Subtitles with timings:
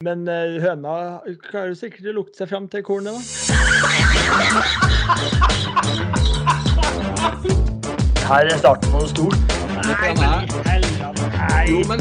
[0.00, 0.92] Men eh, høna
[1.44, 3.20] klarer sikkert å lukte seg fram til kornet, da.
[8.30, 9.36] Her er starten på noe stort.
[9.84, 10.14] Nei.
[10.16, 11.66] Nei.
[11.68, 12.00] Jo, men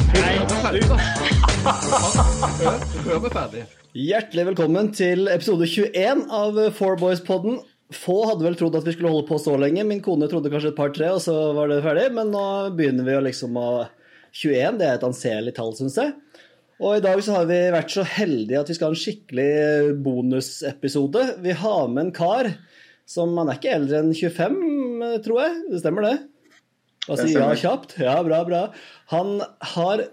[3.03, 3.67] hør meg ferdig.
[4.05, 7.59] Hjertelig velkommen til episode 21 av Four Boys-podden.
[7.99, 9.83] Få hadde vel trodd at vi skulle holde på så lenge.
[9.91, 12.07] Min kone trodde kanskje et par-tre, og så var det ferdig.
[12.15, 12.47] Men nå
[12.79, 13.69] begynner vi å liksom å
[14.31, 16.15] 21, det er et anselig tall, syns jeg.
[16.79, 19.49] Og i dag så har vi vært så heldige at vi skal ha en skikkelig
[20.05, 21.25] bonusepisode.
[21.43, 22.53] Vi har med en kar
[23.09, 24.59] som Han er ikke eldre enn 25,
[25.25, 25.53] tror jeg.
[25.71, 26.17] Det stemmer, det?
[27.07, 27.95] Bare si ja kjapt?
[27.97, 28.59] Ja, bra, bra.
[29.15, 29.39] Han
[29.73, 30.05] har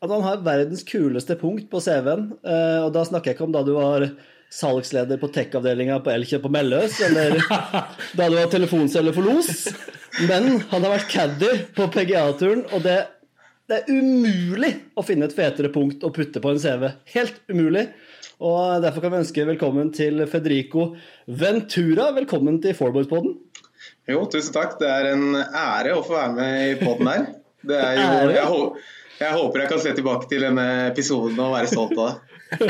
[0.00, 2.30] at han har verdens kuleste punkt på CV-en.
[2.44, 4.06] eh, Og da snakker jeg ikke om da du var
[4.50, 7.36] salgsleder på tech-avdelinga på Elkjøp på Melløs, eller
[8.18, 9.66] da du var telefonselger for Los.
[10.28, 12.96] Men han har vært caddy på PGA-turen, og det,
[13.70, 16.88] det er umulig å finne et fetere punkt å putte på en CV.
[17.14, 17.86] Helt umulig.
[18.42, 20.88] Og derfor kan vi ønske velkommen til Federico
[21.28, 22.08] Ventura.
[22.16, 23.36] Velkommen til Fourboys-podden.
[24.10, 24.78] Jo, tusen takk.
[24.80, 27.28] Det er en ære å få være med i poden her.
[27.68, 31.52] Det er jo, jeg, hå- jeg håper jeg kan se tilbake til denne episoden og
[31.58, 32.16] være stolt av det.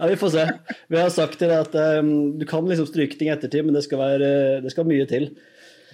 [0.00, 0.46] ja, Vi får se.
[0.90, 3.76] Vi har sagt til deg at um, du kan liksom stryke ting i ettertid, men
[3.76, 4.32] det skal, være,
[4.64, 5.28] det skal mye til.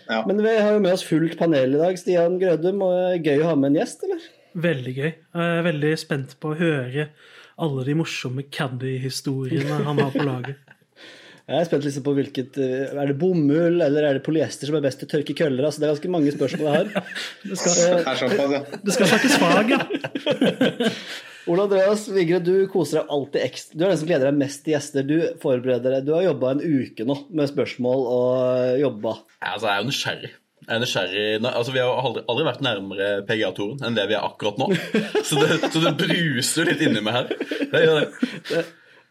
[0.07, 0.23] Ja.
[0.25, 1.99] Men vi har jo med oss fullt panel i dag.
[1.99, 4.23] Stian Grødum, og gøy å ha med en gjest, eller?
[4.57, 5.11] Veldig gøy.
[5.13, 7.11] Jeg er veldig spent på å høre
[7.61, 10.63] alle de morsomme caddy-historiene han har på laget.
[11.47, 14.75] Jeg er spent liksom på hvilket uh, Er det bomull eller er det polyester som
[14.75, 15.69] er best til å tørke køller?
[15.69, 17.13] Altså, det er ganske mange spørsmål jeg har.
[17.53, 18.63] Det skal, er ja.
[18.83, 19.79] det skal snakkes fag, ja.
[21.53, 23.79] Ole Andreas Vigre, du koser deg alltid ekstra.
[23.79, 25.07] Du er den som gleder deg mest til gjester.
[25.07, 26.09] Du forbereder deg.
[26.09, 29.15] Du har jobba en uke nå med spørsmål og jobba.
[29.39, 30.33] Altså, jeg er jo nysgjerrig.
[30.67, 31.27] Jeg er nysgjerrig.
[31.47, 34.67] Altså, vi har aldri, aldri vært nærmere PGA-toren enn det vi er akkurat nå.
[35.29, 37.31] Så det, så det bruser litt inni meg her.
[37.71, 38.31] Det gjør det.
[38.51, 38.63] Det,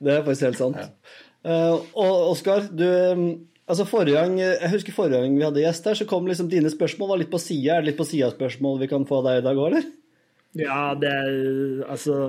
[0.04, 1.12] det er faktisk helt sant.
[1.46, 3.28] Eh, og Oskar, du um,
[3.66, 6.70] Altså forrige gang, Jeg husker forrige gang vi hadde gjest her, så kom liksom dine
[6.70, 7.80] spørsmål var litt på sida.
[7.80, 9.88] Er det litt på sida spørsmål vi kan få av deg i dag òg, eller?
[10.60, 11.32] Ja, det er
[11.90, 12.20] altså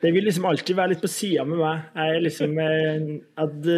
[0.00, 1.80] Det vil liksom alltid være litt på sida med meg.
[1.92, 3.08] Jeg er liksom eh,
[3.42, 3.74] at det,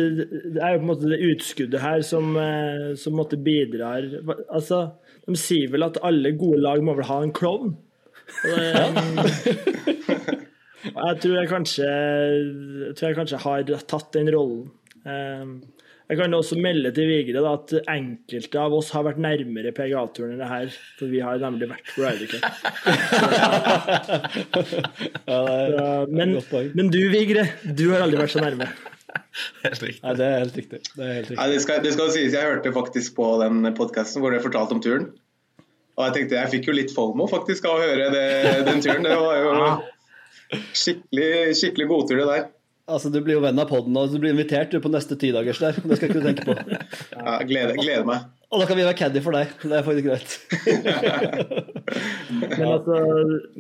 [0.55, 4.07] er jo på en måte det utskuddet her som, eh, som måtte bidrar
[4.47, 4.85] Altså,
[5.27, 7.75] de sier vel at alle gode lag må vel ha en klovn.
[10.83, 14.65] Jeg tror jeg kanskje jeg tror jeg kanskje har tatt den rollen.
[16.13, 20.35] Jeg kan også melde til Vigre da, at enkelte av oss har vært nærmere PGA-turen
[20.35, 20.75] enn det her.
[20.99, 22.45] For vi har nemlig vært på Ryder Cup.
[26.13, 26.35] Men,
[26.77, 28.69] men du, Vigre, du har aldri vært så nærme.
[29.63, 30.03] Helt riktig.
[30.05, 30.81] nei, det er helt riktig.
[30.93, 31.39] Det er helt riktig.
[31.41, 34.77] Nei, det, skal, det skal sies, jeg hørte faktisk på den podkasten hvor dere fortalte
[34.77, 35.09] om turen.
[35.97, 38.27] Og jeg tenkte jeg fikk jo litt FOMO faktisk av å høre det,
[38.69, 39.09] den turen.
[39.09, 42.51] Det var jo skikkelig, skikkelig godtur, det der.
[42.93, 45.61] Altså, Du blir jo venn av podden, og du blir invitert du, på neste tidagers
[45.63, 45.81] der.
[45.81, 46.57] Det skal ikke du tenke på.
[47.23, 48.31] Ja, gleder, gleder meg.
[48.53, 49.53] Og da kan vi være caddy for deg.
[49.63, 50.31] Det er faktisk greit.
[52.33, 52.97] Men, altså,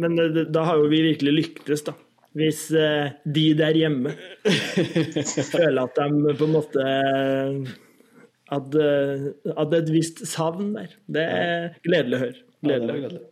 [0.00, 0.16] men
[0.52, 1.94] da har jo vi virkelig lyktes, da.
[2.36, 4.14] Hvis eh, de der hjemme
[5.52, 6.86] føler at de på en måte
[8.52, 10.96] at, eh, at det er et visst savn der.
[11.12, 12.40] Det er gledelig å høre.
[12.40, 13.22] Ja, det Gledelig gledelig.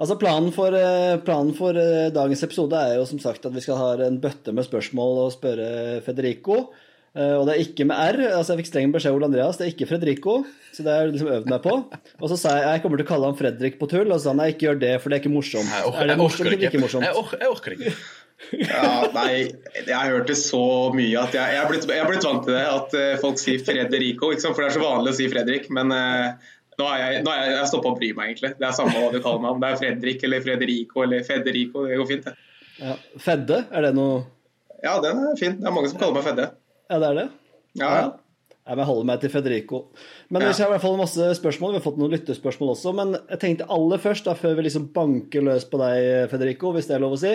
[0.00, 3.60] Altså planen for, eh, planen for eh, dagens episode er jo som sagt at vi
[3.60, 6.70] skal ha en bøtte med spørsmål og spørre Federico.
[7.12, 8.20] Eh, Og det er ikke med R.
[8.38, 10.38] altså Jeg fikk streng beskjed av Ole Andreas, det er ikke Fredrico.
[10.72, 11.74] Så det har jeg liksom øvd meg på.
[12.22, 14.22] Og så sa jeg jeg kommer til å kalle han Fredrik på tull, og så
[14.24, 15.68] sa han nei, ikke gjør det, for det er ikke morsomt.
[15.68, 16.82] Jeg, orker, er det morsomt eller ikke ikke.
[16.86, 17.04] morsomt?
[17.04, 17.94] Jeg, orker, jeg orker ikke.
[18.56, 19.32] Ja, nei,
[19.84, 20.62] jeg har hørt det så
[20.96, 22.62] mye at jeg, jeg, er, blitt, jeg er blitt vant til det.
[22.72, 24.56] At folk sier Frederico, ikke sant?
[24.56, 25.68] for det er så vanlig å si Fredrik.
[25.76, 28.52] Men eh, nå har jeg, nå har jeg, jeg stoppa å bry meg, egentlig.
[28.60, 29.52] Det er samme hva du kaller meg.
[29.56, 32.30] Om det er Fredrik eller Frederico eller Federico, det går fint.
[32.30, 32.34] det.
[32.80, 32.96] Ja.
[33.20, 34.22] Fedde, er det noe
[34.80, 35.58] Ja, den er fin.
[35.60, 36.48] Det er mange som kaller meg Fedde.
[36.90, 37.28] Ja, det er det?
[37.78, 38.08] Ja, ja.
[38.70, 39.78] Jeg holder meg til Federico.
[40.30, 40.50] Men Ja.
[40.52, 41.72] vi har i hvert fall masse spørsmål.
[41.74, 42.92] Vi har fått noen lyttespørsmål også.
[42.94, 46.86] Men jeg tenkte aller først, da, før vi liksom banker løs på deg, Federico, hvis
[46.86, 47.32] det er lov å si,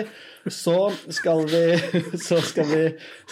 [0.48, 0.76] så
[1.12, 1.62] skal vi,
[2.28, 2.82] så skal vi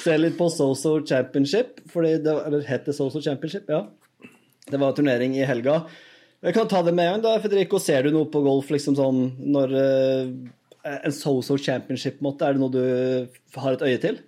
[0.05, 1.81] se litt på Soso Championship.
[1.94, 3.70] Fordi det, eller het det Soso Championship?
[3.72, 3.87] Ja.
[4.70, 5.82] Det var turnering i helga.
[6.44, 7.78] Jeg kan ta det med en da, Federico.
[7.81, 9.20] Ser du noe på golf liksom sånn
[9.55, 14.19] når uh, En Soso Championship-måte, er det noe du har et øye til?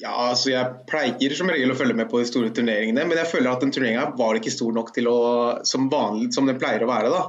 [0.00, 3.30] Ja, altså Jeg pleier som regel å følge med på de store turneringene, men jeg
[3.30, 5.18] føler at den turneringa var ikke stor nok til å,
[5.64, 7.12] som vanlig, som den pleier å være.
[7.14, 7.22] da.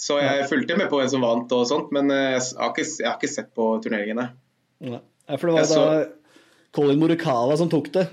[0.00, 2.86] Så jeg fulgte med på hvem som vant og sånt, men eh, jeg har ikke,
[2.88, 4.30] jeg har ikke sett på turneringene.
[4.88, 5.02] Nei.
[5.36, 6.06] For det var Jeg så- da
[6.72, 8.06] Colin Morikawa som tok det.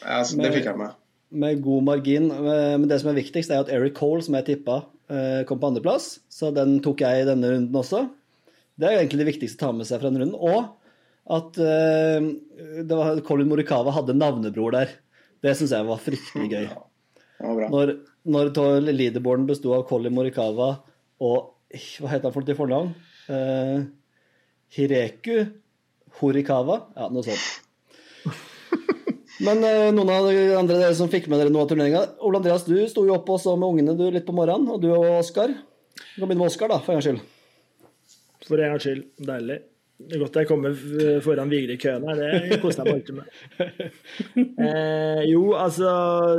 [0.00, 0.94] Ja, så det fikk jeg med.
[1.30, 2.30] Med god margin.
[2.30, 5.58] Eh, Men det som er viktigst, er at Eric Cole, som jeg tippa, eh, kom
[5.58, 6.20] på andreplass.
[6.30, 8.08] Så den tok jeg i denne runden også.
[8.78, 10.38] Det er egentlig det viktigste å ta med seg fra denne runden.
[10.38, 10.76] Og
[11.36, 14.92] at eh, det var, Colin Morikawa hadde navnebror der.
[15.42, 16.66] Det syns jeg var fryktelig gøy.
[17.40, 17.68] Ja, var.
[17.72, 17.92] Når,
[18.24, 18.52] når
[18.86, 20.76] leaderboarden besto av Colin Morikawa
[21.20, 22.92] og Hva heter han for til fornavn?
[23.28, 23.80] Eh,
[24.76, 25.48] Hireku
[26.20, 26.78] Horikawa?
[26.96, 27.42] Ja, noe sånt.
[29.44, 32.40] Men eh, noen av de andre dere som fikk med dere noe av turneringa Ole
[32.40, 35.18] Andreas, du sto jo opp også med ungene du litt på morgenen, og du og
[35.18, 35.52] Oskar.
[35.52, 37.24] Du kan begynne med Oskar, da, for en gangs skyld.
[38.46, 39.08] For en gangs skyld.
[39.28, 39.62] Deilig.
[39.96, 40.74] Det er godt jeg kommer
[41.24, 42.18] foran Vigre i køen her.
[42.20, 43.30] Det koser jeg meg alltid med.
[44.66, 45.88] Eh, jo, altså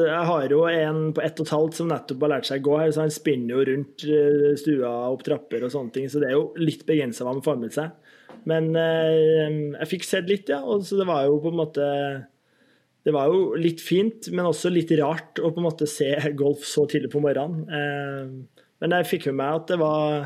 [0.02, 2.66] Jeg har jo en på ett og et halvt som nettopp har lært seg å
[2.68, 6.22] gå her, så han spinner jo rundt eh, stua opp trapper og sånne ting, så
[6.22, 8.18] det er jo litt begrensa hva han får med seg.
[8.50, 10.60] Men eh, jeg fikk sett litt, ja.
[10.66, 11.88] Og så det var jo på en måte
[13.08, 16.66] det var jo litt fint, men også litt rart å på en måte se golf
[16.68, 17.62] så tidlig på morgenen.
[17.72, 20.26] Eh, men jeg fikk med meg at det var,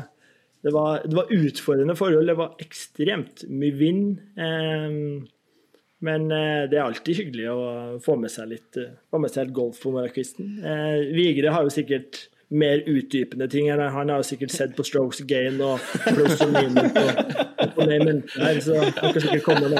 [0.66, 2.26] det var, det var utfordrende forhold.
[2.26, 4.18] Det var ekstremt mye vind.
[4.34, 4.98] Eh,
[6.02, 7.62] men eh, det er alltid hyggelig å
[8.02, 8.82] få med seg litt,
[9.14, 10.58] med seg golf på morgenkvisten.
[11.14, 13.70] Vigre har jo sikkert mer utdypende ting.
[13.70, 15.78] Han har jo sikkert sett på strokes gain og
[16.10, 17.46] pluss og minus
[17.76, 19.76] her, så komme med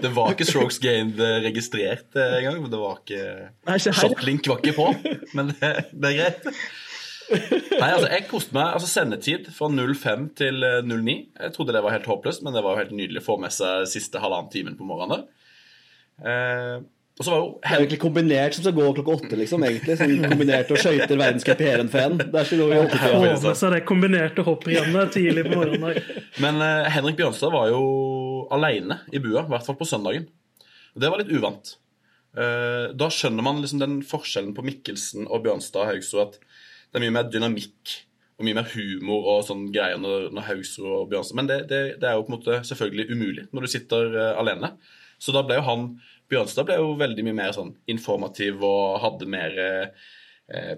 [0.00, 0.10] det.
[0.16, 2.64] Var ikke strokes gained eh, registrert eh, engang.
[2.72, 3.22] Det var ikke
[3.68, 4.90] Nei, ikke Shotlink var ikke på,
[5.36, 6.50] men det, det er greit.
[7.26, 8.74] Nei, altså, jeg koste meg.
[8.76, 11.16] altså Sendetid fra 05 til eh, 09.
[11.40, 13.54] Jeg trodde det var helt håpløst, men det var jo helt nydelig å få med
[13.54, 15.26] seg siste halvannen timen på morgenen.
[16.22, 16.76] Eh,
[17.16, 19.64] og så var jo Det er egentlig kombinert som skal gå klokka åtte, liksom.
[19.64, 22.18] egentlig, sånn Kombinert og skøyter verdenscup i Heerenveen.
[22.20, 23.22] Der skulle vi åtte Få til.
[23.24, 26.02] med seg det kombinerte hopprennet tidlig på morgenen.
[26.44, 27.80] Men uh, Henrik Bjørnstad var jo
[28.52, 30.26] alene i bua, i hvert fall på søndagen.
[30.92, 31.72] Og det var litt uvant.
[32.36, 36.36] Uh, da skjønner man liksom den forskjellen på Mikkelsen og Bjørnstad og Haugsrud, at
[36.90, 37.94] det er mye mer dynamikk
[38.36, 41.80] og mye mer humor og sånn greier når, når Haugsrud og Bjørnstad Men det, det,
[42.02, 44.74] det er jo på en måte selvfølgelig umulig når du sitter uh, alene.
[45.16, 45.88] Så da ble jo han
[46.30, 50.06] Bjørnstad ble jo veldig mye mer sånn informativ og hadde mer eh,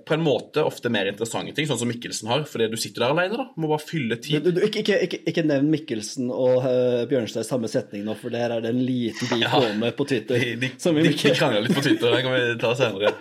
[0.05, 2.45] På en måte ofte mer interessante ting, sånn som Mikkelsen har.
[2.49, 3.47] Fordi du sitter der alene, da.
[3.61, 4.45] Må bare fylle tid.
[4.47, 8.15] du, du, ikke, ikke, ikke, ikke nevn Mikkelsen og uh, Bjørnstad i samme setning nå,
[8.17, 9.53] for der er det en liten bit Ja.
[9.57, 10.41] gående på Twitter.
[10.41, 12.17] De, de, som vi de, ikke- de krangla litt på Twitter.
[12.17, 13.13] Den kan vi ta senere.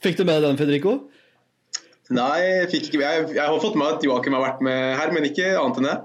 [0.00, 0.94] Fikk du med deg den, Federico?
[2.10, 5.12] Nei, jeg, fikk ikke, jeg, jeg har fått med at Joakim har vært med her,
[5.14, 5.98] men ikke annet enn det.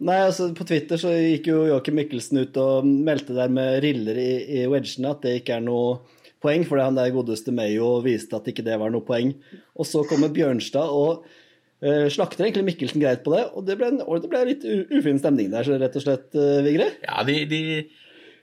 [0.00, 4.16] Nei, altså På Twitter så gikk jo Joakim Mikkelsen ut og meldte der med riller
[4.20, 4.30] i,
[4.60, 6.00] i wedgene at det ikke er noe
[6.40, 9.34] poeng, fordi han der godeste Mayo viste at ikke det var noe poeng.
[9.76, 13.90] Og så kommer Bjørnstad og uh, slakter egentlig Mikkelsen greit på det, og det ble,
[13.92, 16.88] en, og det ble litt ufin stemning der, så rett og slett, uh, Vigre.
[17.04, 17.62] Ja, de, de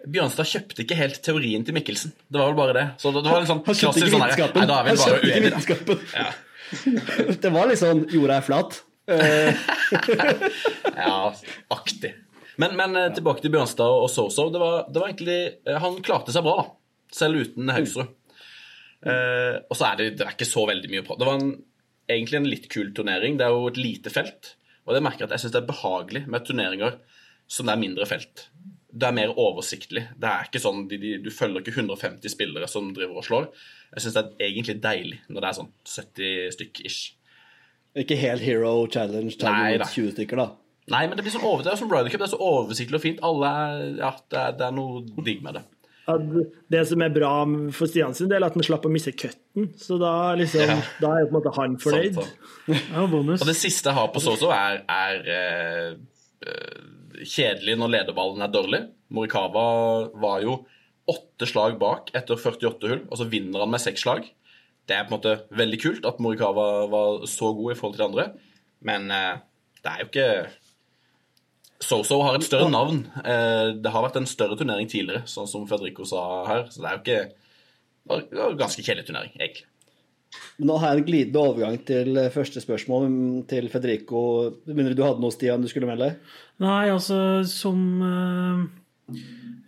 [0.08, 2.14] Bjørnstad kjøpte ikke helt teorien til Mikkelsen.
[2.30, 2.86] Det var vel bare det.
[3.02, 4.44] Så det, det var en sånn klassisk sånn her.
[4.54, 5.98] Nei, da er vi Han bare uenige, da.
[6.14, 6.28] Ja.
[7.44, 8.82] Det var litt sånn jorda er flat.
[9.08, 9.56] Eh,
[10.98, 11.36] Ja,
[11.74, 12.14] aktig.
[12.58, 14.50] Men, men eh, tilbake til Bjørnstad og Soso.
[14.54, 16.68] Det var, det var egentlig eh, Han klarte seg bra, da.
[17.14, 18.14] Selv uten Haugsrud.
[19.08, 21.52] Eh, og så er det, det er ikke så veldig mye prate Det var en,
[22.10, 23.38] egentlig en litt kul turnering.
[23.40, 24.56] Det er jo et lite felt.
[24.88, 26.98] Og det merker jeg at jeg syns det er behagelig med turneringer
[27.48, 28.48] som det er mindre felt.
[28.98, 30.08] Det er mer oversiktlig.
[30.18, 33.48] Det er ikke sånn, de, de, Du følger ikke 150 spillere som driver og slår.
[33.94, 37.02] Jeg syns det er egentlig deilig når det er sånn 70 stykk ish.
[38.04, 39.90] Ikke helt Hero Challenge, Nei Tiger da.
[39.94, 40.48] 20 stykker, da.
[40.94, 42.22] Nei, men det blir sånn over, det er som Ryder Cup.
[42.22, 43.18] Det er så oversiktlig og fint.
[43.28, 43.50] Alle
[44.00, 45.64] ja, det er, det er noe digg med det.
[46.72, 47.32] det som er bra
[47.76, 49.68] for Stian sin del, er at han slapp å misse cutten.
[49.76, 50.78] Så da, liksom, Ja.
[51.04, 52.22] da er jo på en måte han fornøyd.
[52.72, 53.42] Ja, bonus.
[53.44, 58.82] Og det siste jeg har på Soso, er, er eh, kjedelig når lederballen er dårlig.
[59.12, 59.68] Morikawa
[60.24, 60.62] var jo
[61.08, 64.26] åtte slag bak etter 48 hull, og så vinner han med seks slag.
[64.88, 68.04] Det er på en måte veldig kult at Morikawa var så god i forhold til
[68.06, 68.28] de andre,
[68.88, 69.38] men eh,
[69.84, 70.30] det er jo ikke
[71.84, 73.04] Soso har et større navn.
[73.22, 76.88] Eh, det har vært en større turnering tidligere, sånn som Federico sa her, så det
[76.90, 79.66] er jo ikke det var- en ganske kjedelig turnering, egentlig.
[80.58, 84.24] Men Nå har jeg en glidende overgang til eh, første spørsmål mm, til Federico.
[84.66, 86.16] Mener du du hadde noe, Stian, du skulle melde?
[86.60, 88.66] Nei, altså som øh,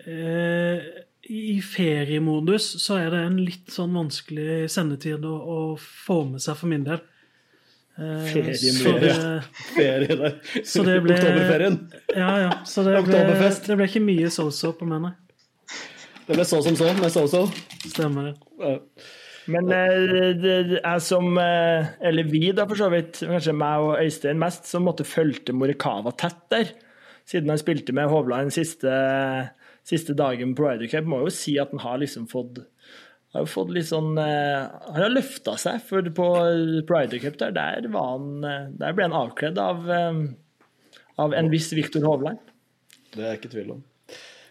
[0.07, 0.89] eh,
[1.29, 6.57] I feriemodus så er det en litt sånn vanskelig sendetid å, å få med seg
[6.57, 7.01] for min del.
[7.99, 8.79] Eh, Feriemodus.
[8.81, 9.43] så det-
[9.75, 10.35] Ferie der.
[10.65, 11.77] Så det ble- Oktoberferien.
[12.15, 12.51] Ja, ja.
[12.65, 13.69] Så det ble, Oktoberfest.
[13.69, 15.13] det ble ikke mye so-so på meg, nei.
[16.29, 17.43] Det ble så som så, med so-so.
[17.89, 18.35] Stemmer det.
[18.61, 18.75] Ja.
[19.49, 23.21] Men eh, det er som eh, Eller vi, da, for så vidt.
[23.25, 26.69] Kanskje meg og Øystein mest, som måtte fulgte Morikawa tett der.
[27.29, 28.89] Siden han spilte med Hovland siste,
[29.89, 31.09] siste dagen på Ryder Cup.
[31.09, 32.61] Må jo si at han har liksom fått
[33.33, 36.29] har jo fått litt sånn eh, Han har løfta seg, for på
[36.89, 40.23] Ryder Cup der, der, var han, eh, der ble han avkledd av, eh,
[41.21, 42.41] av en viss Viktor Hovland.
[43.13, 43.85] Det er jeg ikke tvil om.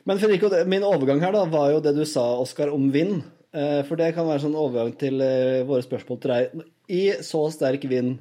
[0.09, 3.21] Men Federico, min overgang her da var jo det du sa, Oskar, om vind.
[3.53, 6.63] Eh, For det kan være sånn overgang til eh, våre spørsmål til deg.
[6.89, 8.17] I så sterk vind,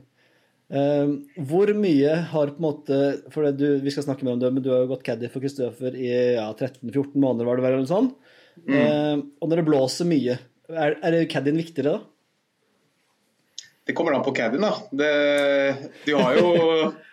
[0.74, 1.14] eh,
[1.50, 3.00] hvor mye har på en måte
[3.34, 5.44] For du, vi skal snakke mer om det, men du har jo gått caddy for
[5.44, 8.12] Kristoffer i ja, 13-14 måneder, var det vel, eller sånn.
[8.68, 12.06] Eh, Og når det blåser mye, er, er caddien viktigere da?
[13.88, 14.74] Det kommer an på caddien, da.
[14.92, 16.50] Det, du har jo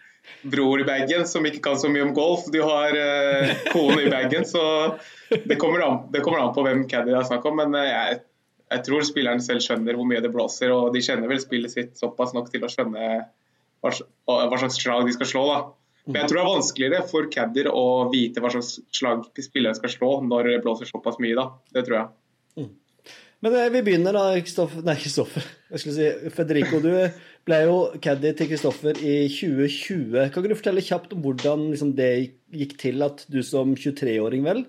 [0.55, 2.49] bror i bagen som ikke kan så mye om golf.
[2.51, 4.63] Du har uh, kone i bagen, så
[5.31, 7.61] det kommer, an, det kommer an på hvem caddy det er snakk om.
[7.63, 8.19] Men eh, jeg,
[8.75, 11.95] jeg tror spilleren selv skjønner hvor mye det blåser, og de kjenner vel spillet sitt
[12.01, 13.09] såpass nok til å skjønne
[13.85, 15.47] hva, hva slags slag de skal slå.
[15.50, 15.62] da.
[16.05, 19.93] Men jeg tror det er vanskeligere for Cadder å vite hva slags slag spilleren skal
[19.93, 21.37] slå når det blåser såpass mye.
[21.38, 21.49] da.
[21.73, 22.12] Det tror jeg.
[23.45, 25.45] Men eh, vi begynner da, Kristoffer Nei, Kristoffer.
[25.73, 26.93] Jeg skulle si Federico, du
[27.45, 30.31] ble jo caddy til Kristoffer i 2020.
[30.33, 32.12] Kan du fortelle kjapt om hvordan liksom, det
[32.55, 34.62] gikk til at du som 23-åring, vel,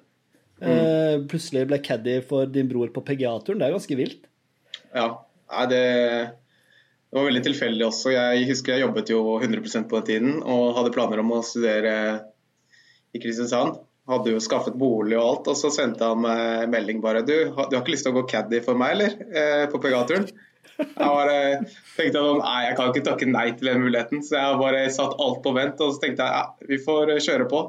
[0.60, 3.62] eh, plutselig ble caddy for din bror på PGA-turen?
[3.62, 4.28] Det er ganske vilt.
[4.96, 5.08] Ja,
[5.54, 5.84] nei, det,
[7.12, 8.14] det var veldig tilfeldig også.
[8.16, 11.94] Jeg husker jeg jobbet jo 100% på den tiden og hadde planer om å studere
[13.16, 13.78] i Kristiansand.
[14.10, 17.56] Hadde jo skaffet bolig og alt, og så sendte han meg melding bare Du, du
[17.56, 19.16] har ikke lyst til å gå caddy for meg, eller?
[19.32, 20.28] Eh, på PGA-turen?
[20.76, 21.38] Jeg bare
[21.96, 25.16] tenkte at nei, jeg kan ikke takke nei til den muligheten, så jeg bare satt
[25.24, 25.82] alt på vent.
[25.82, 27.62] Og så tenkte jeg ja, vi får eh, kjøre på.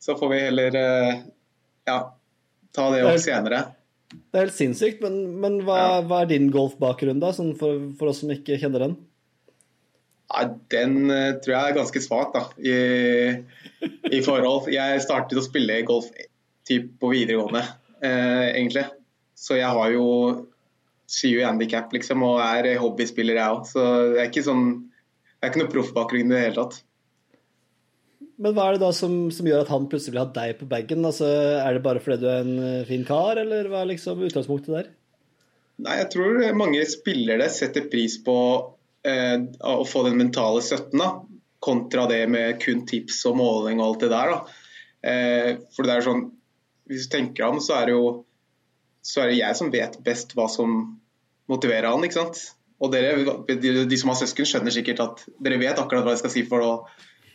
[0.00, 1.22] Så får vi heller eh,
[1.88, 1.98] ja,
[2.76, 3.62] ta det opp senere.
[4.10, 5.02] Det er helt sinnssykt.
[5.04, 6.00] Men, men hva, Ja.
[6.06, 8.96] hva er din golfbakgrunn, da, sånn for, for oss som ikke kjenner den?
[10.30, 12.74] Ja, den eh, tror jeg er ganske svak da, i,
[14.14, 14.68] i forhold.
[14.70, 16.10] Jeg startet å spille golf
[16.68, 17.64] typ på videregående,
[18.02, 18.84] eh, egentlig.
[19.34, 20.06] Så jeg har jo
[21.26, 23.64] i handikap liksom, og er hobbyspiller, jeg òg.
[23.66, 24.68] Så det er ikke sånn
[25.40, 26.82] Det er ikke noe proffbakgrunn i det hele tatt.
[28.40, 30.68] Men hva er det da som, som gjør at han plutselig vil ha deg på
[30.70, 31.04] bagen?
[31.04, 31.28] Altså,
[31.60, 34.72] er det bare fordi du er en eh, fin kar, eller hva er liksom utgangspunktet
[34.72, 34.88] der?
[35.84, 38.38] Nei, jeg tror mange spillere setter pris på
[39.08, 41.10] eh, å få den mentale støtten, da,
[41.60, 44.32] kontra det med kun tips og måling og alt det der.
[44.32, 44.64] Da.
[45.12, 46.28] Eh, for det er sånn,
[46.90, 48.06] Hvis du tenker om, så er det jo
[49.06, 50.80] så er det jeg som vet best hva som
[51.50, 52.02] motiverer han.
[52.04, 52.40] ikke sant?
[52.80, 53.14] Og dere,
[53.48, 56.44] de, de som har søsken, skjønner sikkert at dere vet akkurat hva jeg skal si
[56.48, 56.72] for å,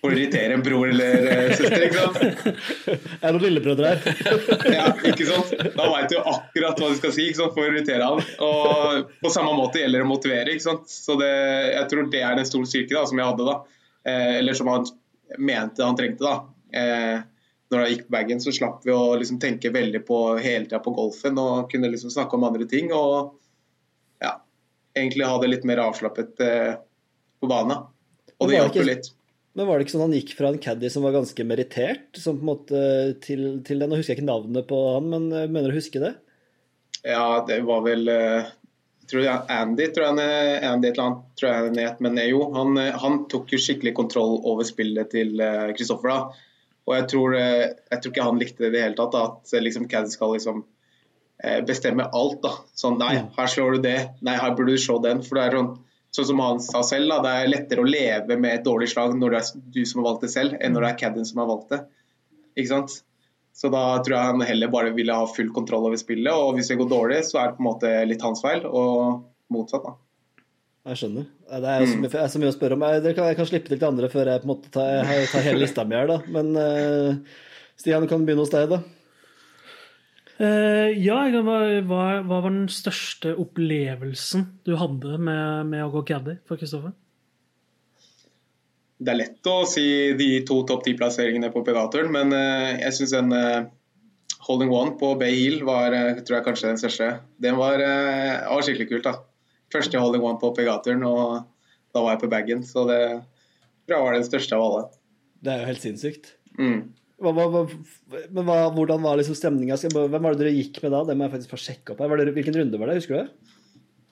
[0.06, 1.86] for å irritere en bror eller eh, søster.
[1.88, 2.50] ikke sant?
[3.26, 4.02] Er det noen lillebrødre her?
[4.76, 5.54] Ja, ikke sant?
[5.76, 8.22] Da veit du akkurat hva du skal si for å irritere han.
[8.46, 10.54] Og på samme måte gjelder det å motivere.
[10.54, 10.90] ikke sant?
[10.92, 11.32] Så det,
[11.74, 13.56] jeg tror det er en stor styrke da, som jeg hadde da.
[14.06, 14.86] Eh, eller som han
[15.42, 16.36] mente han trengte da.
[16.76, 17.18] Eh,
[17.74, 20.80] når jeg gikk på bagen, så slapp vi å liksom tenke veldig på hele tida
[20.86, 22.94] på golfen og kunne liksom snakke om andre ting.
[22.94, 23.34] Og
[24.22, 24.38] ja,
[24.96, 26.74] egentlig ha det litt mer avslappet eh,
[27.42, 27.88] på banen.
[28.36, 29.12] Og det det hjalp jo litt.
[29.56, 32.36] Men var det ikke sånn han gikk fra en caddy som var ganske merittert, som
[32.40, 32.80] på en måte
[33.24, 33.88] til, til den?
[33.94, 36.14] Nå husker jeg ikke navnet på han, men jeg mener du husker det?
[37.06, 38.50] Ja, det var vel eh,
[39.08, 42.04] tror jeg, Andy tror jeg han er- Andy et eller annet, tror jeg han het.
[42.04, 46.12] Men eh, jo, han, eh, han tok jo skikkelig kontroll over spillet til eh, Kristoffer.
[46.12, 46.52] da.
[46.86, 49.16] Og jeg tror, eh, jeg tror ikke han likte det i det hele tatt.
[49.16, 50.64] Da, at eh, liksom Caddy skal liksom
[51.46, 52.42] eh, bestemme alt.
[52.44, 52.52] da.
[52.76, 53.98] Sånn nei, her slår du det.
[54.26, 55.24] Nei, her burde du slå den.
[55.26, 55.72] For det er sånn,
[56.16, 59.18] sånn som han sa selv, da, det er lettere å leve med et dårlig slag
[59.20, 61.42] når det er du som har valgt det selv, enn når det er Caddien som
[61.44, 61.82] har valgt det.
[62.56, 62.96] Ikke sant?
[63.56, 66.32] Så da tror jeg han heller bare ville ha full kontroll over spillet.
[66.32, 69.22] Og hvis det går dårlig, så er det på en måte litt hans feil, og
[69.52, 69.86] motsatt.
[69.86, 69.96] da.
[70.86, 71.30] Jeg skjønner.
[71.50, 72.84] Det er så mye, er så mye å spørre om.
[72.94, 75.48] Jeg, kan, jeg kan slippe til til andre før jeg på en måte tar, tar
[75.48, 76.20] hele lista mi her, da.
[76.36, 77.40] Men uh,
[77.80, 78.82] Stian, kan begynne hos deg, da.
[80.36, 86.40] Eh, ja, hva, hva var den største opplevelsen du hadde med, med å gå caddy
[86.48, 86.92] for Kristoffer?
[88.96, 93.14] Det er lett å si de to topp ti-plasseringene på Pegatoren, men uh, jeg syns
[93.18, 93.66] en uh,
[94.48, 97.10] holding one på Bay Hill var eh, tror jeg kanskje den største.
[97.42, 99.08] Den var, eh, var skikkelig kult.
[99.08, 99.16] da.
[99.74, 101.46] Første holding one på Pegatoren, og
[101.94, 102.62] da var jeg på bagen.
[102.64, 103.02] Så det
[103.88, 104.84] tror jeg var den største av alle.
[105.42, 106.32] Det er jo helt sinnssykt.
[106.60, 106.94] Mm.
[107.16, 107.62] Hva, hva, hva,
[108.36, 109.78] men hva, hvordan var liksom stemninga?
[109.80, 111.04] Hvem var det dere gikk med da?
[111.08, 112.02] Det må jeg faktisk få sjekke opp.
[112.04, 112.10] her.
[112.12, 112.98] Var det, hvilken runde var det?
[113.00, 113.54] Husker du det?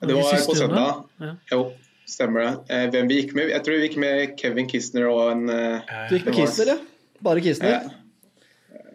[0.08, 1.02] Det var på søndag.
[1.20, 1.32] Ja.
[1.52, 1.60] Jo,
[2.08, 2.54] stemmer det.
[2.72, 3.52] Eh, hvem vi gikk med?
[3.52, 6.72] Jeg tror vi gikk med Kevin Kistner og en eh, Du gikk med Kistner Kisner,
[6.72, 7.20] ja?
[7.28, 7.76] Bare Kisner?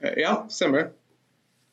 [0.02, 0.90] Eh, Ja, stemmer.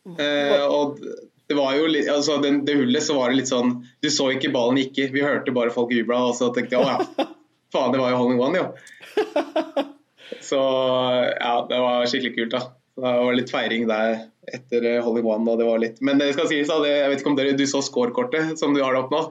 [0.06, 1.00] Eh, og
[1.46, 4.28] det var jo litt, altså den, det hullet så var det litt sånn Du så
[4.34, 7.26] ikke ballen gikk i, vi hørte bare folk jubla, og så tenkte jeg å ja,
[7.74, 9.86] faen, det var jo holding one, jo.
[10.42, 12.62] Så ja, det var skikkelig kult, da.
[12.96, 14.22] Det var litt feiring der
[14.56, 15.44] etter Holy One.
[15.52, 16.00] Og det var litt...
[16.04, 18.74] Men det skal sies, da, det, jeg vet ikke om dere, du så scorekortet som
[18.74, 19.22] du har det opp nå.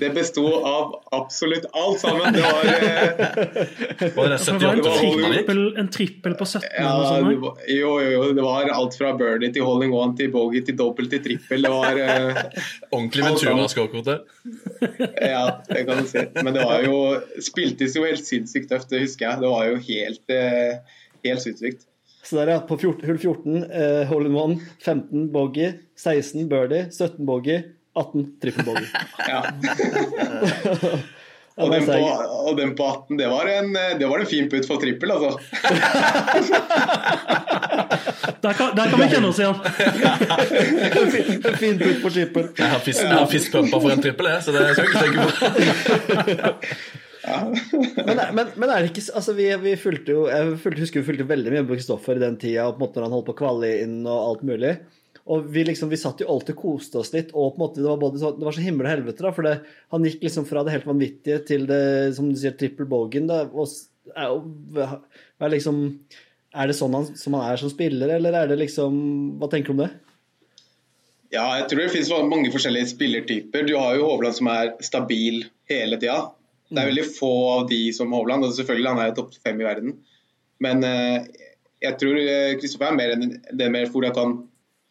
[0.00, 2.32] Det besto av absolutt alt sammen.
[2.32, 5.46] Det var eh, Var det var en 78 runden han gikk?
[5.50, 9.52] trippel, en trippel på 17 ja, var, jo, jo, jo, det var alt fra birdie
[9.54, 11.66] til holding one til bogey til dobbelt til trippel.
[11.66, 12.40] Det var eh,
[12.94, 14.26] Ordentlig Ventura-skårkortet.
[15.30, 16.22] Ja, det kan du si.
[16.40, 16.96] Men det var jo
[17.44, 19.42] Spiltes jo helt sinnssykt tøft, det husker jeg.
[19.44, 21.86] Det var jo helt, eh, helt sinnssykt.
[22.24, 22.60] Så der, ja.
[22.64, 27.62] På 14, hull 14, eh, hole in one, 15 bogey, 16 birdie, 17 bogey,
[28.00, 28.86] 18 trippel bogey.
[29.28, 29.40] Ja.
[31.60, 31.92] Og den, på,
[32.48, 35.36] og den på 18, det var en, det var en fin putt for trippel, altså.
[38.40, 39.54] Der kan, der kan vi kjenne oss igjen.
[41.50, 42.46] En fin putt for trippel.
[42.56, 46.60] Jeg har fisk, fistpumpa for en trippel, jeg, så det skal jeg ikke tenke på.
[48.06, 51.08] Men, men, men er det ikke altså vi, vi fulgte jo Jeg fulgte, husker vi
[51.10, 53.34] fulgte veldig mye med Kristoffer i den tida, på en måte når han holdt på
[53.36, 54.72] å kvalle inn og alt mulig.
[55.28, 57.82] Og vi liksom, vi satt jo alltid og koste oss litt, og på en måte
[57.82, 59.24] det var, både så, det var så himmel og helvete.
[59.26, 59.54] da, For det,
[59.92, 61.84] han gikk liksom fra det helt vanvittige til det
[62.16, 63.28] som du sier, trippel bogen.
[63.30, 63.68] Da, og,
[64.16, 64.96] er,
[65.38, 65.82] er, liksom,
[66.56, 68.96] er det sånn han, som han er som spiller, eller er det liksom
[69.40, 69.90] Hva tenker du om det?
[71.30, 73.68] Ja, jeg tror det finnes mange forskjellige spillertyper.
[73.68, 76.32] Du har jo Hovland som er stabil hele tida.
[76.70, 79.60] Det er veldig få av de som Hovland, og selvfølgelig han er jo topp fem
[79.62, 79.94] i verden.
[80.62, 81.28] Men eh,
[81.80, 82.18] jeg tror
[82.60, 84.40] Kristoffer er mer enn det er mer kan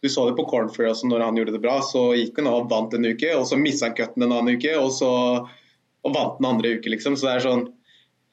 [0.02, 1.80] Du så det på Cornfield også når han gjorde det bra.
[1.84, 4.76] Så gikk han og vant en uke, og så mista han cutten en annen uke,
[4.80, 5.12] og så
[6.08, 7.18] og vant den andre uke, liksom.
[7.20, 7.68] Så det er sånn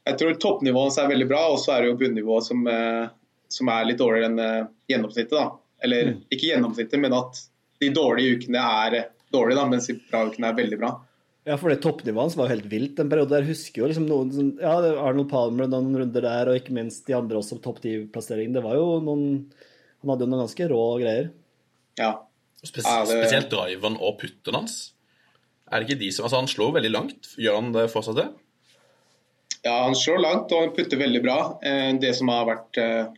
[0.07, 3.09] Jeg tror toppnivået hans er veldig bra, og så er det jo bunnivået som, eh,
[3.51, 5.49] som er litt dårligere enn eh, gjennomsnittet, da.
[5.83, 7.41] Eller ikke gjennomsnittet, men at
[7.83, 9.01] de dårlige ukene er
[9.35, 10.93] dårlige, da, mens de bra ukene er veldig bra.
[11.47, 13.39] Ja, for det toppnivået hans var jo helt vilt en periode.
[13.39, 16.59] Jeg husker jo liksom noen som, Ja, det var Arnold Palmer noen runder der, og
[16.59, 18.55] ikke minst de andre også på topp ti-plasseringen.
[18.55, 19.27] Det var jo noen
[20.03, 21.29] Han hadde jo noen ganske rå greier.
[22.01, 22.11] Ja.
[22.67, 24.77] Spes Spesielt driveren og putten hans.
[25.71, 27.31] Er det ikke de som Altså, han slår veldig langt.
[27.41, 28.29] Gjør han det fortsatt det?
[29.67, 31.39] ja, han slår langt og han putter veldig bra.
[31.67, 33.09] Eh, Det som har vært eh,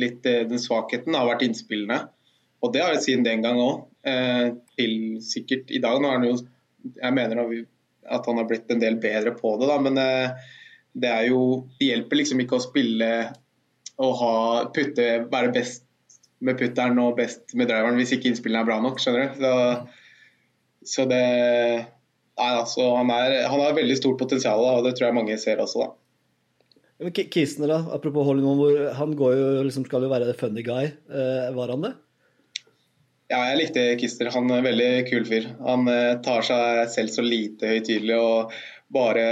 [0.00, 1.98] litt eh, den svakheten, har vært innspillene.
[2.64, 3.84] Og det har jeg siden den gang òg.
[4.78, 5.98] Til sikkert i dag.
[6.00, 6.36] Nå er han jo
[7.02, 7.40] Jeg mener
[8.08, 9.98] at han har blitt en del bedre på det, da, men
[10.94, 13.10] det er jo Det hjelper liksom ikke å spille
[13.98, 14.32] og ha
[14.72, 15.84] putte, være best
[16.44, 19.40] med putteren og best med driveren hvis ikke innspillene er bra nok, skjønner du.
[19.42, 21.22] Så, så det
[22.38, 25.58] Nei, altså, han, er, han har veldig stort potensial, og det tror jeg mange ser
[25.58, 25.88] også.
[25.88, 25.88] da.
[27.02, 30.92] Men Kisner, da, apropos Hollywood, han går jo, liksom, skal jo være the funny guy.
[31.10, 31.92] Eh, var han det?
[33.28, 34.30] Ja, jeg likte Kister.
[34.34, 35.50] Han er en veldig kul fyr.
[35.66, 38.54] Han eh, tar seg selv så lite høytidelig og
[38.94, 39.26] bare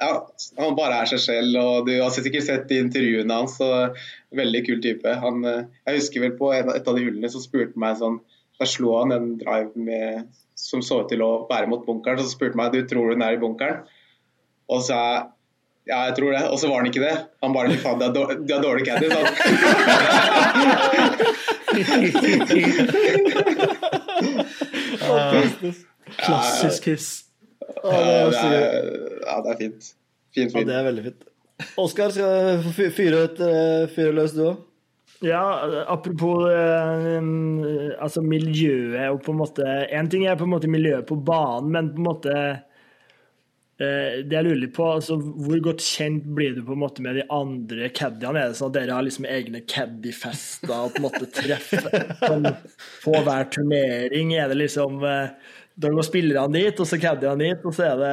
[0.00, 0.28] ja,
[0.58, 1.56] han bare er seg selv.
[1.60, 3.54] og Du har sikkert sett de intervjuene hans.
[3.64, 3.96] og
[4.36, 5.14] Veldig kul type.
[5.22, 8.18] Han, eh, jeg husker vel på et av de hullene så spurte han meg sånn
[8.56, 12.20] Da slo han en drive med, som så ut til å være mot bunkeren.
[12.20, 13.78] Så spurte han meg du tror du den er i bunkeren.
[14.72, 14.96] Og så
[15.86, 16.44] ja, jeg tror det.
[16.50, 17.16] Og så var han ikke det.
[17.44, 18.06] Han bare fy faen, de
[18.52, 19.06] har dårlig caddy.
[19.12, 19.32] sa han.
[26.16, 27.25] Klassisk kiss.
[27.84, 27.96] Ja,
[28.30, 28.92] det er,
[29.26, 29.90] ja, det er fint.
[30.36, 31.26] Fint, Ja, det er veldig fint.
[31.80, 34.64] Oskar, skal du fyre, eh, fyre løs, du òg?
[35.24, 35.42] Ja,
[35.88, 37.22] apropos eh,
[38.04, 41.70] altså miljøet og på en måte En ting er på en måte miljøet på banen,
[41.72, 46.52] men på en måte eh, Det jeg lurer litt på, altså hvor godt kjent blir
[46.58, 48.42] du på en måte med de andre caddiene?
[48.42, 51.88] Er det sånn at dere har liksom egne caddy-fester og på en måte treffer
[53.06, 54.36] på hver turnering?
[54.36, 57.98] Er det liksom eh, Da går spillerne dit, og så caddiene dit, og så er
[58.00, 58.12] det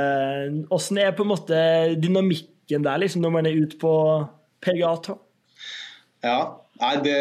[0.73, 1.59] Åssen er på en måte
[1.95, 3.93] dynamikken der, liksom, når man er ute på
[4.63, 5.21] PGA-topp?
[6.23, 6.37] Ja,
[6.81, 7.15] nei, det,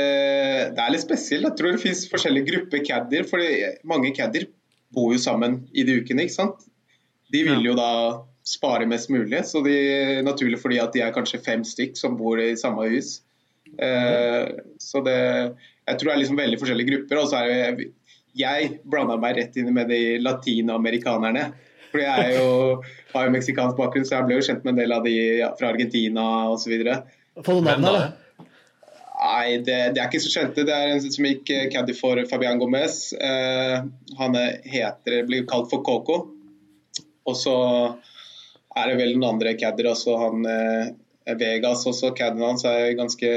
[0.74, 1.46] det er litt spesielt.
[1.46, 3.26] Jeg tror det finnes forskjellige grupper caddier.
[3.26, 3.42] For
[3.86, 4.48] mange caddier
[4.94, 6.68] bor jo sammen i de ukene, ikke sant.
[7.32, 7.90] De vil jo da
[8.46, 9.76] spare mest mulig, så de
[10.26, 13.20] naturlig fordi at de er kanskje fem stykk som bor i samme hus.
[13.78, 14.48] Eh,
[14.82, 15.18] så det
[15.86, 17.18] Jeg tror det er liksom veldig forskjellige grupper.
[17.18, 17.86] Og så er det
[18.38, 21.50] Jeg blanda meg rett inn med de latinamerikanerne.
[21.92, 22.52] For jeg er jo,
[23.12, 25.50] har jo meksikansk bakgrunn, så jeg ble jo kjent med en del av de ja,
[25.58, 26.72] fra Argentina osv.
[27.44, 28.46] Få noen navn da?
[29.22, 30.64] Nei, det, det er ikke så kjente.
[30.66, 33.12] Det er en som gikk eh, caddy for Fabian Gomez.
[33.12, 33.84] Eh,
[34.18, 36.16] han er- heter, blir kalt for Coco.
[37.28, 37.54] Og så
[38.74, 40.16] er det vel noen andre caddier også.
[40.24, 43.30] Han eh, Vegas også, caddien hans er ganske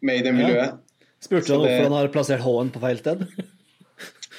[0.00, 0.78] med i det miljøet.
[1.20, 3.26] Spurte du han hvorfor han har plassert H-en på feil sted?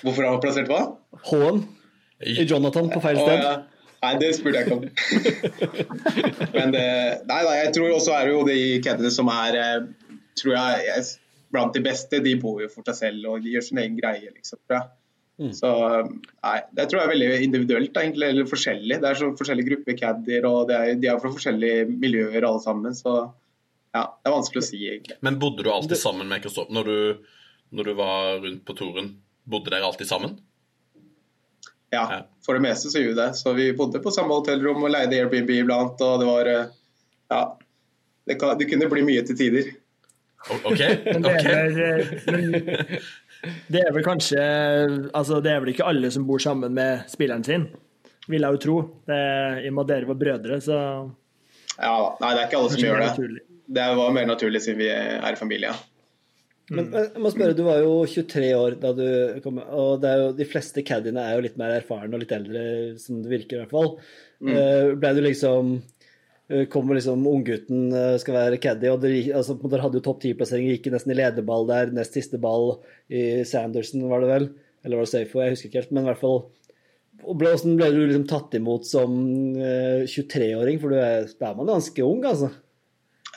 [0.02, 0.82] Hvorfor har han plassert hva?
[1.30, 1.64] H-en
[2.22, 3.28] i Jonathan på feil sted.
[3.28, 3.46] sted.
[3.48, 3.58] ja.
[4.02, 4.86] Nei, det spurte jeg ikke om.
[6.58, 6.86] Men det,
[7.30, 9.84] nei, nei, jeg tror også er det jo de caddiene som er eh,
[10.42, 11.04] tror jeg,
[11.54, 14.32] blant de beste, de bor jo for seg selv og de gjør sin egen greie,
[14.34, 14.58] liksom.
[14.66, 14.90] tror jeg.
[15.58, 15.70] Så
[16.08, 18.98] nei, det tror jeg er veldig individuelt, egentlig, eller forskjellig.
[19.02, 22.62] Det er så forskjellige grupper caddier, og det er, de er fra forskjellige miljøer alle
[22.62, 22.94] sammen.
[22.98, 25.18] Så ja, det er vanskelig å si, egentlig.
[25.26, 29.14] Men bodde du alltid sammen med Kristoffer når, du- når du var rundt på touren?
[29.50, 30.38] Bodde dere alltid sammen?
[31.92, 32.20] Ja, Ja.
[32.46, 33.36] for det meste så gjorde vi det.
[33.36, 36.66] Så vi bodde på samme hotellrom og leide Airbnb iblant, og det var eh,
[37.32, 37.42] Ja.
[38.28, 39.72] Det, kan, det kunne bli mye til tider.
[40.50, 40.80] OK?
[41.14, 42.56] Men det er vel, eh, men
[43.74, 44.42] det er vel kanskje
[45.14, 47.68] Altså, det er vel ikke alle som bor sammen med spilleren sin,
[48.30, 48.76] vil jeg jo tro.
[49.10, 50.78] Det er, I og med at dere var brødre, så
[51.78, 53.46] Ja, Nei, det er ikke alle som gjør det.
[53.72, 55.72] Det var mer naturlig siden vi er i familie.
[55.72, 55.78] Men,
[56.72, 59.06] men jeg må spørre, du var jo 23 år da du
[59.44, 62.32] kom, og det er jo, de fleste caddiene er jo litt mer erfarne og litt
[62.36, 62.62] eldre,
[63.02, 63.98] som det virker i hvert fall.
[64.42, 64.56] Mm.
[64.98, 65.76] ble du liksom
[66.50, 70.24] eh, Kommer liksom unggutten eh, skal være caddy, og dere, altså, dere hadde jo topp
[70.24, 72.80] 10-plassering, gikk nesten i lederball der, nest siste ball
[73.12, 74.50] i Sanderson, var det vel?
[74.82, 75.46] Eller var det Safeway?
[75.46, 76.42] Jeg husker ikke helt, men i hvert fall
[77.22, 79.14] ble, Hvordan ble du liksom tatt imot som
[79.60, 80.82] eh, 23-åring?
[80.82, 82.50] For du er, er man ganske ung, altså.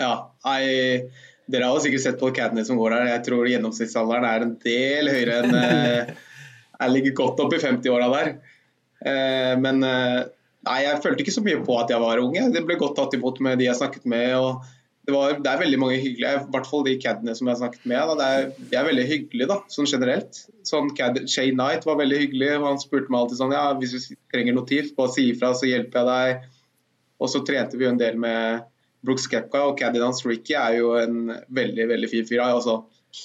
[0.00, 0.14] Ja,
[0.56, 1.10] jeg,
[1.50, 3.10] Dere har jo sikkert sett på Cadney som går her.
[3.12, 6.14] Jeg tror gjennomsnittsalderen er en del høyere enn eh,
[6.74, 8.30] Jeg ligger godt opp i 50-åra der.
[9.04, 10.22] Eh, men eh,
[10.66, 12.38] nei, jeg følte ikke så mye på at jeg var ung.
[12.54, 14.32] Det ble godt tatt imot med de jeg snakket med.
[14.38, 14.64] og
[15.04, 17.60] det, var, det er veldig mange hyggelige, i hvert fall de cadene som jeg har
[17.60, 18.00] snakket med.
[18.08, 20.38] Da, det er, de er veldig hyggelige da, sånn generelt.
[20.64, 22.52] Sånn cad, Shay Knight var veldig hyggelig.
[22.56, 25.52] og Han spurte meg alltid sånn ja, hvis du trenger noe tips, bare si ifra,
[25.52, 26.48] så hjelper jeg deg.
[27.20, 28.64] Og så trente vi jo en del med
[29.04, 32.42] Brooks Kepka, og caddien hans Ricky er jo en veldig veldig fin fyr.
[32.46, 32.78] Altså,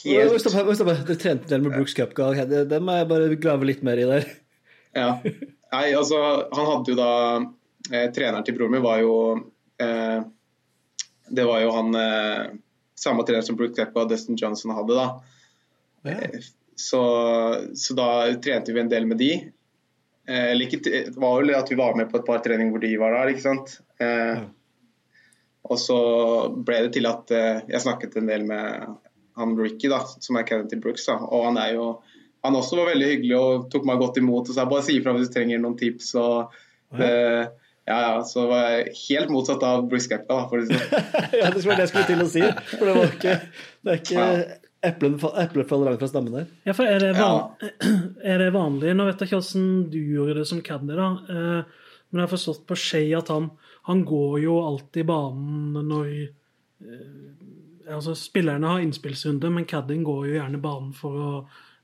[0.04, 2.32] helt, Stopp, stopp, Du trente en del med Brooks Kepka.
[2.46, 4.28] Det må jeg bare grave litt mer i der.
[5.00, 5.13] ja.
[5.70, 6.18] Nei, altså,
[6.50, 7.12] han hadde jo da
[7.94, 9.12] eh, Treneren til broren min var jo
[9.78, 10.24] eh,
[11.30, 12.48] Det var jo han eh,
[12.98, 16.10] samme trener som Brooks Kepka og Dustin Johnson hadde, da.
[16.10, 16.39] Eh,
[16.80, 17.00] Så,
[17.76, 19.34] så da trente vi en del med de.
[20.30, 22.92] Eh, like, det var jo at vi var med på et par treninger hvor de
[23.02, 23.74] var der, ikke sant.
[24.00, 24.46] Eh,
[25.67, 25.98] Og så
[26.65, 28.95] ble det til at eh, jeg snakket en del med
[29.39, 31.06] han Ricky, da, som er Kennedy Brooks.
[31.10, 31.17] Da.
[31.19, 31.89] Og han er jo
[32.43, 35.12] han også var veldig hyggelig og tok meg godt imot og sa bare si ifra
[35.17, 36.13] hvis du trenger noen tips.
[36.15, 36.54] og
[36.95, 37.43] uh,
[37.89, 40.08] ja, ja, Så var jeg helt motsatt av Brooks.
[40.08, 41.10] Da, for å si det sånn.
[41.41, 42.45] Ja, det var det jeg skulle til å si.
[42.78, 43.36] For det var ikke,
[43.84, 44.58] det er ikke Ja.
[44.93, 45.34] eplet fa-
[45.67, 46.45] faller langt fra stammen der.
[46.69, 47.74] Ja, for er det, van
[48.32, 51.10] er det vanlig Nå vet jeg ikke hvordan du gjorde det som caddy, da.
[51.28, 53.50] Eh, men jeg har forstått på Shay at han,
[53.89, 57.15] han går jo alltid banen når eh,
[57.89, 61.30] Altså, spillerne har innspillsrunde, men caddien går jo gjerne banen for å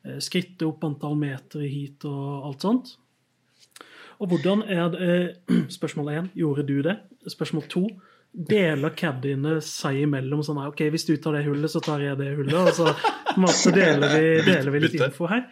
[0.05, 2.91] eh, skritte opp antall meter i heat og alt sånt.
[4.21, 6.99] Og hvordan er det eh, Spørsmål én, gjorde du det?
[7.33, 7.83] Spørsmål to,
[8.35, 12.21] deler caddiene seg imellom sånn her, OK, hvis du tar det hullet, så tar jeg
[12.21, 15.47] det hullet, og så på en måte deler vi, deler vi litt info her?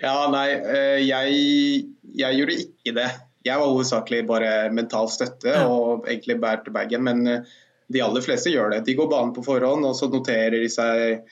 [0.00, 3.10] Ja, nei, eh, jeg, jeg gjorde ikke det.
[3.46, 7.54] Jeg var hovedsakelig bare mental støtte og egentlig bær til bagen, men eh,
[7.90, 8.84] de aller fleste gjør det.
[8.86, 11.24] De går banen på forhånd, og så noterer de seg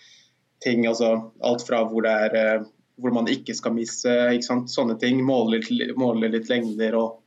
[0.64, 1.12] ting, altså
[1.44, 2.68] alt fra hvor det er eh,
[2.98, 5.20] hvor man ikke skal misse, ikke sånne ting.
[5.26, 7.20] Måler, litt, måle litt lengder og,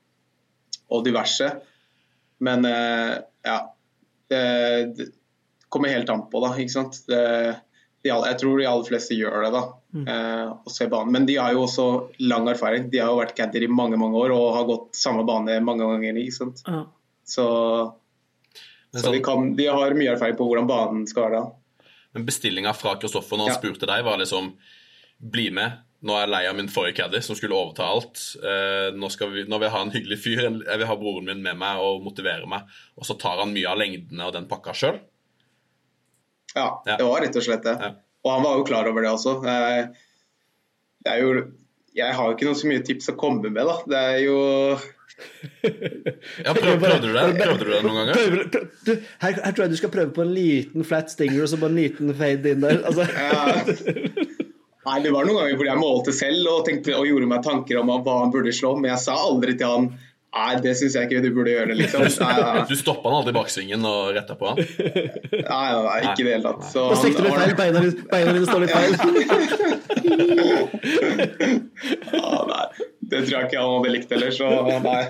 [0.92, 1.48] og diverse.
[2.44, 3.14] Men eh,
[3.48, 3.58] ja,
[4.32, 4.42] det,
[4.98, 5.08] det
[5.72, 6.52] kommer helt an på, da.
[6.60, 7.00] ikke sant.
[7.08, 7.22] Det,
[8.10, 9.62] jeg tror de aller fleste gjør det, da.
[10.14, 11.12] Eh, og ser banen.
[11.14, 11.86] Men de har jo også
[12.24, 12.90] lang erfaring.
[12.90, 15.86] De har jo vært caddier i mange mange år og har gått samme bane mange
[15.86, 16.18] ganger.
[16.24, 16.64] ikke sant?
[16.66, 16.84] Ja.
[17.28, 17.46] Så,
[18.92, 21.42] så de, sånn, kan, de har mye erfaring på hvordan banen skal være.
[21.46, 21.88] da.
[22.14, 23.60] men bestillinga fra Kristoffer når han Ja.
[23.62, 24.54] spurte deg, var liksom
[25.22, 25.72] Bli med.
[26.02, 28.18] Nå er jeg lei av min forrige caddy, som skulle overta alt.
[28.42, 30.40] Eh, nå, skal vi, nå vil jeg ha en hyggelig fyr.
[30.66, 32.66] Jeg vil ha broren min med meg og motivere meg.
[32.98, 34.98] Og så tar han mye av lengdene og den pakka sjøl.
[36.56, 36.98] Ja, Ja.
[36.98, 37.78] det var rett og slett det.
[37.80, 37.92] Ja.
[38.26, 39.38] Og han var jo klar over det også.
[39.48, 39.86] Eh,
[41.04, 41.46] Det er jo
[41.96, 43.78] Jeg har jo ikke noe så mye tips å komme med, da.
[43.88, 44.38] Det er jo
[46.46, 48.14] Ja, prøv, prøvde du det Prøvde du det noen ganger?
[48.16, 51.44] Prøv, prøv, du, her, her tror jeg du skal prøve på en liten flat stinger
[51.44, 52.80] og så bare en liten fade inn der.
[52.88, 53.42] Altså, Ja.
[54.82, 57.78] Nei, det var noen ganger hvor jeg målte selv og, tenkte, og gjorde meg tanker
[57.84, 59.92] om hva han burde slå, men jeg sa aldri til han
[60.32, 62.06] Nei, det syns jeg ikke du burde gjøre, liksom.
[62.24, 64.62] Nei, nei, Du stoppa han aldri i baksvingen og retta på han?
[64.62, 66.62] nei, nei, nei ikke i det hele tatt.
[66.72, 67.82] Så da sikter du feil, beina,
[68.14, 68.92] beina dine står litt feil.
[72.12, 72.66] Ja, nei,
[73.12, 74.48] det tror jeg ikke han hadde likt heller, så
[74.86, 75.02] nei.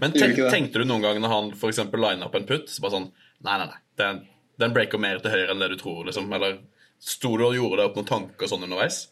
[0.00, 2.96] Men tenk, tenkte du noen gang når han eksempel lina opp en putt, så bare
[2.96, 3.08] sånn
[3.40, 3.80] Nei, nei, nei.
[3.96, 4.18] Den,
[4.60, 6.26] den breaker mer til høyre enn det du tror, liksom.
[6.36, 6.58] Eller
[7.00, 9.06] sto du og gjorde deg opp noen tanker sånn underveis?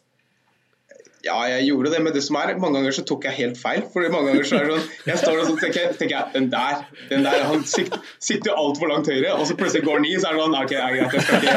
[1.26, 3.82] Ja, jeg gjorde det, men det som er, mange ganger så tok jeg helt feil.
[3.90, 6.46] For mange ganger så er det sånn Jeg står og så tenker, tenker jeg, den
[6.52, 6.74] der,
[7.10, 10.26] den der Han sikt, sikter altfor langt høyre, og så plutselig går den i, så
[10.30, 11.54] er det sånn OK, det er greit, jeg skal ikke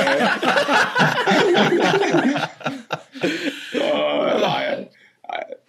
[4.41, 4.63] Nei,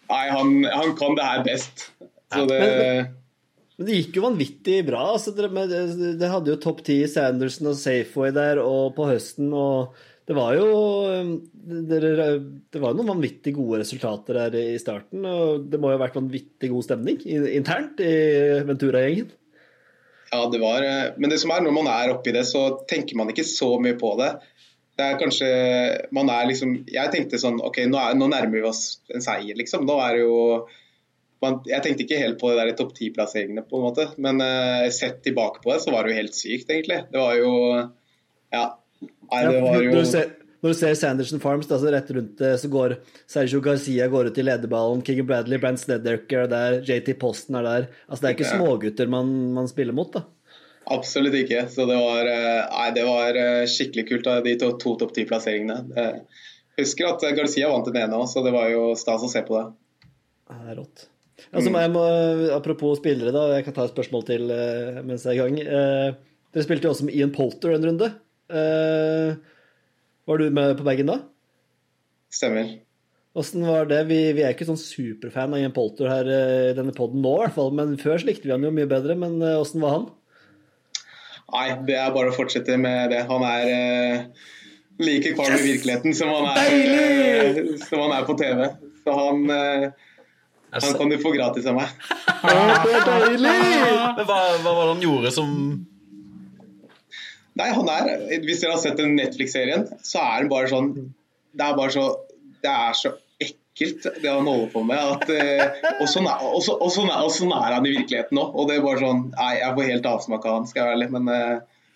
[0.09, 1.75] nei, han, han kan det her best.
[2.33, 2.61] Så det
[3.77, 5.03] Men det gikk jo vanvittig bra.
[5.15, 9.53] Altså, dere, hadde jo topp ti i Sanderson og Safeway der og på høsten.
[9.53, 9.93] og
[10.29, 10.67] det var jo
[11.53, 15.25] Det var noen vanvittig gode resultater her i starten.
[15.27, 18.13] og Det må jo ha vært vanvittig god stemning internt i
[18.69, 19.33] Ventura-gjengen.
[20.33, 23.19] Ja, det var eh, Men det som er, når man er oppi det, så tenker
[23.21, 24.31] man ikke så mye på det.
[24.97, 25.49] Det er kanskje
[26.15, 29.57] Man er liksom Jeg tenkte sånn OK, nå, er, nå nærmer vi oss en seier,
[29.59, 29.87] liksom.
[29.89, 30.37] Nå er det jo
[31.43, 34.07] man, Jeg tenkte ikke helt på det der i topp ti-plasseringene, på en måte.
[34.23, 37.03] Men uh, sett tilbake på det, så var det jo helt sykt, egentlig.
[37.11, 37.57] Det var jo
[38.53, 38.67] Ja.
[39.33, 40.31] Nei, det var jo Når du ser,
[40.63, 42.99] når du ser Sanderson Farms, da, så rett rundt det, så går
[43.31, 47.67] Sergio Garcia går ut i lederballen, King Bradley, Brant Snedderker er der, JT Posten er
[47.67, 47.89] der.
[48.07, 50.27] Altså, det er ikke smågutter man, man spiller mot, da.
[50.93, 51.65] Absolutt ikke.
[51.71, 55.15] Så det var, eh, nei, det var eh, skikkelig kult, da, de to, to topp
[55.17, 56.09] ti-plasseringene.
[56.79, 59.43] Husker at eh, Garcia vant den ene òg, så det var jo stas å se
[59.47, 59.65] på det.
[60.53, 61.09] Det er rått.
[61.51, 62.03] Altså, jeg må,
[62.55, 63.49] apropos spillere, da.
[63.57, 64.51] Jeg kan ta et spørsmål til
[65.03, 66.19] mens jeg er i gang.
[66.53, 68.11] Dere spilte jo også med Ian Polter en runde.
[68.53, 69.35] Eh,
[70.29, 71.19] var du med på bagen da?
[72.33, 72.75] Stemmer.
[73.35, 74.03] Åssen var det?
[74.11, 77.33] Vi, vi er ikke sånn superfan av Jim Polter her eh, i denne poden nå,
[77.39, 77.73] i hvert fall.
[77.77, 79.17] Men før så likte vi han jo mye bedre.
[79.19, 80.11] Men eh, åssen var han?
[81.53, 83.25] Nei, det er bare å fortsette med det.
[83.29, 84.45] Han er uh,
[85.05, 88.65] like kvalm i virkeligheten som han er, uh, som han er på TV.
[89.03, 89.89] Så han, eh,
[90.73, 91.93] han kan du få gratis av meg.
[92.45, 93.57] Det er deilig!
[94.17, 95.51] Men hva, hva var det han gjorde som
[97.59, 98.13] Nei, han er
[98.45, 100.95] Hvis dere har sett den Netflix-serien, så er han bare sånn
[101.53, 102.07] Det er bare så
[102.65, 103.13] Det er så
[103.43, 105.01] ekkelt, det han holder på med.
[105.01, 107.95] At, eh, og, sånn er, og, så, og, sånn er, og sånn er han i
[107.97, 108.53] virkeligheten òg.
[108.55, 110.99] Og det er bare sånn Nei, jeg får helt avsmak av han, skal jeg være
[110.99, 111.89] ærlig, men, eh,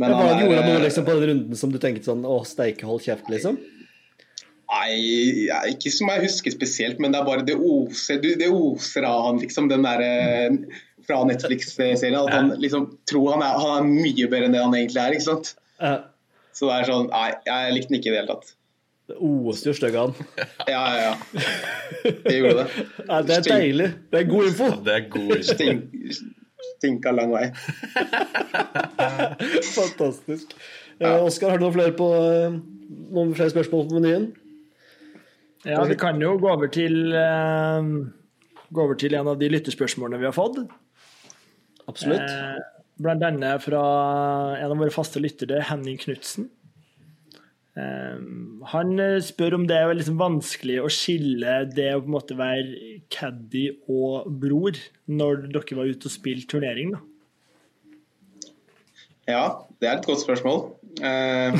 [0.00, 2.40] men hva gjorde han noe eh, liksom, på den runden som du tenkte sånn Å,
[2.48, 3.60] steike, hold kjeft, liksom?
[4.70, 9.24] Nei, ikke som jeg husker spesielt, men det er bare det oser, det oser av
[9.26, 9.66] han, liksom.
[9.70, 10.12] Den derre
[11.10, 12.16] fra Netflix-serien.
[12.22, 15.18] At han liksom tror han er, han er mye bedre enn det han egentlig er.
[15.18, 15.52] ikke sant?
[16.54, 18.50] Så det er sånn Nei, jeg likte den ikke i det hele tatt.
[19.18, 20.12] oser jo stygg han.
[20.70, 21.14] Ja, ja, ja.
[22.24, 22.84] Det gjorde det.
[23.08, 23.88] Ja, det er deilig.
[24.12, 24.68] Det er god info.
[24.86, 25.54] Det er god info.
[25.54, 26.20] Stink,
[26.76, 27.46] stinka lang vei.
[29.78, 30.54] Fantastisk.
[31.00, 32.54] Eh, Oskar, har du noen flere, på, eh,
[33.16, 34.30] noen flere spørsmål på menyen?
[35.64, 37.88] Ja, vi kan jo gå over til eh,
[38.70, 40.60] Gå over til en av de lyttespørsmålene vi har fått.
[41.90, 42.30] Absolutt.
[42.30, 43.82] Eh, blant annet fra
[44.58, 46.48] en av våre faste lyttere, Henning Knutsen.
[47.78, 48.18] Eh,
[48.72, 52.38] han eh, spør om det er liksom vanskelig å skille det å på en måte
[52.38, 54.78] være caddy og bror
[55.10, 56.96] når dere var ute og spilte turnering.
[56.96, 57.06] da.
[59.30, 59.44] Ja,
[59.78, 60.64] det er et godt spørsmål.
[60.98, 61.54] Eh,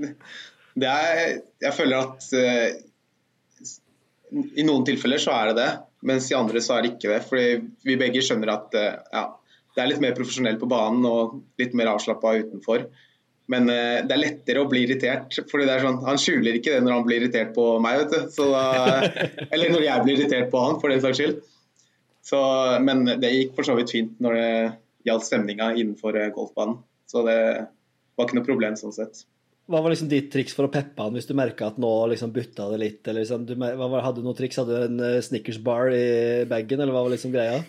[0.80, 2.80] det er Jeg føler at eh,
[4.34, 5.70] i noen tilfeller så er det det,
[6.08, 7.20] mens i andre så er det ikke det.
[7.28, 7.48] Fordi
[7.86, 9.26] vi begge skjønner at eh, ja,
[9.74, 12.86] det er litt mer profesjonell på banen og litt mer avslappa utenfor.
[13.52, 15.34] Men uh, det er lettere å bli irritert.
[15.50, 18.04] fordi det sånn, Han skjuler ikke det når han blir irritert på meg.
[18.04, 18.30] vet du.
[18.32, 18.64] Så da,
[19.52, 21.42] eller når jeg blir irritert på han, for den saks skyld.
[22.24, 22.40] Så,
[22.80, 24.48] men det gikk for så vidt fint når det
[25.04, 26.78] gjaldt stemninga innenfor eh, golfbanen.
[27.10, 27.38] Så det
[28.16, 29.26] var ikke noe problem sånn sett.
[29.68, 32.32] Hva var liksom ditt triks for å peppe han hvis du merka at nå liksom
[32.32, 33.00] butta det litt?
[33.08, 34.60] Eller liksom, du, hadde du noe triks?
[34.60, 37.60] Hadde du en eh, Snickers bar i bagen, eller hva var liksom greia?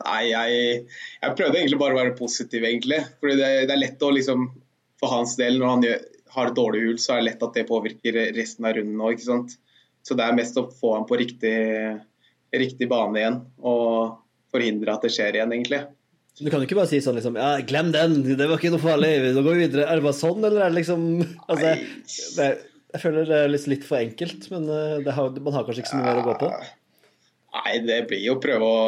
[0.00, 0.84] Nei, jeg,
[1.20, 3.02] jeg prøvde egentlig bare å være positiv, egentlig.
[3.20, 4.48] Fordi det, det er lett å liksom
[5.00, 6.00] For hans del, når han gjør,
[6.34, 9.16] har et dårlig hull, så er det lett at det påvirker resten av runden òg,
[9.16, 9.54] ikke sant.
[10.06, 11.54] Så det er mest å få han på riktig,
[12.54, 14.20] riktig bane igjen, og
[14.52, 15.80] forhindre at det skjer igjen, egentlig.
[16.40, 18.82] Du kan jo ikke bare si sånn liksom Ja, glem den, det var ikke noe
[18.82, 19.88] farlig, nå går vi videre.
[19.88, 21.08] Er det bare sånn, eller er det liksom
[21.50, 21.72] altså,
[22.38, 22.46] det,
[22.94, 25.92] Jeg føler det er litt, for enkelt, men eh, det har, man har kanskje ikke
[25.92, 26.52] så mye mer å gå på.
[27.58, 28.80] Nei, det blir jo prøve å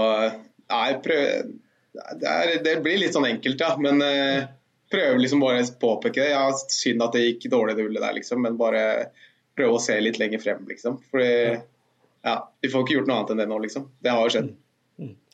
[0.72, 1.52] Nei, prøv,
[1.92, 3.74] det, er, det blir litt sånn enkelt, ja.
[3.80, 4.48] Men eh,
[4.92, 6.32] prøve liksom bare å påpeke det.
[6.32, 8.42] Ja, synd at det gikk dårlig det hullet der, liksom.
[8.46, 8.84] Men bare
[9.56, 10.98] prøve å se litt lenger frem, liksom.
[11.12, 11.32] Fordi
[12.22, 13.88] ja, vi får ikke gjort noe annet enn det nå, liksom.
[14.02, 14.52] Det har jo skjedd.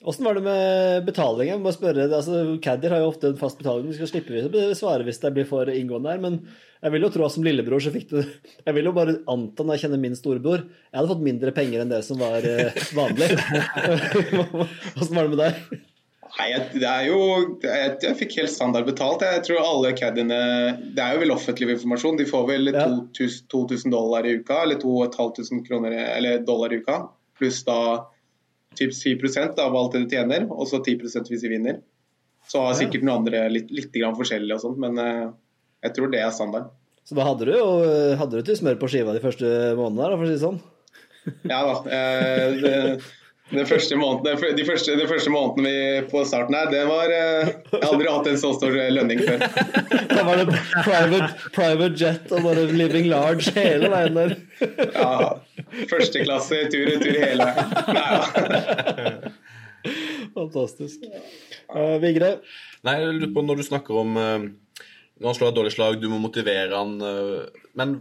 [0.04, 1.58] Åssen var det med betalingen?
[1.58, 3.88] Må bare spørre, altså, Caddier har jo ofte en fast betaling.
[3.90, 6.20] Du skal slippe å svare hvis det blir for inngående her.
[6.22, 6.36] Men
[6.84, 9.64] jeg vil jo tro at som lillebror så fikk du Jeg vil jo bare anta
[9.66, 12.78] når jeg kjenner min storebror Jeg hadde fått mindre penger enn det som var eh,
[12.94, 13.32] vanlig.
[15.00, 15.80] Åssen var det med deg?
[16.38, 17.18] Nei, det er jo
[17.64, 19.24] jeg, jeg fikk helt standard betalt.
[19.26, 20.38] Jeg tror alle caddiene
[20.94, 22.20] Det er jo vel offentlig informasjon.
[22.20, 22.84] De får vel Ja.
[23.18, 27.00] 2000, 2000 dollar i uka, eller 2500 kroner eller dollar i uka.
[27.40, 27.80] Pluss da
[28.78, 29.14] typ 7
[29.58, 31.80] av alt det du tjener, og så 10% hvis de vinner.
[32.48, 35.28] Så har sikkert noen andre litt, litt grann forskjellig og sånt, men eh,
[35.84, 36.72] jeg tror det er standarden.
[37.08, 37.68] Så da hadde du jo
[38.20, 40.58] hadde du til smør på skiva de første månedene, for å si det sånn.
[41.48, 41.74] Ja da.
[41.92, 42.74] Eh, det,
[43.50, 47.48] det første måneden, de, første, de første månedene vi på starten her, det var eh,
[47.48, 49.44] Jeg har aldri hatt en så stor lønning før.
[50.12, 54.36] Da var det private, private jet og bare living large hele veien der.
[54.92, 55.38] Ja,
[55.88, 57.74] Førsteklasse, tur og tur hele veien.
[57.96, 59.34] Nei da.
[60.38, 61.04] Fantastisk.
[61.72, 62.38] Uh, Vigre?
[62.86, 64.46] Nei, jeg lurer på når du snakker om uh,
[65.18, 68.00] Når han slår et dårlig slag, du må motivere han Uh, Men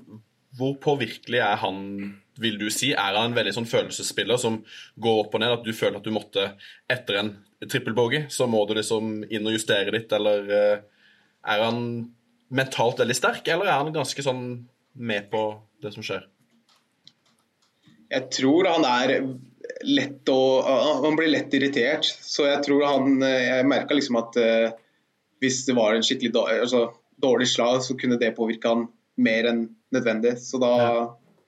[0.58, 1.82] hvor påvirkelig er han,
[2.42, 2.92] vil du si?
[2.94, 4.60] Er han en veldig sånn følelsesspiller som
[4.96, 5.56] går opp og ned?
[5.58, 6.50] At du føler at du måtte
[6.92, 10.80] etter en trippelbogey, så må du liksom inn og justere litt, eller eh,
[11.48, 11.80] er han
[12.54, 14.44] mentalt veldig sterk, eller er han ganske sånn
[14.98, 15.44] med på
[15.84, 16.26] det som skjer?
[18.08, 19.18] Jeg tror han er
[19.84, 20.42] lett å
[21.04, 22.08] Han blir lett irritert.
[22.08, 24.70] Så jeg tror han Jeg merka liksom at eh,
[25.44, 26.86] hvis det var en skikkelig dårlig, altså,
[27.22, 28.88] dårlig slag, så kunne det påvirke han
[29.22, 29.60] mer enn
[29.94, 30.38] nødvendig.
[30.42, 30.72] Så da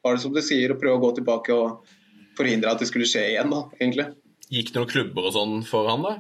[0.03, 1.95] var det som du sier, å prøve å gå tilbake og
[2.38, 4.07] forhindre at det skulle skje igjen, da, egentlig.
[4.49, 6.13] Gikk det noen klubber og sånn for han, da?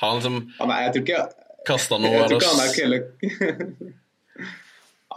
[0.00, 1.22] Har han liksom Ja, nei, jeg tror ikke
[1.68, 2.12] kasta noe?
[2.18, 2.98] Jeg tror ikke han er kølle...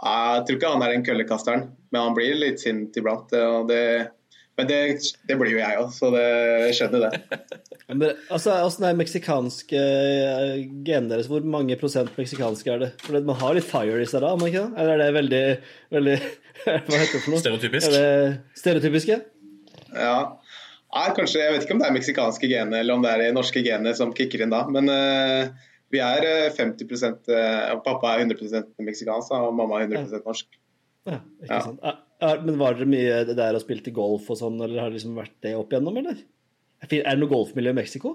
[0.06, 3.32] jeg tror ikke han er den køllekasteren, men han blir litt sint iblant.
[3.32, 3.80] Og det...
[4.56, 4.76] Men det,
[5.28, 6.24] det blir jo jeg òg, så det,
[6.78, 7.40] skjønner det.
[7.90, 11.28] Men, altså, Åssen er meksikanske eh, genene deres?
[11.28, 12.88] Hvor mange prosent meksikanske er det?
[13.04, 14.80] For Man har litt fire i seg da, man ikke det?
[14.80, 15.42] Eller er det veldig,
[15.98, 16.16] veldig
[16.64, 17.42] Hva heter det for noe?
[17.44, 17.86] Stereotypisk.
[17.90, 19.20] Er det stereotypiske?
[19.92, 20.16] Ja.
[20.96, 23.30] Nei, kanskje, Jeg vet ikke om det er meksikanske gener eller om det er de
[23.36, 24.62] norske genene som kicker inn da.
[24.72, 25.52] Men uh,
[25.92, 26.88] vi er eh, 50
[27.28, 30.48] uh, Pappa er 100 meksikansk og mamma er 100% norsk.
[31.06, 31.60] Ja, ikke Ja.
[31.68, 31.84] sant.
[31.84, 35.18] Er, men var dere mye der og spilte golf og sånn, eller har det liksom
[35.18, 36.22] vært det opp igjennom, eller?
[36.84, 38.14] Er det noe golfmiljø i Mexico?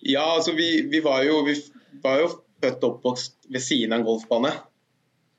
[0.00, 1.56] Ja, altså vi, vi, var jo, vi
[2.04, 4.52] var jo født og oppvokst ved siden av en golfbane.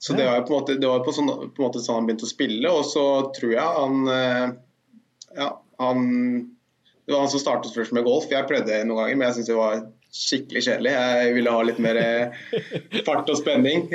[0.01, 1.99] Så det var jo på en måte, det var på sånn, på en måte sånn
[1.99, 3.05] han begynte å spille, og så
[3.37, 4.45] tror jeg han eh,
[5.37, 5.49] Ja,
[5.81, 6.07] han
[7.05, 8.25] Det var han som startet først med golf.
[8.29, 10.93] Jeg prøvde noen ganger, men jeg syntes det var skikkelig kjedelig.
[10.97, 12.47] Jeg ville ha litt mer eh,
[13.07, 13.85] fart og spenning.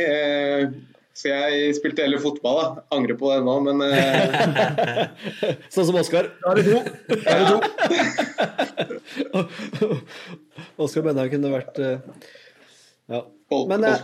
[1.17, 2.59] Så jeg spilte heller fotball.
[2.61, 2.83] da.
[2.93, 5.07] Angrer på det nå, men eh,
[5.73, 6.29] Sånn som Oskar.
[6.43, 6.81] Da er det to.
[7.09, 7.59] Da er det to.
[10.85, 11.99] Oskar mener han kunne vært eh,
[13.13, 13.23] Ja.
[13.71, 13.97] Men, eh.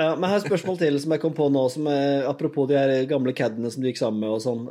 [0.00, 2.66] Ja, men jeg har et spørsmål til som jeg kom på nå, som er, apropos
[2.70, 4.62] de her gamle cadene som du gikk sammen med og sånn.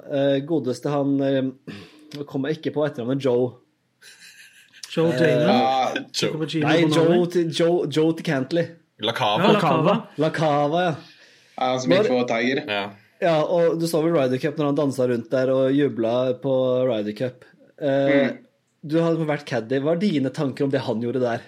[0.50, 3.46] Godeste han Nå kommer jeg ikke på etternavnet Joe.
[4.92, 5.14] Joe.
[5.16, 6.36] Ja, Joe.
[6.66, 8.66] Nei, Joe Joe Joe, Joe til Cantley.
[9.02, 9.46] La Ja, Cava.
[9.54, 9.96] La Cava.
[10.20, 10.84] La Cava,
[11.56, 11.70] ja.
[11.72, 12.64] han som gikk for Tiger.
[12.68, 12.84] Ja.
[13.22, 16.54] Ja, og du så vel Ryder Cup når han dansa rundt der og jubla på
[16.90, 17.46] Ryder Cup.
[17.78, 18.32] Eh,
[18.82, 19.78] Du hadde vært caddy.
[19.78, 21.44] Hva er dine tanker om det han gjorde der?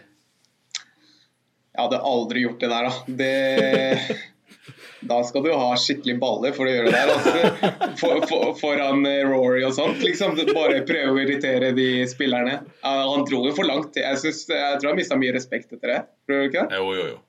[1.73, 3.15] Jeg hadde aldri gjort det der, da.
[3.17, 4.19] Det,
[5.09, 7.09] da skal du ha skikkelig baller for å gjøre det der.
[7.15, 7.73] Altså.
[7.97, 10.05] For, for, foran eh, Rory og sånt.
[10.05, 10.37] Liksom.
[10.53, 12.59] Bare prøve å irritere de spillerne.
[12.85, 13.97] Han dro jo for langt.
[13.97, 16.01] Jeg, synes, jeg tror han mista mye respekt etter det.
[16.29, 16.83] Tror du ikke det?
[16.83, 17.21] Jo, jo, jo.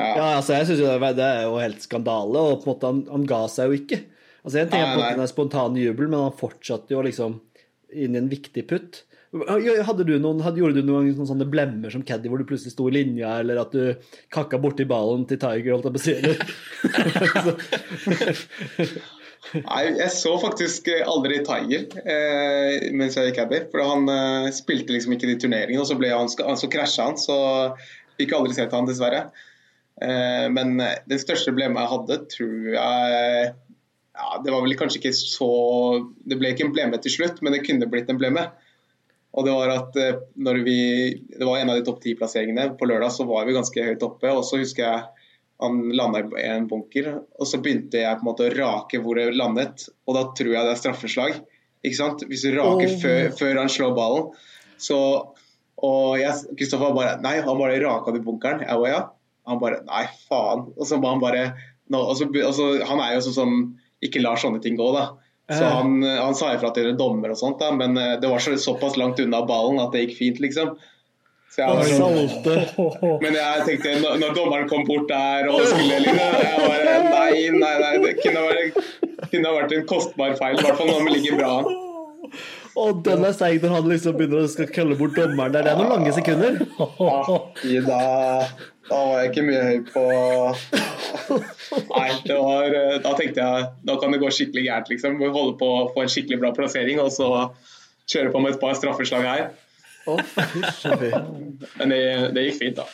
[0.00, 2.90] Ja, altså jeg synes jo det det er jo helt skandale, og på en måte
[2.90, 4.00] han, han ga seg jo ikke.
[4.40, 7.38] Altså En ting er på en spontan måte jubel, men han fortsatte jo liksom
[7.90, 9.02] inn i en viktig putt.
[9.30, 12.72] Hadde du noen, hadde, gjorde du noen ganger sånne, blemmer som caddy hvor du plutselig
[12.74, 13.94] sto i linja, eller at du
[14.34, 16.06] kakka borti ballen til Tiger, holdt jeg på å
[18.88, 18.96] si?
[19.50, 23.60] Nei, jeg så faktisk aldri Tiger eh, mens jeg gikk caddy.
[23.72, 27.16] For han eh, spilte liksom ikke de turneringene, og så, ble han, så krasja han.
[27.18, 27.36] Så
[28.20, 29.28] fikk aldri sett han, dessverre.
[30.00, 34.96] Eh, men eh, det største problemet jeg hadde, tror jeg ja, Det var vel kanskje
[35.02, 35.48] ikke så
[36.24, 38.46] Det ble ikke en blemme til slutt, men det kunne blitt en blemme.
[39.36, 40.80] Og det var at eh, når vi
[41.36, 42.72] Det var en av de topp ti-plasseringene.
[42.80, 45.26] På lørdag så var vi ganske høyt oppe, og så husker jeg
[45.60, 49.18] han landa i en bunker, og så begynte jeg på en måte å rake hvor
[49.18, 51.34] det landet, og da tror jeg det er straffeslag.
[51.84, 52.24] Ikke sant?
[52.28, 52.94] Hvis du raker oh.
[53.02, 54.30] før, før han slår ballen.
[54.80, 54.96] Så
[55.80, 56.20] Og
[56.56, 58.64] Kristoffer bare Nei, han bare raka det i bunkeren.
[58.64, 59.02] Jeg var, ja.
[59.50, 60.68] Han bare Nei, faen.
[60.76, 61.42] Og så var han bare
[61.90, 63.58] no, og så, og så, Han er jo sånn som
[64.00, 65.08] ikke lar sånne ting gå, da.
[65.50, 65.72] Så Ja.
[65.80, 68.94] han, han sa ifra til dommer og sånt, da, men eh, det var så, såpass
[68.96, 70.76] langt unna ballen at det gikk fint, liksom.
[71.50, 72.14] Så jeg var sånn,
[73.24, 77.50] men jeg tenkte, når, når dommeren kom bort der og skulle liksom, jeg bare, Nei,
[77.58, 78.78] nei, nei, det kunne vært,
[79.32, 80.56] kunne vært en kostbar feil.
[80.56, 81.89] I hvert fall når vi ligger bra an.
[82.80, 85.52] Og den er seig når han liksom begynner å skal kølle bort dommeren.
[85.52, 86.60] Det er noen lange sekunder.
[87.70, 87.98] Ja, da,
[88.88, 90.04] da var jeg ikke mye høy på
[91.90, 95.18] Nei, det var eh, Da tenkte jeg da kan det gå skikkelig gærent, liksom.
[95.20, 97.28] Holde på å få en skikkelig bra plassering, og så
[98.10, 99.44] kjøre på med et par straffeslag her.
[101.78, 102.02] Men det,
[102.34, 102.88] det gikk fint, da.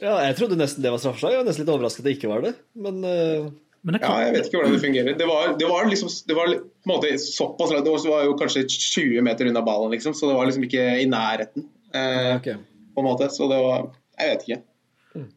[0.00, 1.32] Ja, jeg trodde nesten det var straffeslag.
[1.34, 2.52] Jeg var nesten litt overrasket at det ikke var det.
[2.86, 3.46] Men eh,
[3.86, 5.12] Men det Ja, jeg vet ikke hvordan det fungerer.
[5.20, 7.86] Det var, det var liksom det var på en måte såpass langt.
[7.86, 11.06] Det var- jo kanskje 20 meter unna ballen, liksom, så det var liksom ikke i
[11.06, 11.68] nærheten.
[11.94, 12.56] Eh, okay.
[12.96, 13.30] på en måte.
[13.30, 14.62] Så det var Jeg vet ikke.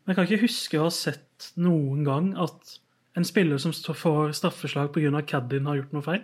[0.07, 2.79] jeg kan ikke huske å ha sett noen gang at
[3.17, 5.21] en spiller som får straffeslag pga.
[5.27, 6.21] caddien, har gjort noe feil.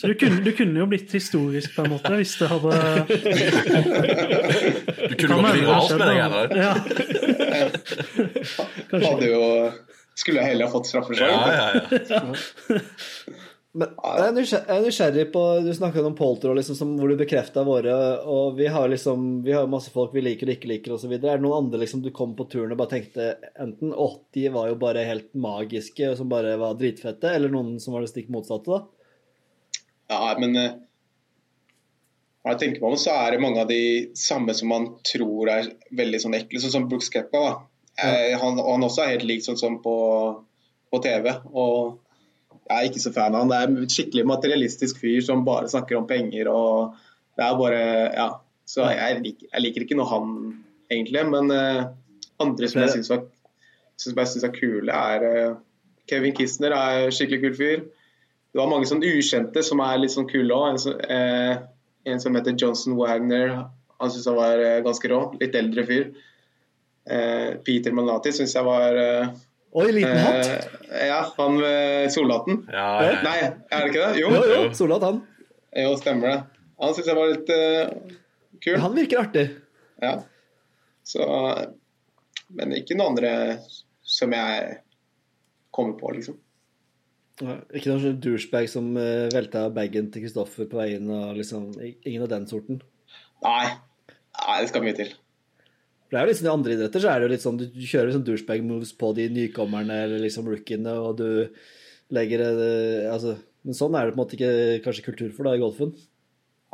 [0.00, 2.72] Så du kunne, du kunne jo blitt historisk, på en måte, hvis det hadde
[5.08, 6.14] Du kunne Kan gått viralt med det da.
[6.14, 6.48] greiene der.
[6.56, 6.74] Ja.
[9.04, 9.40] Hadde jo
[10.14, 11.30] Skulle jeg heller ha fått straffeslag.
[11.30, 12.80] Ja, ja, ja.
[13.74, 17.10] Men jeg er nysgjerrig, er nysgjerrig på Du snakket om Polter, og liksom, som, hvor
[17.10, 17.94] du bekrefta våre
[18.30, 21.16] Og vi har liksom Vi har masse folk vi liker og ikke liker, osv.
[21.16, 24.70] Er det noen andre liksom du kom på turen og bare tenkte enten 80 var
[24.70, 28.30] jo bare helt magiske, og som bare var dritfette, eller noen som var det stikk
[28.30, 28.84] motsatte, da?
[30.12, 30.76] Ja, men eh,
[32.44, 33.82] når jeg tenker meg om, så er det mange av de
[34.18, 37.54] samme som man tror er veldig sånn ekle, sånn som Brooks Keppa, da.
[38.02, 39.94] Eh, han, han også er helt lik sånn som på,
[40.90, 41.28] på TV.
[41.54, 42.00] Og
[42.64, 43.52] jeg er ikke så fan av han.
[43.52, 46.96] Det er en skikkelig materialistisk fyr som bare snakker om penger og
[47.36, 47.82] det er bare
[48.14, 48.30] Ja.
[48.64, 50.28] Så jeg, liker, jeg liker ikke noe han
[50.88, 51.82] egentlig, men uh,
[52.40, 53.26] andre som jeg syns var
[54.00, 55.58] som jeg synes er kule, er uh,
[56.08, 57.82] Kevin Kistner er en skikkelig kul fyr.
[57.84, 60.70] Det var mange sånn ukjente som er litt sånn kule òg.
[60.70, 61.60] En, som- eh,
[62.08, 63.52] en som heter Johnson Wagner.
[64.00, 65.20] Han syns han var ganske rå.
[65.42, 66.08] Litt eldre fyr.
[67.06, 69.32] Eh, Peter Malnati syns jeg var eh,
[69.76, 70.46] Oi, liten hatt!
[70.88, 72.62] eh, Ja, han med solhatten.
[72.72, 73.14] ja, ja.
[73.26, 74.20] Nei, er det ikke det?
[74.22, 74.70] Jo, Jo, jo, jo.
[74.78, 75.18] solhatt, han.
[75.76, 76.38] jo stemmer det.
[76.80, 78.14] Han syns jeg var litt uh,
[78.64, 78.78] kul.
[78.82, 79.44] Han virker artig.
[80.02, 80.14] Ja.
[81.04, 81.26] Så
[82.54, 83.32] Men ikke noen andre
[84.04, 84.78] som jeg
[85.74, 86.36] kommer på, liksom.
[87.42, 91.72] Ja, Ikke noen sånn douchebag som uh, velta bagen til Kristoffer på veien, og liksom
[92.06, 92.78] Ingen av den sorten.
[93.42, 93.66] Nei.
[94.38, 95.10] Nei, det skal mye til.
[96.14, 97.64] For det er jo liksom I andre idretter så er det jo litt sånn du,
[97.74, 101.48] kjører sånn douchebag moves på de nykommerne eller liksom rookiene, og du
[102.14, 102.68] legger det
[103.10, 103.32] altså,
[103.66, 105.90] Men sånn er det på en måte ikke kanskje kultur for da i golfen.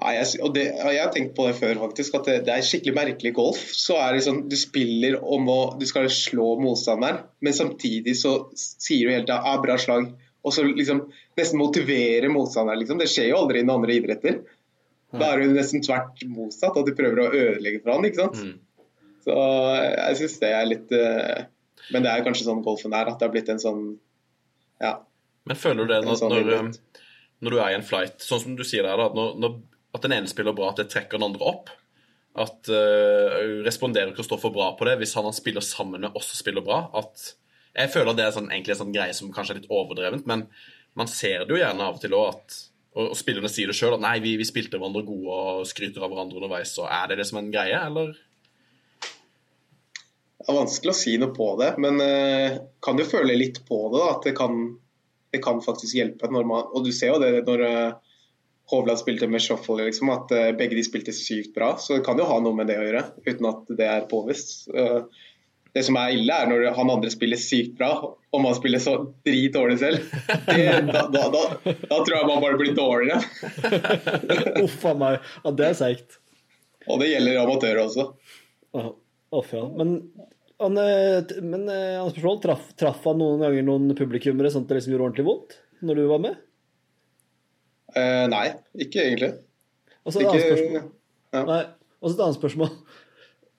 [0.01, 2.19] Nei, jeg, og det, jeg har tenkt på det før, faktisk.
[2.19, 3.61] At det, det er skikkelig merkelig golf.
[3.77, 8.35] Så er det sånn, Du spiller om å Du skal slå motstanderen, men samtidig så
[8.57, 10.11] sier du hele tida ah, 'bra slag'.
[10.41, 12.81] Og så liksom nesten motivere motstanderen.
[12.81, 13.01] Liksom.
[13.01, 14.41] Det skjer jo aldri i noen andre idretter.
[15.11, 18.23] Da er det jo nesten tvert motsatt, at du prøver å ødelegge for han, ikke
[18.23, 18.41] sant.
[18.41, 18.59] Mm.
[19.25, 21.49] Så jeg syns det er litt eh,
[21.93, 23.83] Men det er kanskje sånn golfen er, at det har blitt en sånn
[24.83, 24.99] Ja.
[25.49, 26.73] Men føler du det når, sånn når,
[27.41, 29.61] når du er i en flight, sånn som du sier der, da, når, når,
[29.97, 31.71] at den ene spiller bra, at det trekker den andre opp?
[32.39, 36.39] At uh, Responderer Kristoffer bra på det hvis han han spiller sammen med oss og
[36.39, 36.85] spiller bra?
[37.01, 37.33] At
[37.75, 40.47] Jeg føler det er sånn, egentlig en sånn greie som kanskje er litt overdrevent, men
[40.99, 42.57] man ser det jo gjerne av og til òg at
[42.91, 46.03] og, og spillerne sier det sjøl, at nei, vi, vi spilte hverandre gode og skryter
[46.03, 46.73] av hverandre underveis.
[46.75, 48.17] Så er det det som en greie, eller?
[50.41, 53.81] Det er vanskelig å si noe på det, men uh, kan jo føle litt på
[53.93, 53.99] det.
[53.99, 54.63] Da, at det kan,
[55.35, 56.31] det kan faktisk hjelpe.
[56.33, 58.15] Når man, og du ser jo det når uh,
[58.73, 61.75] Hovland spilte med Shuffle, liksom, at uh, begge de spilte sykt bra.
[61.77, 64.65] Så det kan jo ha noe med det å gjøre, uten at det er påvist.
[64.73, 65.05] Uh,
[65.77, 68.97] det som er ille, er når han andre spiller sykt bra, og man spiller så
[69.27, 70.17] drit dårlig selv.
[70.49, 73.21] Det, da, da, da, da tror jeg man bare blir dårligere.
[74.65, 75.31] Uff a meg.
[75.45, 76.19] Ja, det er seigt.
[76.89, 78.09] Og det gjelder amatører også.
[79.37, 79.65] Uff, ja.
[79.79, 79.97] Men
[80.61, 84.81] han, eh, men han spørsmål, traff, traff han noen ganger noen publikummere sånn at det
[84.81, 86.41] liksom gjorde ordentlig vondt når du var med?
[87.97, 88.47] Eh, nei,
[88.87, 89.31] ikke egentlig.
[90.05, 90.91] Og så et annet spørsmål.
[91.35, 91.45] Ja.
[91.47, 91.61] Nei,
[92.15, 92.73] et annet spørsmål.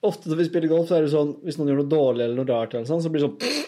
[0.08, 2.40] Ofte når vi spiller golf, så er det sånn hvis noen gjør noe dårlig eller
[2.40, 3.60] noe rart, eller sånn, så blir det sånn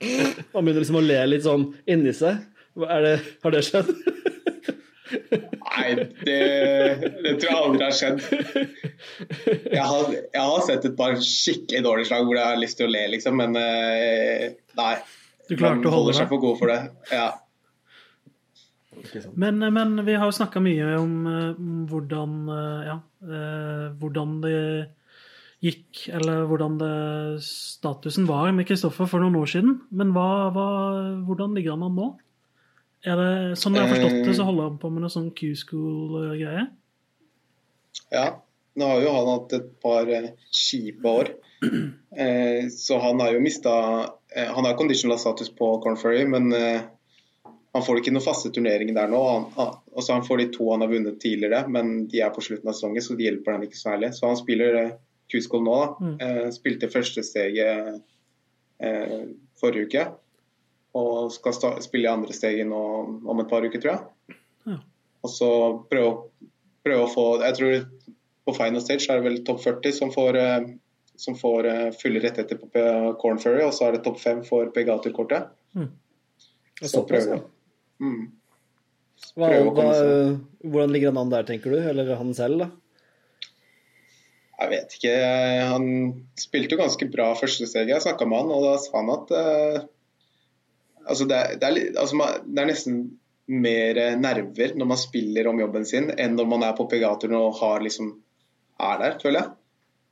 [0.54, 2.40] Man begynner liksom å le litt sånn inni seg.
[2.86, 3.90] Er det, har det skjedd?
[6.30, 8.22] Det, det tror jeg aldri har skjedd.
[9.70, 12.88] Jeg har, jeg har sett et par skikkelig dårlige slag hvor jeg har lyst til
[12.88, 14.50] å le, liksom, men eh,
[14.80, 14.94] nei.
[15.50, 16.80] Du klarte å holde seg for god for det.
[17.10, 17.30] Ja.
[19.34, 21.60] Men, men vi har jo snakka mye om eh,
[21.90, 24.56] hvordan eh, Ja, eh, hvordan det
[25.60, 26.94] gikk, eller hvordan det,
[27.44, 29.78] statusen var med Kristoffer for noen år siden.
[29.92, 30.68] Men hva, hva,
[31.26, 32.08] hvordan ligger han an nå?
[33.06, 36.68] Er det, Sånn jeg har forstått det, så holder han på med noe sånn Q-school-greie?
[38.10, 38.28] ja.
[38.78, 41.34] Nå har jo han hatt et par eh, kjipe år.
[42.10, 43.72] Eh, så han har jo mista
[44.34, 46.80] eh, Han har conditional status på Corn Ferry, men eh,
[47.70, 49.20] han får ikke noen faste turneringer der nå.
[49.28, 52.42] Han, så altså han får de to han har vunnet tidligere, men de er på
[52.42, 54.10] slutten av sesongen, så de hjelper han ikke så særlig.
[54.16, 54.96] Så han spiller eh,
[55.30, 55.76] Q-School nå.
[55.78, 56.08] da.
[56.08, 56.16] Mm.
[56.26, 58.00] Eh, spilte første steget
[58.82, 59.22] eh,
[59.60, 60.06] forrige uke.
[60.98, 62.80] Og skal spille i andre steget nå
[63.30, 64.38] om et par uker, tror jeg.
[64.66, 64.78] Ja.
[65.22, 65.50] Og så
[65.90, 66.30] prøve,
[66.86, 67.76] prøve å få Jeg tror
[68.48, 70.68] på final stage er det vel topp 40 som får, eh,
[71.20, 72.84] som får eh, fulle rettigheter på
[73.22, 74.72] Corn Ferry, og så er det topp 5 for.
[74.72, 74.88] Det er
[76.90, 77.42] Så jeg.
[78.00, 78.30] Mm.
[79.36, 79.88] Hva, Prøve hva,
[80.64, 81.78] hvordan ligger han an der, tenker du?
[81.78, 82.70] Eller han selv, da?
[84.60, 85.12] Jeg vet ikke.
[85.70, 85.86] Han
[86.40, 87.94] spilte jo ganske bra første steget.
[87.94, 89.78] Jeg snakka med han, og da sa han at eh,
[91.10, 93.00] altså det, er, det, er, altså man, det er nesten
[93.50, 97.58] mer nerver når man spiller om jobben sin, enn når man er på pegatoren og
[97.58, 98.12] har liksom
[98.80, 99.56] er der, føler jeg.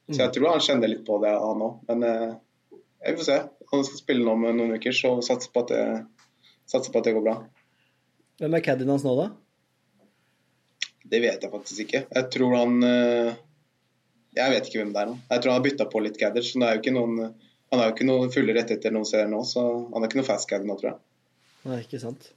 [0.09, 1.80] Så jeg tror han kjenner litt på det, han òg.
[1.90, 2.30] Men eh,
[3.05, 3.38] jeg får se.
[3.72, 5.82] Han skal spille nå med noen uker, så satser på at det,
[6.68, 7.34] satser på at det går bra.
[8.40, 9.28] Hvem er caddien hans nå, da?
[11.09, 12.03] Det vet jeg faktisk ikke.
[12.09, 13.36] Jeg tror han eh,
[14.36, 15.18] Jeg vet ikke hvem det er nå.
[15.28, 17.20] Jeg tror han har bytta på litt gadder, så det er jo ikke noen
[17.71, 19.62] han har jo ikke noe fulle rettigheter noen steder nå, så
[19.93, 21.01] han er ikke noe fast nå, tror jeg.
[21.69, 22.31] Nei, ikke sant.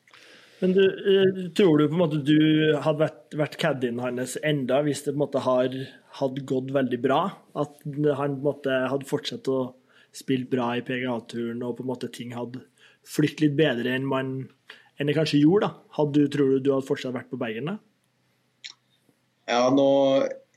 [0.61, 2.37] Men du, eh, tror du på en måte du
[2.83, 5.77] hadde vært, vært caddien hans enda hvis det på en måte har
[6.19, 7.21] hadde gått veldig bra?
[7.57, 9.61] At han på en måte hadde fortsatt å
[10.13, 12.65] spille bra i PGA-turen, og på en måte ting hadde
[13.07, 14.35] flyttet litt bedre enn, man,
[14.99, 15.71] enn det kanskje gjorde?
[15.71, 15.95] da?
[15.97, 17.77] Hadde du, tror du du hadde fortsatt vært på Bergen da?
[19.49, 19.87] Ja, nå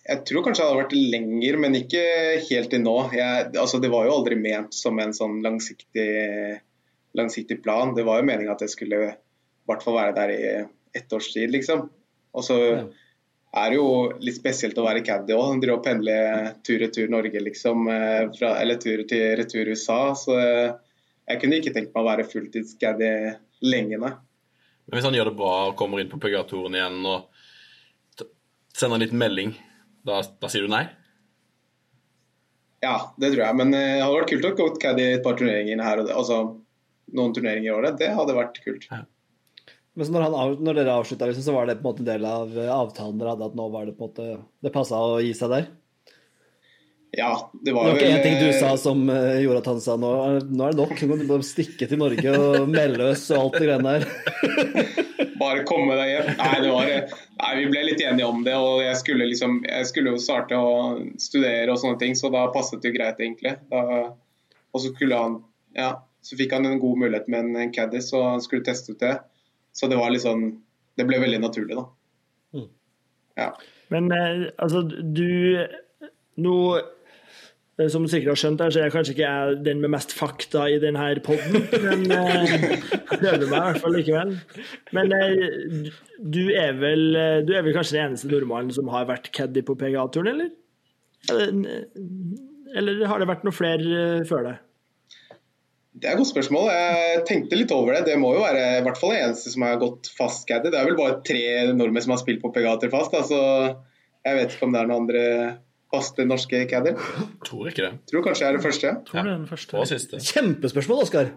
[0.04, 2.00] Jeg tror kanskje det hadde vært lenger, men ikke
[2.50, 2.96] helt til nå.
[3.16, 6.08] Jeg, altså, det var jo aldri ment som en sånn langsiktig,
[7.16, 7.94] langsiktig plan.
[7.96, 9.14] Det var jo meninga at jeg skulle i
[9.70, 10.42] hvert fall være der i
[11.00, 11.88] ett års tid, liksom.
[12.36, 12.84] Og så Ja.
[13.64, 13.88] er det jo
[14.20, 15.60] litt spesielt å være caddy òg.
[15.62, 16.16] Drive og pendle
[16.66, 17.88] tur-retur Norge, liksom.
[17.88, 20.12] eh, Fra, eller tur til retur USA.
[20.12, 20.74] Så eh,
[21.28, 23.12] jeg kunne ikke tenkt meg å være fulltids-caddy
[23.62, 24.12] lenge, nei.
[24.84, 27.30] Men hvis han gjør det bra og kommer inn på PGA-toren igjen og
[28.74, 29.54] sender en liten melding,
[30.04, 30.84] da, da sier du nei?
[32.84, 33.56] Ja, det tror jeg.
[33.60, 36.18] Men eh, det hadde vært kult å gå caddy et par turneringer her og der.
[36.20, 36.40] Altså
[37.14, 37.98] noen turneringer i året.
[38.00, 38.86] Det hadde vært kult.
[39.94, 42.26] Men så når, han, når dere avslutta, liksom, så var det på en måte del
[42.28, 44.28] av eh, avtalen dere hadde, at nå var det på en måte
[44.64, 45.68] Det passa å gi seg der?
[47.14, 48.10] Ja, det Det var var vel...
[48.10, 50.10] én ting du eh, sa som eh, gjorde at han sa nå,
[50.50, 53.40] nå er det nok, nå kan du bare stikke til Norge og melde oss og
[53.40, 54.06] alt det greiene der.
[55.34, 56.28] Bare komme deg hjem.
[56.38, 56.90] Nei, det var
[57.40, 60.56] Nei, vi ble litt enige om det, og jeg skulle liksom Jeg skulle jo starte
[60.56, 60.74] å
[61.20, 63.56] studere og sånne ting, så da passet det jo greit, egentlig.
[63.70, 63.82] Da,
[64.74, 65.40] og så han
[65.76, 65.90] Ja,
[66.24, 69.02] så fikk han en god mulighet med en, en caddy, så han skulle teste ut
[69.02, 69.18] det.
[69.74, 70.46] Så det var sånn
[70.96, 71.86] Det ble veldig naturlig, da.
[72.54, 72.68] Mm.
[73.36, 73.50] Ja.
[73.90, 75.66] Men eh, altså, du
[76.34, 76.54] Nå,
[77.90, 80.12] som du sikkert har skjønt, her, så er jeg kanskje ikke jeg den med mest
[80.14, 84.34] fakta i denne poden, men eh, jeg prøver meg i hvert fall likevel.
[84.94, 85.88] Men eh,
[86.22, 89.64] du er vel eh, Du er vel kanskje den eneste nordmannen som har vært caddy
[89.66, 90.52] på PGA-turen, eller?
[92.74, 94.54] Eller, har det vært noen flere eh, før det?
[95.94, 96.70] Det er et godt spørsmål.
[96.74, 98.06] Jeg tenkte litt over det.
[98.10, 100.70] Det må jo være i hvert fall den eneste som har gått fast caddy.
[100.70, 101.44] Det er vel bare tre
[101.74, 103.14] nordmenn som har spilt på PGA-tur fast.
[103.14, 103.42] Da, så
[104.26, 105.24] jeg vet ikke om det er noen andre
[105.94, 107.00] faste norske caddier.
[107.46, 107.92] Tror ikke det.
[108.10, 108.94] Tror kanskje jeg er det første.
[109.08, 109.80] Tror det er den første.
[109.80, 110.22] Og siste.
[110.34, 111.34] Kjempespørsmål, Oskar.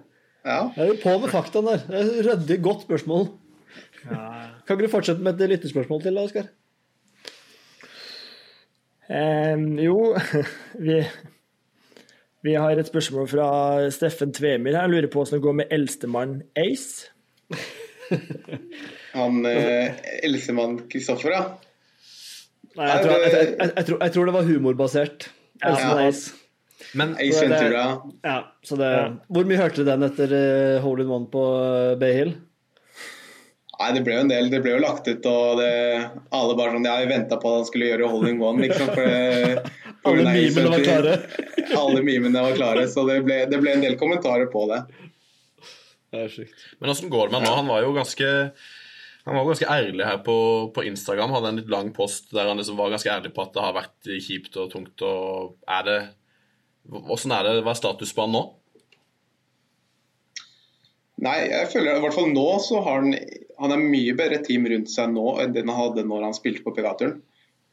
[0.48, 0.62] Ja.
[0.76, 1.84] Jeg er jo på med faktaen der.
[1.92, 3.28] Er Ryddig, godt spørsmål.
[4.08, 6.50] Kan ikke du fortsette med et lytterspørsmål til, da, Oskar?
[9.08, 9.98] Eh, jo,
[10.88, 11.02] vi,
[12.44, 13.50] vi har et spørsmål fra
[13.92, 14.88] Steffen Tvemir her.
[14.88, 17.12] Han lurer på hvordan det går med eldstemann Ace.
[19.14, 21.46] Han eh, eldstemann Kristoffer, ja.
[22.78, 25.30] Nei, jeg, tror, jeg, jeg, jeg, jeg, tror, jeg tror det var humorbasert.
[25.66, 26.08] Elsen Ja.
[26.08, 26.34] Ace.
[26.94, 27.86] Men Ace Så det- Ventura.
[28.24, 28.92] Ja, så det,
[29.34, 32.36] Hvor mye hørte du den etter uh, Hole in One på uh, Bay Hill?
[33.78, 34.48] Nei, det ble jo en del.
[34.50, 35.72] Det ble jo lagt ut, og det,
[36.34, 38.90] alle bare sånn Ja, vi venta på at han skulle gjøre holding one, liksom.
[38.94, 39.66] For det,
[40.08, 41.18] Alle memene var klare.
[41.82, 44.80] Alle mimene var klare, så det ble, det ble en del kommentarer på det.
[46.14, 46.66] Det er sjukt.
[46.80, 47.56] Men åssen går det med han nå?
[47.60, 48.30] Han var jo ganske
[49.28, 50.38] han var ganske ærlig her på,
[50.72, 51.34] på Instagram.
[51.36, 53.76] Hadde en litt lang post der han liksom var ganske ærlig på at det har
[53.76, 55.04] vært kjipt og tungt.
[55.04, 56.00] og er det
[56.88, 57.58] Åssen er det?
[57.66, 58.44] Hva er status på han nå?
[61.26, 63.16] Nei, jeg føler i hvert fall nå så har han
[63.58, 66.64] Han er mye bedre team rundt seg nå enn den han hadde når han spilte
[66.64, 67.18] på Pegaturen.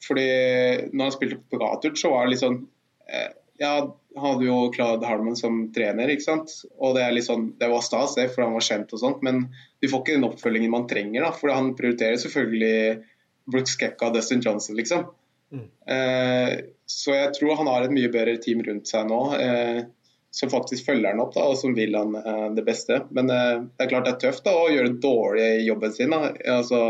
[0.03, 0.29] Fordi
[0.91, 2.63] når han spilte på Pegaturen, så var det litt sånn
[3.07, 3.31] eh,
[3.63, 3.75] Ja,
[4.19, 6.55] hadde jo Claude Harmon som trener, ikke sant.
[6.83, 9.45] Og det er sånn Det var stas, det, for han var kjent og sånt, men
[9.83, 11.33] du får ikke den oppfølgingen man trenger, da.
[11.37, 13.03] For han prioriterer selvfølgelig
[13.51, 15.07] Brooks Kekka og Dustin Johnson, liksom.
[15.87, 16.55] Eh,
[16.87, 19.21] så jeg tror han har et mye bedre team rundt seg nå.
[19.39, 19.85] Eh,
[20.35, 23.05] som faktisk følger han opp da, og som vil han eh, det beste.
[23.15, 26.15] Men eh, det er klart det er tøft da, å gjøre dårlig i jobben sin.
[26.15, 26.33] Da.
[26.57, 26.81] Altså,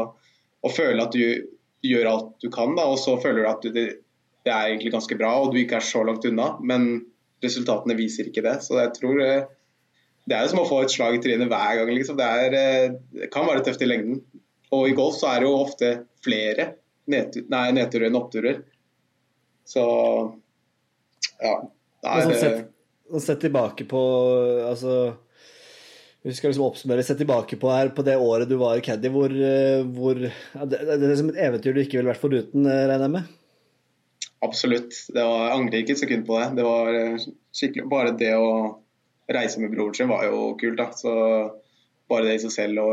[0.65, 1.51] å føle at du
[1.85, 3.83] gjør alt du kan, da, og så føler du at du,
[4.45, 6.55] det, det er egentlig ganske bra og du ikke er så langt unna.
[6.61, 6.89] Men
[7.45, 8.59] resultatene viser ikke det.
[8.65, 9.49] Så jeg tror eh,
[10.25, 11.93] det er jo som å få et slag i trynet hver gang.
[11.97, 12.19] Liksom.
[12.21, 14.23] Det, er, eh, det kan være tøft i lengden.
[14.75, 15.91] Og i golf så er det jo ofte
[16.25, 16.71] flere
[17.11, 18.63] nedtur, nei, nedturer enn oppturer.
[19.69, 19.85] Så
[21.41, 21.59] ja.
[22.05, 22.73] Det sånn er, sett,
[23.09, 24.01] sånn sett tilbake på
[24.61, 25.15] Altså
[26.25, 29.33] vi skal liksom oppsummere Sett tilbake på her på det året du var caddy, hvor,
[29.33, 33.07] eh, hvor ja, det, det er som et eventyr du ikke ville vært foruten, regner
[33.07, 33.33] jeg med?
[34.45, 34.97] Absolutt.
[35.15, 36.49] Det var, jeg angrer ikke et sekund på det.
[36.59, 38.49] Det var eh, skikkelig Bare det å
[39.33, 40.91] reise med broren sin var jo kult, da.
[40.93, 41.13] Så
[42.11, 42.89] bare det i seg selv å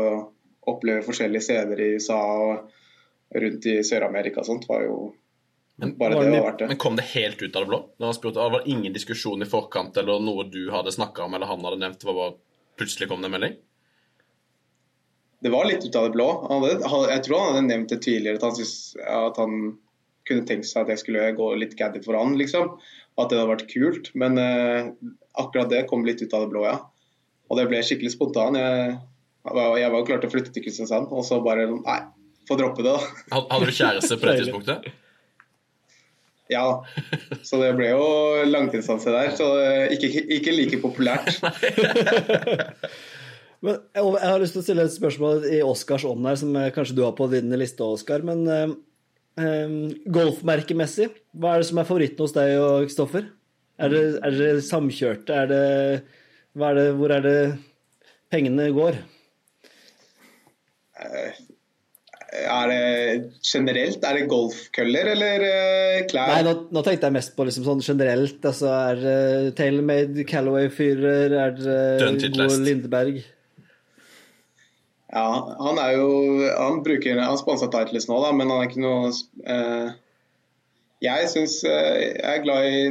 [0.72, 2.70] oppleve forskjellige steder i USA og
[3.42, 5.00] rundt i Sør-Amerika og sånt, var jo
[5.82, 6.68] Men- Bare var det det var verdt det.
[6.68, 8.12] Men kom det helt ut av det blå?
[8.14, 11.64] Spurte, Det var ingen diskusjon i forkant eller noe du hadde snakka om eller han
[11.64, 11.98] hadde nevnt?
[12.00, 12.34] Det var bare
[12.76, 13.56] plutselig kom det en melding?
[15.42, 16.28] Det var litt ut av det blå.
[16.46, 19.78] Hadde, jeg tror han hadde nevnt det tidligere, at han, synes, at han
[20.28, 22.76] kunne tenkt seg at jeg skulle gå litt gaddy for han, liksom.
[23.20, 24.10] At det hadde vært kult.
[24.18, 24.92] Men eh,
[25.40, 26.78] akkurat det kom litt ut av det blå, ja.
[27.50, 28.56] Og det ble skikkelig spontan.
[28.56, 28.96] Jeg,
[29.44, 32.00] jeg var jo klar til å flytte til Kristiansand, og så bare Nei,
[32.48, 33.38] få droppe det, da.
[33.38, 34.92] Hadde du kjæreste på det tidspunktet?
[36.52, 36.66] Ja.
[37.46, 38.06] Så det ble jo
[38.48, 39.32] langtidsanse der.
[39.38, 41.28] Så eh, ikke, ikke like populært.
[43.62, 46.56] Men jeg, jeg har lyst til å stille et spørsmål i Oscars ånd her, som
[46.58, 48.24] eh, kanskje du har på din liste, Oskar.
[48.26, 48.42] Men
[49.38, 49.76] eh, eh,
[50.12, 51.08] golfmerkemessig,
[51.38, 53.30] hva er det som er favoritten hos deg og Kristoffer?
[53.82, 55.38] Er det, er det samkjørte?
[55.44, 55.62] Er det,
[56.58, 57.38] hva er det, hvor er det
[58.32, 59.00] pengene går?
[62.32, 62.84] Er det
[63.44, 64.04] generelt?
[64.04, 66.30] Er det golfkøller eller eh, klær?
[66.32, 68.38] Nei, nå, nå tenkte jeg mest på liksom sånn generelt.
[68.40, 71.36] Altså, er det tailor-made Callaway-fyrer?
[71.46, 72.60] Er det Dønn-titt gode.
[72.68, 73.20] Lindberg?
[75.12, 75.24] Ja,
[75.60, 76.06] han er jo
[76.56, 79.10] Han bruker Han sponser Titles nå, da, men han er ikke noe
[79.44, 79.90] eh,
[81.04, 82.82] Jeg syns eh, Jeg er glad i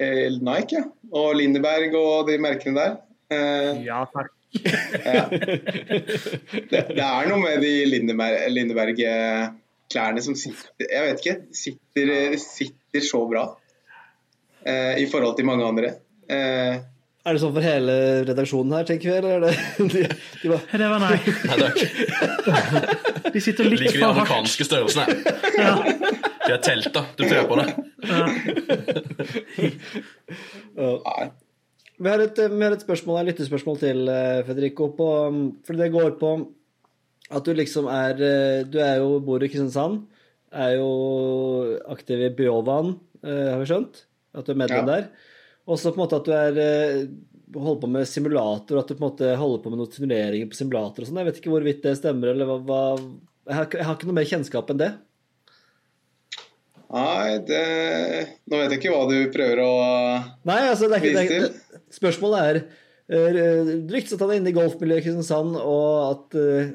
[0.00, 0.84] eh, Nike, ja.
[1.10, 2.92] Og Lindeberg og de merkene der.
[3.34, 4.30] Eh, Ja, takk.
[5.04, 5.24] ja.
[5.30, 11.36] det, det er noe med de Lindeberg- Lindeberg-klærne som sitter Jeg vet ikke.
[11.54, 13.44] Sitter, sitter så bra
[14.64, 15.92] eh, i forhold til mange andre.
[16.30, 16.80] Eh,
[17.28, 17.94] Er det sånn for hele
[18.24, 19.16] redaksjonen her, tenker vi?
[19.18, 19.52] Eller er det
[19.92, 20.04] de,
[20.40, 21.18] de bare, Det var nei.
[21.50, 21.78] Nei takk.
[23.34, 25.04] De sitter litt Liker de amerikanske størrelsene.
[26.40, 27.02] De er telt, da.
[27.18, 27.68] Du tror på det.
[28.08, 28.24] Ja.
[32.00, 34.88] Vi har et, vi har et spørsmål, et lyttespørsmål til, eh, Federico.
[34.96, 35.08] På,
[35.66, 36.30] for det går på
[37.30, 40.06] at du liksom er eh, Du er jo, bor i Kristiansand.
[40.50, 40.88] Er jo
[41.92, 44.06] aktiv i Bjåvann, eh, har vi skjønt?
[44.34, 44.94] At du er medlem Ja.
[44.96, 45.10] der.
[45.70, 47.04] Og så på en måte at du er eh,
[47.54, 50.58] holder på med simulator, at du på en måte holder på med noen turneringer på
[50.58, 51.20] simulator og sånn.
[51.22, 54.18] Jeg vet ikke hvorvidt det stemmer, eller hva, hva jeg, har, jeg har ikke noe
[54.18, 54.90] mer kjennskap enn det.
[56.90, 57.64] Nei, det
[58.50, 59.74] Nå vet jeg ikke hva du prøver å
[60.48, 64.32] Nei, altså det er ikke, det er, det, Spørsmålet er uh, Det ryktes at han
[64.34, 66.72] er inne i golfmiljøet i Kristiansand, og at eh,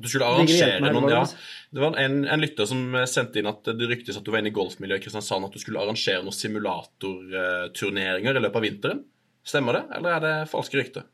[0.00, 1.20] At du skulle arrangere noen ja.
[1.28, 1.80] det?
[1.84, 4.56] Var en, en lytter som sendte inn at det ryktes at du var inne i
[4.56, 9.02] golfmiljøet i Kristiansand, at du skulle arrangere noen simulatorturneringer i løpet av vinteren.
[9.46, 11.04] Stemmer det, eller er det falske rykter?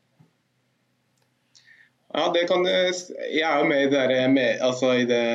[2.15, 5.27] Ja, det kan Jeg er jo med i det, der, med, altså i det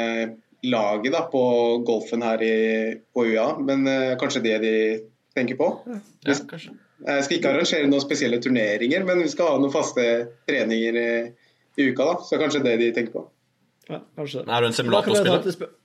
[0.63, 1.43] laget da, på
[1.85, 2.55] golfen her i,
[3.13, 4.73] på UiA, men uh, kanskje det de
[5.35, 5.67] tenker på.
[6.25, 6.73] Ja, kanskje.
[7.01, 10.03] Jeg skal ikke arrangere noen spesielle turneringer, men vi skal ha noen faste
[10.49, 11.11] treninger i,
[11.81, 12.05] i uka.
[12.11, 13.23] da, Så kanskje det de tenker på.
[13.91, 14.43] Ja, kanskje.
[14.47, 15.75] Er du en simulatorspiller?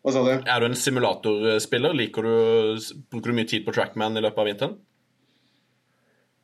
[0.00, 0.30] Hva sa du?
[0.32, 1.96] Er du en simulatorspiller?
[1.96, 4.76] Liker du, Bruker du mye tid på trackman i løpet av vinteren?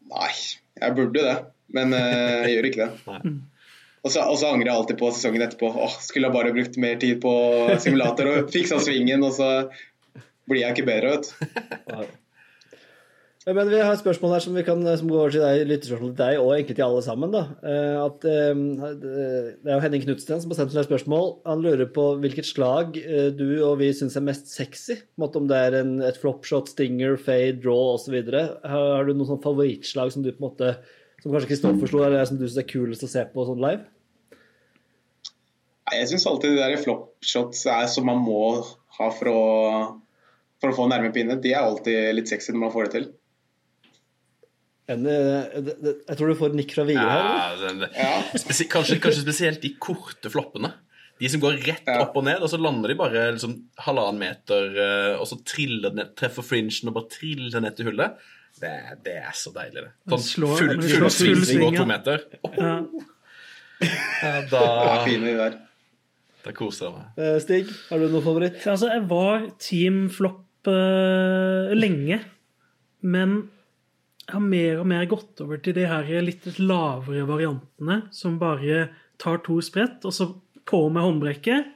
[0.07, 0.33] Nei,
[0.79, 1.37] jeg burde det,
[1.75, 3.37] men eh, jeg gjør ikke det.
[4.07, 5.67] Og så angrer jeg alltid på sesongen etterpå.
[5.83, 7.33] Åh, skulle jeg bare brukt mer tid på
[7.83, 9.49] simulator og fiksa svingen, og så
[10.47, 12.07] blir jeg ikke bedre, vet du.
[13.47, 16.09] Men vi har et spørsmål her som, vi kan, som går over til deg, lyttespørsmål
[16.17, 17.31] til deg, og egentlig til alle sammen.
[17.31, 17.43] da.
[17.63, 18.63] Eh, At, eh,
[18.99, 21.29] det er jo Henning Knutsten som har sendt et spørsmål.
[21.47, 24.97] Han lurer på hvilket slag eh, du og vi syns er mest sexy.
[25.23, 28.17] Om det er en, et flopshot, stinger, fade, draw osv.
[28.19, 28.59] Har,
[28.99, 30.73] har du noen sånn favorittslag som du på en måte
[31.23, 33.85] som kanskje Kristoffer slo, eller som du syns er kulest å se på sånn live?
[35.95, 38.43] Jeg syns alltid de flopshots er som man må
[38.99, 39.45] ha for å,
[40.59, 41.39] for å få nærme pinne.
[41.39, 43.07] De er alltid litt sexy når man får det til.
[43.07, 43.23] En, eh, det-
[44.27, 47.55] det- jeg tror du får nikk fra Vigre her.
[47.57, 47.67] eller?
[47.67, 48.39] Ja, det- Ja.
[48.39, 50.73] spesi kanskje, kanskje spesielt de korte floppene.
[51.19, 52.03] De som går rett Ja.
[52.03, 55.89] opp og ned, og så lander de bare liksom halvannen meter, eh, og så triller
[55.91, 58.17] den ned, treffer fringen og bare triller ned til hullet.
[58.61, 58.73] Det,
[59.05, 59.93] det er så deilig, det.
[60.09, 62.21] Sånn slår- full, full, full full sving, og to meter.
[62.57, 62.85] Ja.
[64.23, 65.05] Ja, da,
[66.45, 67.07] da koser jeg meg.
[67.19, 68.61] Eh, Stig, har du noen favoritt?
[68.67, 72.21] Altså, jeg var team flopp uh, lenge,
[73.03, 73.51] men
[74.33, 78.89] har mer og mer gått over til de her litt lavere variantene, som bare
[79.23, 80.29] tar to sprett, og så
[80.67, 81.73] på med håndbrekket.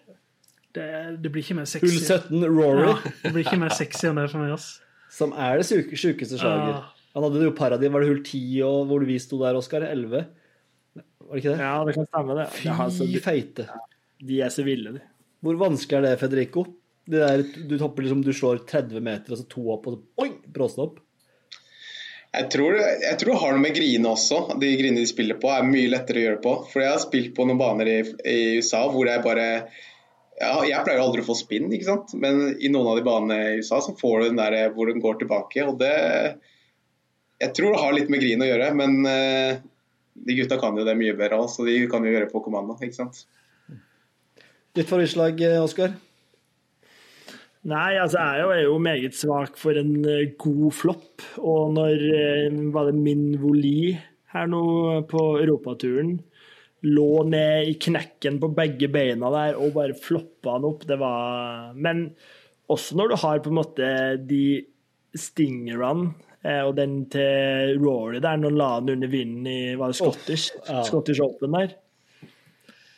[0.74, 0.86] Det,
[1.22, 1.86] det blir ikke mer sexy.
[1.86, 4.72] Hull 17, Rory, Ja, det blir ikke mer sexy enn det for meg, ass.
[5.10, 5.66] som er det
[5.98, 6.76] sjukeste slaget.
[6.78, 6.90] Ah.
[7.16, 9.82] Han hadde jo paradis, var det hull 10 og hvor vi sto der, Oskar?
[9.88, 10.28] 11?
[10.94, 11.62] Var det ikke det?
[11.62, 12.44] Ja, det kan stemme, det.
[12.54, 13.66] Fy altså, de, feite.
[14.30, 15.02] de er så ville, de.
[15.42, 16.66] Hvor vanskelig er det, Federico?
[17.10, 20.30] Det der, du liksom, du slår 30 meter, og så to opp, og så oi,
[20.54, 21.00] bråstopp.
[22.30, 24.36] Jeg tror, jeg tror det har noe med grine også.
[24.62, 26.52] De grinene de spiller på, er mye lettere å gjøre på.
[26.70, 29.46] For jeg har spilt på noen baner i, i USA hvor jeg bare
[30.40, 32.14] ja, Jeg pleier aldri å få spinn, ikke sant.
[32.22, 35.02] Men i noen av de banene i USA så får du den der hvor den
[35.02, 35.66] går tilbake.
[35.66, 35.96] Og det
[37.42, 39.58] Jeg tror det har litt med grin å gjøre, men eh,
[40.14, 42.76] de gutta kan jo det mye bedre òg, så de kan jo gjøre på kommando,
[42.78, 43.24] ikke sant.
[44.76, 45.96] Ditt favorittslag, eh, Oskar?
[47.68, 51.24] Nei, altså jeg er jo, meget svak for en eh, god flopp.
[51.44, 53.92] Og når eh, var det Min Voli
[54.32, 54.64] her nå
[55.10, 56.16] på europaturen
[56.86, 61.74] lå ned i knekken på begge beina der og bare floppa han opp, det var
[61.76, 62.06] Men
[62.70, 63.90] også når du har på en måte
[64.30, 64.44] de
[65.12, 66.14] stingerne
[66.46, 69.98] eh, og den til Rory der, når han la den under vinden i var det
[70.00, 70.80] Scottish, ja.
[70.86, 71.76] Scottish Open der.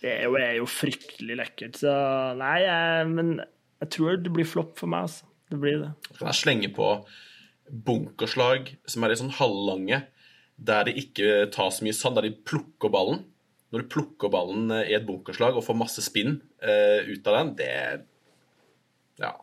[0.02, 1.78] Det er jo, er jo fryktelig lekkert.
[1.78, 1.90] Så
[2.38, 3.36] nei, jeg, men
[3.82, 5.28] jeg tror det blir flopp for meg, altså.
[5.52, 5.90] Det blir det.
[6.16, 6.88] Kan jeg slenge på
[7.68, 10.04] bunkerslag som er litt sånn halvlange,
[10.62, 13.24] der det ikke tar så mye sand, der de plukker ballen.
[13.72, 17.38] Når du plukker ballen eh, i et bunkerslag og får masse spinn eh, ut av
[17.40, 17.72] den, det
[19.22, 19.34] Ja.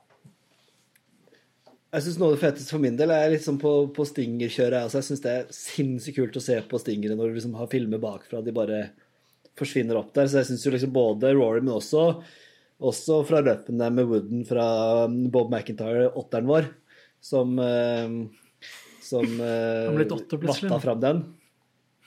[1.90, 4.84] Jeg synes Noe av det feteste for min del er sånn på, på stingerkjøret.
[4.84, 7.72] Altså, jeg syns det er sinnssykt kult å se på stingere når du liksom har
[7.72, 8.44] filmer bakfra.
[8.46, 8.84] De bare
[9.58, 10.30] forsvinner opp der.
[10.30, 12.04] Så jeg syns jo liksom både Rory, men også,
[12.80, 14.68] også fra løpene med Wooden fra
[15.06, 16.70] um, Bob McIntyre, åtteren vår,
[17.24, 18.16] som eh,
[19.10, 19.26] som
[19.98, 21.22] plutselig, vatta fram den.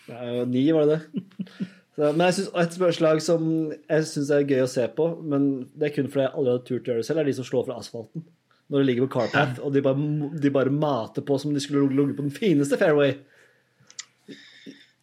[0.09, 1.31] Ja, ni, var det det?
[1.93, 3.43] Så, men jeg synes, et spørsmål som
[3.77, 6.64] jeg syns er gøy å se på, men det er kun fordi jeg aldri hadde
[6.64, 8.25] turt å gjøre det selv, er de som slår fra asfalten.
[8.73, 10.07] Når de ligger på carpath, og de bare,
[10.41, 13.12] de bare mater på som om de skulle ligget på den fineste fairway.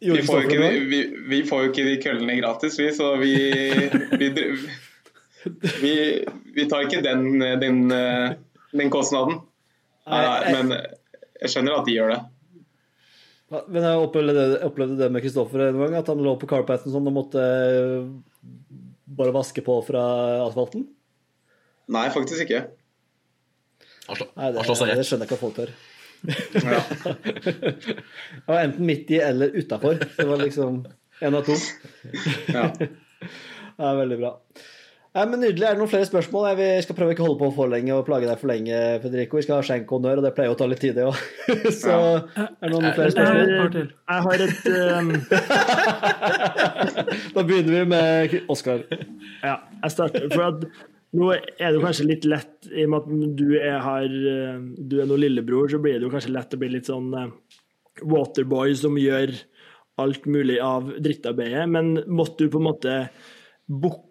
[0.02, 1.00] Vi får, ikke, vi,
[1.30, 3.34] vi får jo ikke de køllene gratis, vi, så vi
[5.80, 5.94] vi,
[6.56, 9.40] vi tar ikke den, den, den kostnaden.
[10.10, 10.74] Nei, Nei, men
[11.40, 12.20] jeg skjønner at de gjør det.
[13.50, 16.92] Men jeg opplevde det, opplevde det med Kristoffer en gang, at han lå på carpathen
[16.92, 18.04] sånn og måtte eh,
[19.10, 20.02] bare vaske på fra
[20.44, 20.84] asfalten.
[21.90, 22.62] Nei, faktisk ikke.
[24.10, 25.72] Nei, det, det skjønner jeg ikke at folk tør.
[26.60, 26.80] Ja.
[28.46, 29.98] Var enten midt i eller utafor.
[29.98, 30.82] Det var liksom
[31.20, 31.56] én av to.
[32.54, 32.68] Ja.
[33.80, 34.30] Det er veldig bra.
[35.10, 35.64] Nei, men Nydelig.
[35.66, 36.44] Er det noen flere spørsmål?
[36.60, 39.40] Jeg skal prøve ikke å holde på for lenge og plage deg for lenge, Federico.
[39.40, 41.16] Vi skal ha skjenkhonnør, og det pleier å ta litt tid, det òg.
[41.80, 41.96] Så
[42.30, 43.74] er det noen flere Jeg har spørsmål?
[43.80, 43.90] et.
[44.06, 44.60] Jeg har et
[45.00, 45.08] um,
[47.34, 48.84] Da begynner vi med Oskar.
[49.42, 50.28] Ja, jeg starter.
[50.30, 50.62] For at
[51.18, 53.08] nå er det jo kanskje litt lett, i og med at
[53.40, 56.60] du er, har, eh, du er noen lillebror, så blir det jo kanskje lett å
[56.62, 57.32] bli litt sånn eh,
[58.06, 59.34] waterboy som gjør
[60.00, 61.66] alt mulig av drittarbeidet.
[61.74, 62.94] Men måtte du på en måte
[63.66, 64.06] booke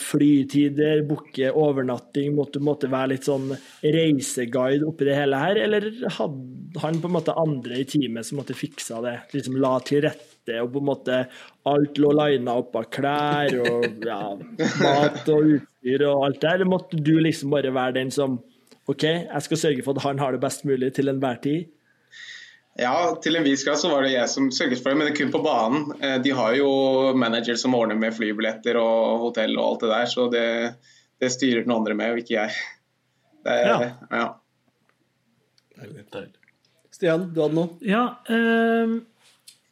[0.00, 3.52] flytider, booke overnatting, måtte du måtte være litt sånn
[3.82, 5.86] reiseguide oppi det hele her, eller
[6.18, 9.14] hadde han på en måte andre i teamet som måtte fiksa det?
[9.34, 11.20] Liksom la til rette, og på en måte
[11.70, 14.20] alt lå lina opp av klær og ja,
[14.82, 16.58] mat og utstyr og alt der?
[16.58, 18.40] Eller måtte du liksom bare være den som
[18.90, 21.70] OK, jeg skal sørge for at han har det best mulig til enhver tid?
[22.76, 25.16] Ja, til en viss grad så var det jeg som sørget for det, men det
[25.18, 25.92] kun på banen.
[26.02, 26.68] Eh, De har jo
[27.14, 30.46] manager som ordner med flybilletter og hotell og alt det der, så det,
[31.22, 32.56] det styrer den andre med, og ikke jeg.
[33.44, 33.76] Det, Ja.
[34.10, 34.26] ja.
[35.78, 36.32] Deilig.
[36.94, 37.70] Stian, du hadde noe?
[37.82, 38.94] Ja, eh,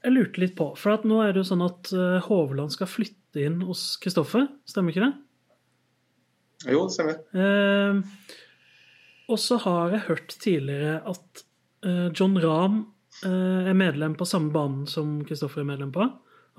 [0.03, 2.91] jeg lurte litt på For at nå er det jo sånn at eh, Hovland skal
[2.91, 5.13] flytte inn hos Kristoffer, stemmer ikke det?
[6.75, 7.21] Jo, det stemmer.
[7.35, 8.03] Eh,
[9.31, 11.45] og så har jeg hørt tidligere at
[11.87, 12.83] eh, John Rahm
[13.29, 16.07] er medlem på samme banen som Kristoffer er medlem på.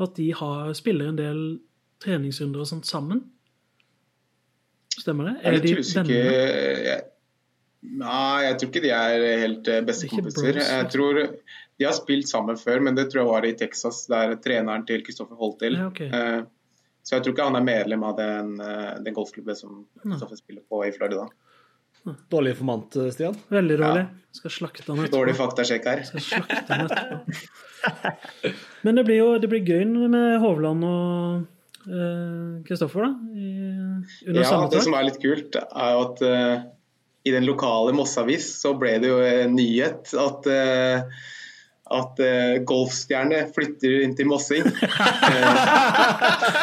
[0.01, 1.41] At de har, spiller en del
[2.03, 3.21] treningsrunder og sånt sammen.
[4.93, 5.35] Stemmer det?
[5.43, 7.03] Er litt de venner?
[7.83, 10.59] Nei, jeg tror ikke de er helt eh, bestekompiser.
[10.61, 14.37] Jeg tror de har spilt sammen før, men det tror jeg var i Texas, der
[14.43, 15.79] treneren til Kristoffer holdt til.
[15.81, 16.03] Ja, ok.
[16.07, 16.43] Eh,
[17.03, 20.63] Så jeg tror ikke han er medlem av den, eh, den golfklubben som Kristoffer spiller
[20.69, 21.25] på i Florida.
[22.29, 23.35] Dårlig informant, Stian.
[23.53, 24.05] Veldig dårlig.
[24.35, 25.17] Skal slakte han etterpå.
[25.21, 26.03] Dårlig faktasjekk her.
[26.09, 27.41] Skal slakte han etterpå.
[28.83, 31.43] Men det blir jo det blir gøy med Hovland og
[31.83, 33.09] Kristoffer, Kristoffer, da?
[33.35, 33.49] I,
[34.29, 36.53] under Ja, samme det som er litt kult, er jo at uh,
[37.27, 41.25] i den lokale Mossavis så ble det jo en nyhet at uh,
[41.99, 44.65] at uh, golfstjerne flytter inn til Mossing.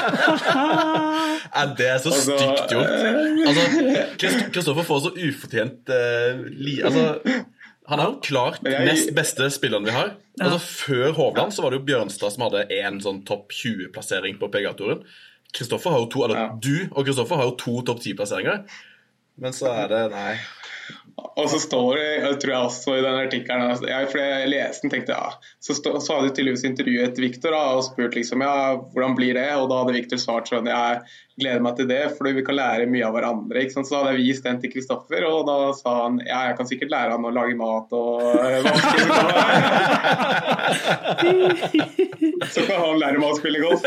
[0.01, 2.91] Eh, Er det så Altså, stygt gjort?
[3.49, 3.63] Altså,
[4.53, 6.77] Kristoffer får så ufortjent uh, li...
[6.87, 7.05] Altså,
[7.91, 10.13] han er jo klart jeg- nest beste spilleren vi har.
[10.41, 14.51] Altså, Før Hovland så var det jo Bjørnstad som hadde én sånn topp 20-plassering på
[14.53, 15.03] PGA-turen.
[15.57, 16.49] Kristoffer har jo to, eller Ja.
[16.55, 18.63] Du og Kristoffer har jo to topp 10-plasseringer.
[19.41, 20.37] Men så er det Nei.
[21.41, 24.51] Og så står det, jeg tror jeg også i den artikkelen altså, jeg, For jeg
[24.53, 25.29] leste den tenkte ja,
[25.63, 28.55] så, stå, så hadde de tydeligvis intervjuet Viktor og spurt liksom ja,
[28.93, 29.49] hvordan blir det?
[29.57, 30.93] Og da hadde Viktor svart sånn jeg
[31.41, 33.61] gleder meg til det, for vi kan lære mye av hverandre.
[33.73, 36.93] Så hadde jeg vist den til Kristoffer, og da sa han ja, jeg kan sikkert
[36.93, 38.99] lære han å lage mat og øh, vaske.
[42.55, 43.83] Så kan han lære meg å spille golf.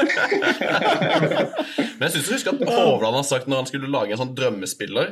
[1.97, 4.35] Men jeg syns du husker at Hovland har sagt når han skulle lage en sånn
[4.37, 5.07] drømmespiller,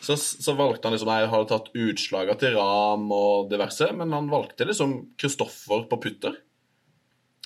[0.00, 4.30] så, så valgte han liksom Jeg hadde tatt utslaga til Ram og diverse, men han
[4.30, 6.36] valgte liksom Kristoffer på putter.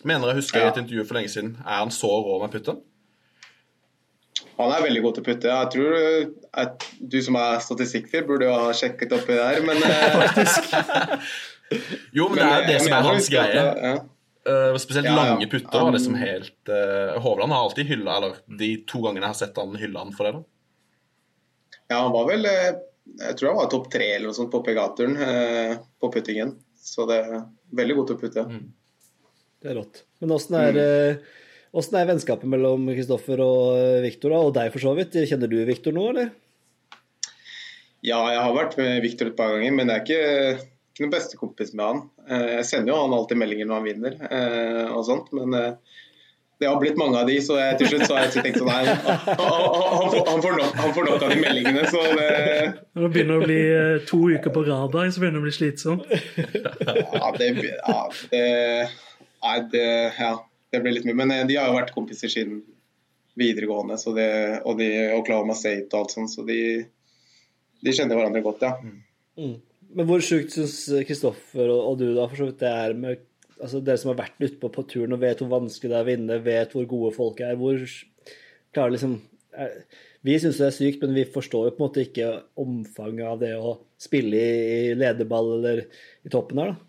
[0.09, 1.55] Mener jeg husker i et intervju for lenge siden.
[1.63, 2.83] Er han så rå med putten?
[4.59, 5.53] Han er veldig god til å putte.
[5.53, 5.97] Jeg tror
[6.65, 9.81] at du som er statistikkfyr, burde jo ha sjekket oppi der, men
[10.19, 10.73] Faktisk.
[12.13, 13.63] Jo, men det er jo det som er hans greie.
[13.63, 13.95] Ja.
[14.43, 15.19] Uh, spesielt Ja, ja.
[15.33, 19.31] lange putter var liksom helt uh, Hovland har alltid hylla Eller de to gangene jeg
[19.31, 20.33] har sett han hylle han for det.
[20.41, 20.41] da
[21.93, 22.71] Ja, han var vel eh,
[23.21, 26.57] Jeg tror han var topp tre eller noe sånt på Pegaturen eh, på puttingen.
[26.83, 27.43] Så det er
[27.77, 28.47] veldig god til å putte.
[29.63, 30.03] Det er rått.
[30.23, 31.91] Men åssen er, mm.
[32.01, 34.35] er vennskapet mellom Kristoffer og eh, Viktor?
[34.41, 35.21] Og deg, for så vidt?
[35.29, 36.33] Kjenner du Viktor nå, eller?
[38.03, 41.13] Ja, jeg har vært med Viktor et par ganger, men jeg er ikke, ikke noen
[41.13, 42.01] bestekompis med han.
[42.27, 46.01] Eh, jeg sender jo han alltid meldinger når han vinner eh, og sånt, men eh,
[46.63, 48.71] det har blitt mange av de, så jeg, til slutt så har jeg tenkt sånn
[48.71, 52.03] Nei, han, han, han, får- han, får nok, han får nok av de meldingene, så
[52.15, 52.29] det
[52.95, 55.55] Når det begynner å bli eh, to uker på rad så begynner det å bli
[55.59, 56.07] slitsomt.
[56.07, 57.99] Ja, det, ja,
[58.33, 58.45] det
[59.43, 59.87] Nei, det
[60.21, 60.33] Ja,
[60.73, 61.19] det ble litt mye.
[61.19, 62.63] Men eh, de har jo vært kompiser siden
[63.39, 64.29] videregående, så det,
[64.69, 66.59] og de Oklahoma State og alt sånt, så de,
[67.83, 68.75] de kjenner hverandre godt, ja.
[69.93, 73.23] Men hvor sjukt syns Kristoffer og, og du da for så vidt det er med
[73.59, 76.11] altså Dere som har vært ute på, turen og vet hvor vanskelig det er å
[76.11, 77.83] vinne, vet hvor gode folk er, hvor
[78.73, 79.19] klarer liksom
[79.53, 79.77] er,
[80.23, 82.29] Vi syns det er sykt, men vi forstår jo på en måte ikke
[82.63, 85.87] omfanget av det å spille i, i lederball eller
[86.23, 86.89] i toppen her, da.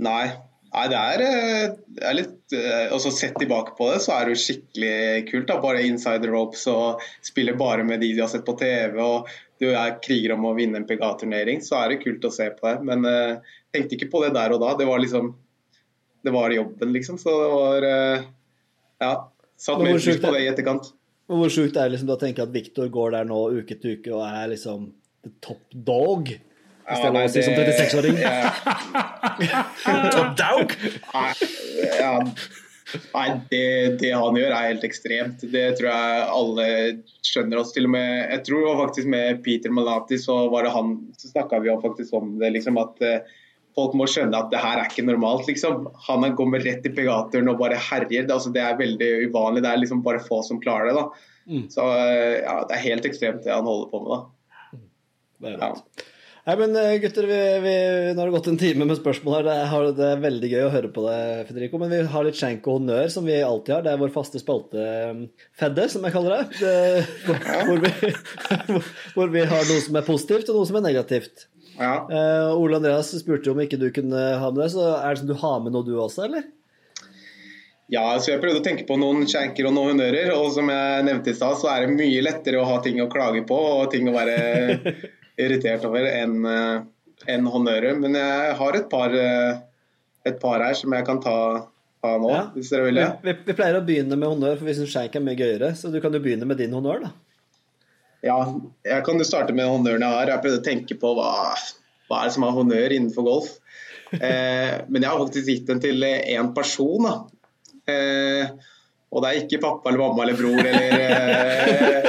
[0.00, 0.24] Nei.
[0.70, 1.72] Nei, det er, eh,
[2.06, 4.98] er litt eh, Og så sett tilbake på det, så er det jo skikkelig
[5.30, 5.48] kult.
[5.48, 8.94] da, Bare inside the ropes og spille bare med de de har sett på TV.
[9.02, 9.26] og
[9.60, 12.46] Du og jeg kriger om å vinne en PGA-turnering, så er det kult å se
[12.56, 12.78] på det.
[12.88, 14.72] Men eh, tenkte ikke på det der og da.
[14.78, 15.34] Det var liksom
[16.24, 17.18] Det var jobben, liksom.
[17.20, 18.24] Så det var uh,
[19.00, 19.12] Ja.
[19.60, 20.92] Satt mye pris sjukt på det i etterkant.
[21.28, 23.76] Men hvor sjukt er det liksom da å tenke at Viktor går der nå uke
[23.80, 24.88] til uke og er liksom
[25.24, 26.32] the top dog?
[26.90, 28.16] Hvis det er lov å si som 36-åring.
[30.16, 30.74] Top dog!
[32.00, 32.14] ja,
[33.14, 35.42] Nei, det, det han gjør er helt ekstremt.
[35.52, 36.66] Det tror jeg alle
[37.26, 37.72] skjønner oss.
[37.74, 41.60] Til og med, jeg tror faktisk med Peter Malati så var det han, så snakka
[41.64, 42.52] vi om faktisk om det.
[42.56, 43.20] liksom at eh,
[43.78, 45.46] Folk må skjønne at det her er ikke normalt.
[45.46, 45.84] liksom.
[46.08, 48.26] Han er- kommer rett i pegatoren og bare herjer.
[48.26, 49.62] Det, altså, det er veldig uvanlig.
[49.62, 50.96] Det er liksom bare få som klarer det.
[50.98, 51.06] da.
[51.70, 54.10] Så eh, ja, det er helt ekstremt det han holder på med.
[54.16, 54.80] da.
[55.40, 55.70] Det er Ja.
[56.46, 57.72] Nei, men eh, gutter, vi, vi,
[58.14, 59.46] nå har det gått en time med spørsmål her.
[59.46, 61.18] Det er, det er veldig gøy å høre på det,
[61.50, 61.80] Federico.
[61.82, 63.84] Men vi har litt skjenk og honnør, som vi alltid har.
[63.84, 66.62] Det er vår faste spalte, eh, Fedde, som jeg kaller det.
[66.62, 67.36] det
[67.68, 68.12] hvor, vi,
[69.18, 71.46] hvor vi har noe som er positivt, og noe som er negativt.
[71.80, 71.92] Ja.
[72.08, 75.30] Uh, Ole Andreas spurte om ikke du kunne ha med det, så er det sånn
[75.30, 76.48] du har med noe du også, eller?
[77.90, 80.32] Ja, så jeg prøvde å tenke på noen skjenker og noen honnører.
[80.38, 83.10] Og som jeg nevnte i stad, så er det mye lettere å ha ting å
[83.10, 84.36] klage på og ting å være
[85.44, 88.00] irritert over enn en enn.
[88.00, 89.58] Men jeg har et par, eh,
[90.26, 91.66] et par her som jeg kan ta,
[92.02, 92.44] ta nå, Ja.
[92.54, 93.08] hvis dere vil det.
[93.22, 95.72] Vi, vi pleier å begynne med honnør, for vi syns sjeik er mye gøyere.
[95.76, 97.12] Så du kan jo begynne med din honnør, da.
[98.22, 98.38] Ja,
[98.84, 100.26] jeg kan jo starte med honnøren jeg har.
[100.26, 101.54] Jeg prøvde å tenke på hva,
[102.10, 103.50] hva er det som er honnør innenfor golf.
[104.10, 107.04] Eh, men jeg har faktisk gitt den til én person.
[107.06, 107.12] da.
[107.86, 108.48] Eh,
[109.10, 112.02] og det er ikke pappa eller mamma eller bror eller, eh,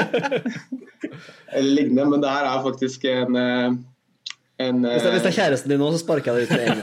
[1.58, 3.70] eller lignende, men det her er faktisk en, eh,
[4.62, 6.52] en Hvis det, hvis det eh, er kjæresten din nå, så sparker jeg deg ut
[6.58, 6.78] med en.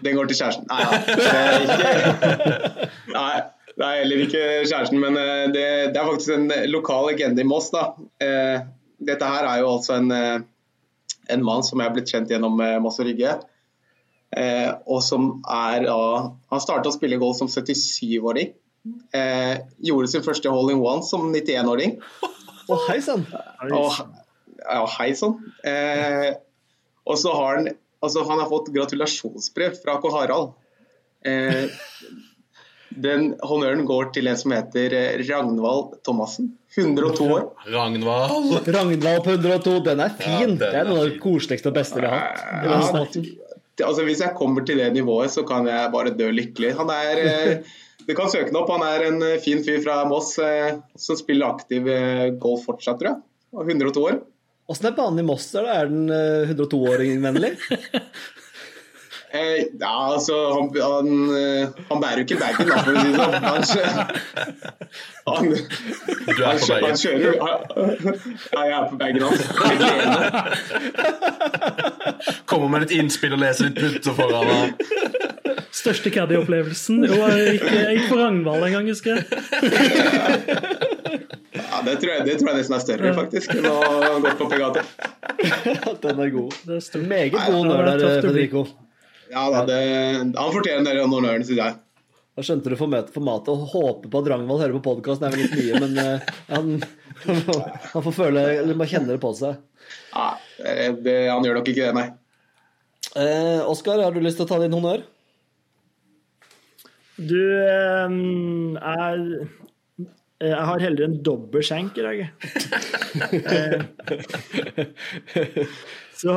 [0.04, 0.66] Den går til kjæresten.
[0.66, 0.82] Nei
[3.30, 3.38] da.
[3.80, 7.48] Det er heller ikke kjæresten, men eh, det, det er faktisk en lokal legende i
[7.48, 7.70] Moss.
[7.72, 7.82] da.
[8.20, 8.58] Eh,
[9.00, 10.40] Dette her er jo altså en, eh,
[11.32, 13.38] en mann som jeg er blitt kjent gjennom eh, Moss og Rygge.
[14.36, 16.00] Eh, og som er da
[16.52, 18.52] Han startet å spille golf som 77-åring.
[19.12, 19.54] Eh,
[19.84, 21.98] gjorde sin første hole in one som 91-åring.
[22.70, 23.26] Å, hei sann!
[24.60, 25.38] Ja, hei sann.
[25.66, 26.32] Eh,
[27.08, 27.70] og så har han
[28.00, 30.12] altså han har fått gratulasjonsbrev fra K.
[30.14, 30.54] Harald.
[31.26, 31.66] Eh,
[32.90, 36.54] den honnøren går til en som heter eh, Ragnvald Thomassen.
[36.76, 37.44] 102 år.
[37.70, 38.68] Ragnvald.
[38.68, 40.30] Ragnvald på 102, den er fin!
[40.30, 43.16] Ja, den det er noe av det koseligste og beste vi har hatt.
[43.18, 43.49] Ja,
[43.86, 46.74] altså, hvis jeg kommer til det nivået, så kan jeg bare dø lykkelig.
[46.80, 48.72] Han er eh, Du kan søke ham opp.
[48.72, 51.88] Han er en eh, fin fyr fra Moss eh, som spiller aktiv
[52.42, 53.22] golf fortsatt, tror jeg.
[53.56, 54.20] Og 102 år.
[54.70, 55.48] Åssen er banen i Moss?
[55.58, 57.56] Er den eh, 102-åring-vennlig?
[59.32, 63.18] Eh, ja, altså Han, han, eh, han bærer jo ikke bagen, for å si det
[63.20, 63.34] sånn.
[63.44, 63.62] Han,
[65.30, 65.44] han,
[66.26, 67.52] Du er han, på han kjører Ja,
[68.66, 69.42] jeg er på bagen hans.
[72.50, 74.50] Kommer med litt innspill og leser litt putter foran.
[74.50, 74.70] ham.
[75.70, 77.06] Største caddy-opplevelsen?
[77.06, 79.22] Jo, jeg gikk, på Ragnvald en gang, husker jeg.
[81.54, 83.78] Ja, det, tror jeg, det tror jeg nesten er større, faktisk, enn å
[84.26, 84.82] gå på PGAT.
[86.04, 86.62] Den er god.
[86.66, 87.04] Det er.
[87.06, 88.22] Meget god når det er.
[88.26, 88.66] Federico.
[89.30, 89.78] Ja, da, det,
[90.34, 91.78] han fortjener den honnøren, syns jeg.
[92.38, 95.56] Da skjønte du formatet å håpe på at Ragnvald hører på podkast, er vel litt
[95.58, 96.70] mye, men uh, han,
[97.92, 99.60] han får føle Eller bare kjenne det på seg.
[100.14, 100.32] Ja,
[101.04, 102.08] det, han gjør nok ikke det, nei.
[103.18, 105.02] Eh, Oskar, har du lyst til å ta din honnør?
[107.20, 108.12] Du eh,
[108.80, 109.18] er
[110.40, 112.30] Jeg har heller en dobbel skjenk i dag, jeg.
[113.50, 113.82] Eh,
[116.20, 116.34] Så,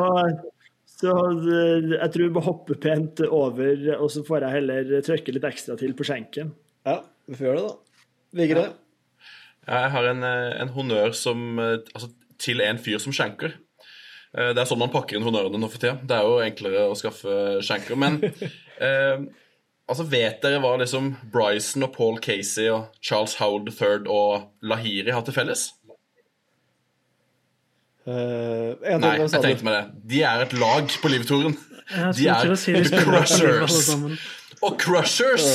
[1.03, 5.35] så eh, jeg tror vi må hoppe pent over, og så får jeg heller trykke
[5.35, 6.53] litt ekstra til på skjenken.
[6.87, 8.07] Ja, vi får gjøre det, da.
[8.39, 8.63] Vigre?
[9.67, 12.09] Ja, Jeg har en, eh, en honnør som, eh, altså,
[12.41, 13.53] til en fyr som skjenker.
[14.35, 15.99] Eh, Det er sånn man pakker inn honnørene nå for tida.
[16.03, 17.95] Det er jo enklere å skaffe skjenker.
[17.99, 18.17] Men
[18.81, 19.21] eh,
[19.87, 25.13] altså, vet dere hva liksom Bryson og Paul Casey og Charles Howell III og Lahiri
[25.13, 25.69] har til felles?
[28.03, 29.83] Eh, Nei, jeg tenkte meg det.
[30.11, 31.55] De er et lag på livturen.
[31.93, 33.93] Jeg De er si de The Crushers.
[34.63, 35.47] Og Crushers!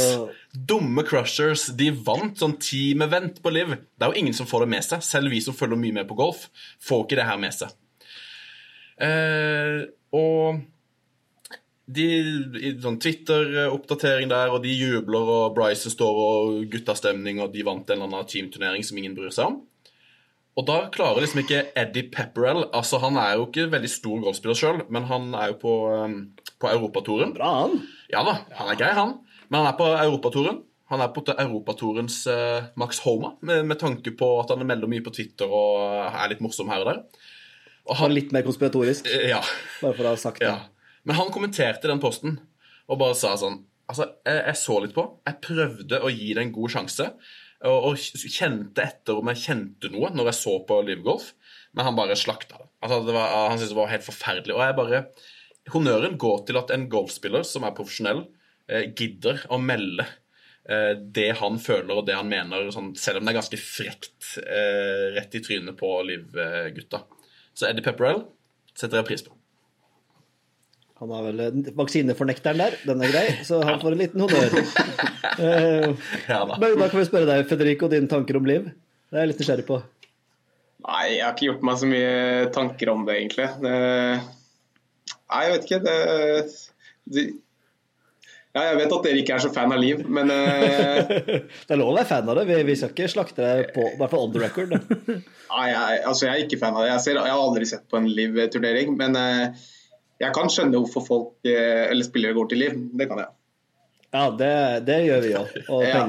[0.53, 1.68] Dumme Crushers.
[1.76, 3.76] De vant sånn team-event på Liv.
[3.76, 5.05] Det er jo ingen som får det med seg.
[5.05, 6.49] Selv vi som følger mye med på golf,
[6.84, 7.76] får ikke det her med seg.
[8.99, 9.86] Uh,
[10.16, 10.64] og
[11.88, 12.07] de
[12.61, 17.88] i sånn Twitter-oppdatering der, og de jubler, og Bryson står og guttastemning, og de vant
[17.88, 19.62] en eller annen teamturnering som ingen bryr seg om.
[20.59, 24.59] Og da klarer liksom ikke Eddie Pepperell altså Han er jo ikke veldig stor golfspiller
[24.59, 26.16] sjøl, men han er jo på, um,
[26.59, 27.30] på europatoren.
[27.36, 27.76] Bra, han.
[28.11, 29.12] Ja da, han er grei, han.
[29.48, 30.64] Men han er på europatoren.
[30.88, 35.04] Han er på europatorens eh, Max Homa, med, med tanke på at han melder mye
[35.04, 37.02] på Twitter og er litt morsom her og der.
[37.88, 39.42] Og Han litt mer konspiratorisk, Eh, Ja,
[39.82, 40.48] bare for å ha sagt det.
[40.48, 40.62] ja.
[41.04, 42.38] Men han kommenterte den posten
[42.88, 45.02] og bare sa sånn Altså, jeg, jeg så litt på.
[45.24, 47.06] Jeg prøvde å gi det en god sjanse.
[47.66, 51.32] Og, og kjente etter om jeg kjente noe når jeg så på Live Golf.
[51.74, 52.68] Men han bare slakta det.
[52.84, 54.54] Altså, det var, han syntes det var helt forferdelig.
[54.54, 55.02] Og jeg bare
[55.68, 58.22] Honnøren går til at en golfspiller som er profesjonell,
[58.72, 60.06] eh, gidder å melde
[60.64, 64.30] eh, det han føler og det han mener, sånn, selv om det er ganske frekt
[64.40, 67.02] eh, rett i trynet på Liv-gutta.
[67.52, 68.24] Så Eddie Pepperell
[68.72, 69.38] setter jeg pris på.
[70.99, 74.59] Han har vel en vaksinefornekteren der, den er grei, så han får en liten honnør.
[75.38, 75.92] Eh,
[76.26, 76.57] Ja da.
[76.59, 78.64] Men da kan vi spørre deg, Federico, dine tanker om liv?
[79.07, 79.76] Det er jeg litt nysgjerrig på.
[80.88, 83.46] Nei, jeg har ikke gjort meg så mye tanker om det, egentlig.
[83.62, 83.74] Det,
[85.14, 85.78] nei, jeg vet ikke.
[85.86, 85.94] Det,
[87.14, 87.24] det,
[88.57, 91.14] ja, jeg vet at dere ikke er så fan av Liv, men uh...
[91.68, 92.49] Det er lov å være fan av det.
[92.51, 94.74] Vi, vi skal ikke slakte deg på, i hvert fall on the record.
[94.74, 96.92] Nei, jeg, altså, jeg er ikke fan av det.
[96.96, 99.68] Jeg, ser, jeg har aldri sett på en Liv-turnering, men eh,
[100.19, 102.79] jeg kan skjønne hvorfor folk eh, eller spillere går til Liv.
[102.99, 103.35] Det kan jeg.
[104.09, 104.53] Ja, det,
[104.89, 105.51] det gjør vi òg.
[105.85, 106.07] Ja.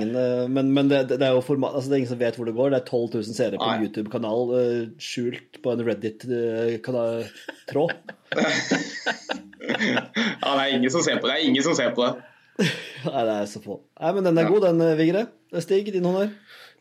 [0.47, 2.55] Men, men det, det er jo format, altså det er ingen som vet hvor det
[2.55, 2.71] går.
[2.71, 7.95] Det er 12 000 seere på en YouTube-kanal eh, skjult på en Reddit-tråd.
[9.69, 11.35] Ja, det er ingen som ser på det.
[11.35, 12.13] Det er ingen som ser på det.
[13.05, 13.77] Nei, det er så få.
[13.99, 15.27] Nei, men den er god, den, eh, Vigre.
[15.61, 16.31] Stig, din honnør.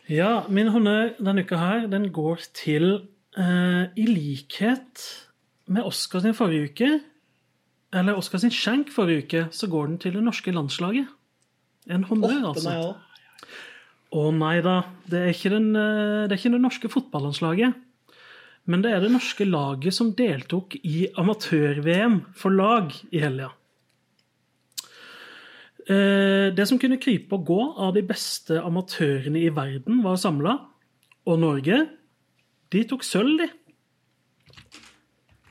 [0.08, 2.86] Ja, min honnør denne uka her, den går til
[3.36, 5.04] eh, I likhet
[5.68, 6.90] med Oscar sin forrige uke,
[7.94, 11.08] eller Oscar sin skjenk forrige uke, så går den til det norske landslaget.
[11.88, 12.74] En honnør, altså.
[14.08, 14.32] Å oh.
[14.32, 17.84] Nei da, det er, ikke den, eh, det er ikke det norske fotballandslaget.
[18.68, 23.50] Men det er det norske laget som deltok i amatør-VM for lag i helga.
[25.88, 30.58] Eh, det som kunne krype og gå av de beste amatørene i verden, var samla.
[31.28, 31.86] Og Norge,
[32.72, 33.48] de tok sølv, de.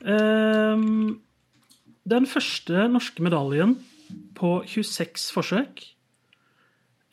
[0.06, 0.86] Eh,
[2.08, 3.76] den første norske medaljen
[4.38, 5.84] på 26 forsøk.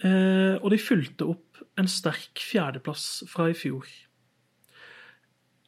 [0.05, 3.87] Eh, og de fulgte opp en sterk fjerdeplass fra i fjor.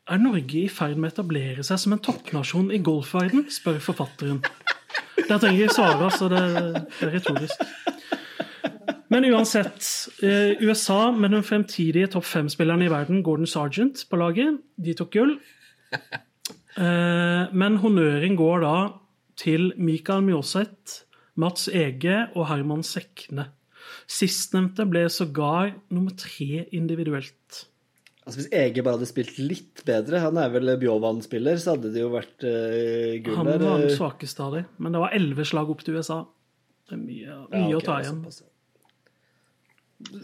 [0.08, 4.40] Er Norge i ferd med å etablere seg som en toppnasjon i golfverden, spør forfatteren.
[5.18, 7.66] Der trenger jeg svare, så det, er retorisk.
[9.12, 9.84] Men uansett,
[10.24, 15.12] eh, USA med den fremtidige topp fem-spilleren i verden, Gordon Sargent, på laget, de tok
[15.16, 15.36] gull.
[16.78, 18.74] Eh, men honnøren går da
[19.38, 21.04] til Mikael Mjåseth,
[21.38, 23.52] Mats Ege og Herman Sekne.
[24.10, 27.68] Sistnevnte ble sågar nummer tre individuelt.
[28.28, 32.02] Altså Hvis Ege bare hadde spilt litt bedre, han er vel Bjovan-spiller, så hadde det
[32.02, 35.72] jo vært uh, gull Han var den svakeste av dem, men det var elleve slag
[35.72, 36.26] opp til USA.
[36.90, 38.20] Det er mye, mye Ja, å ta igjen.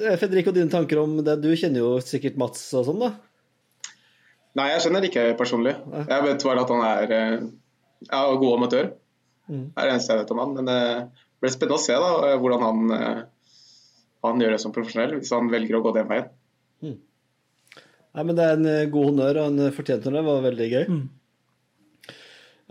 [0.04, 1.38] Eh, Federico, dine tanker om det?
[1.42, 3.14] Du kjenner jo sikkert Mats og sånn, da?
[4.60, 5.74] Nei, jeg kjenner ikke personlig.
[6.04, 7.48] Jeg vet bare at han er eh,
[8.10, 8.92] ja, god amatør.
[9.50, 9.66] Mm.
[9.74, 10.54] Det er det eneste jeg vet om han.
[10.60, 10.80] Men det
[11.44, 13.24] blir spennende å se da, eh, hvordan han, eh,
[14.24, 16.32] han gjør det som profesjonell, hvis han velger å gå den veien.
[18.14, 20.20] Nei, men Det er en eh, god honnør, og han fortjente det.
[20.20, 20.84] Det var veldig gøy.
[20.94, 21.04] Mm.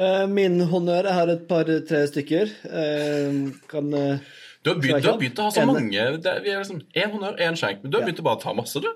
[0.03, 2.53] Eh, Min honnør Jeg har et par-tre stykker.
[2.65, 4.19] Eh, Kan eh,
[4.63, 7.11] Du har begynt, du har begynt å ha så mange det, vi er liksom, En
[7.17, 7.83] honnør, én skjenk.
[7.83, 8.89] Men du har begynt å bare ta masse, du.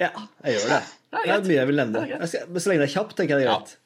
[0.00, 0.10] Ja,
[0.42, 0.82] jeg gjør det.
[1.12, 2.02] Det er mye jeg vil nevne.
[2.08, 3.74] Jeg skal, så lenge det er kjapt, tenker jeg det er greit.
[3.76, 3.81] Eh,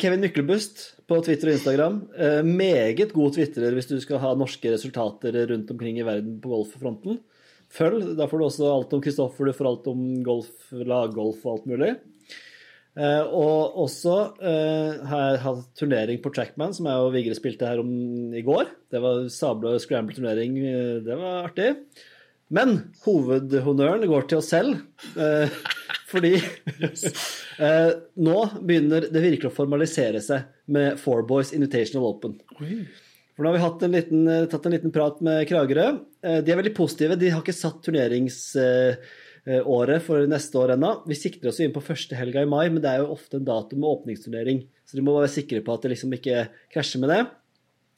[0.00, 2.00] Kevin Myklebust på Twitter og Instagram.
[2.18, 6.50] Eh, meget god twitterer hvis du skal ha norske resultater rundt omkring i verden på
[6.50, 7.20] golffronten.
[7.74, 8.16] Følg.
[8.18, 11.70] Da får du også alt om Kristoffer, du får alt om golf, laggolf og alt
[11.70, 11.92] mulig.
[12.94, 17.66] Eh, og også eh, har jeg hatt turnering på Trackman, som jeg og Vigre spilte
[17.66, 17.90] her om
[18.34, 18.70] i går.
[18.94, 20.58] Det var sabla scramble-turnering.
[20.62, 21.72] eh, Det var artig.
[22.52, 22.74] Men
[23.06, 24.72] hovedhonnøren går til oss selv.
[25.16, 25.48] Eh,
[26.10, 27.90] fordi eh,
[28.20, 30.40] nå begynner det virkelig å formalisere seg
[30.74, 32.32] med Four Boys Invitational Open.
[33.34, 34.22] For nå har vi en liten,
[34.52, 35.86] tatt en liten prat med Kragerø.
[36.22, 37.16] Eh, De er veldig positive.
[37.18, 40.90] De har ikke satt turneringsåret for neste år ennå.
[41.10, 43.48] Vi sikter oss inn på første helga i mai, men det er jo ofte en
[43.48, 44.58] dato med åpningsturnering.
[44.86, 46.36] Så de må være sikre på at det liksom ikke
[46.76, 47.22] krasjer med det.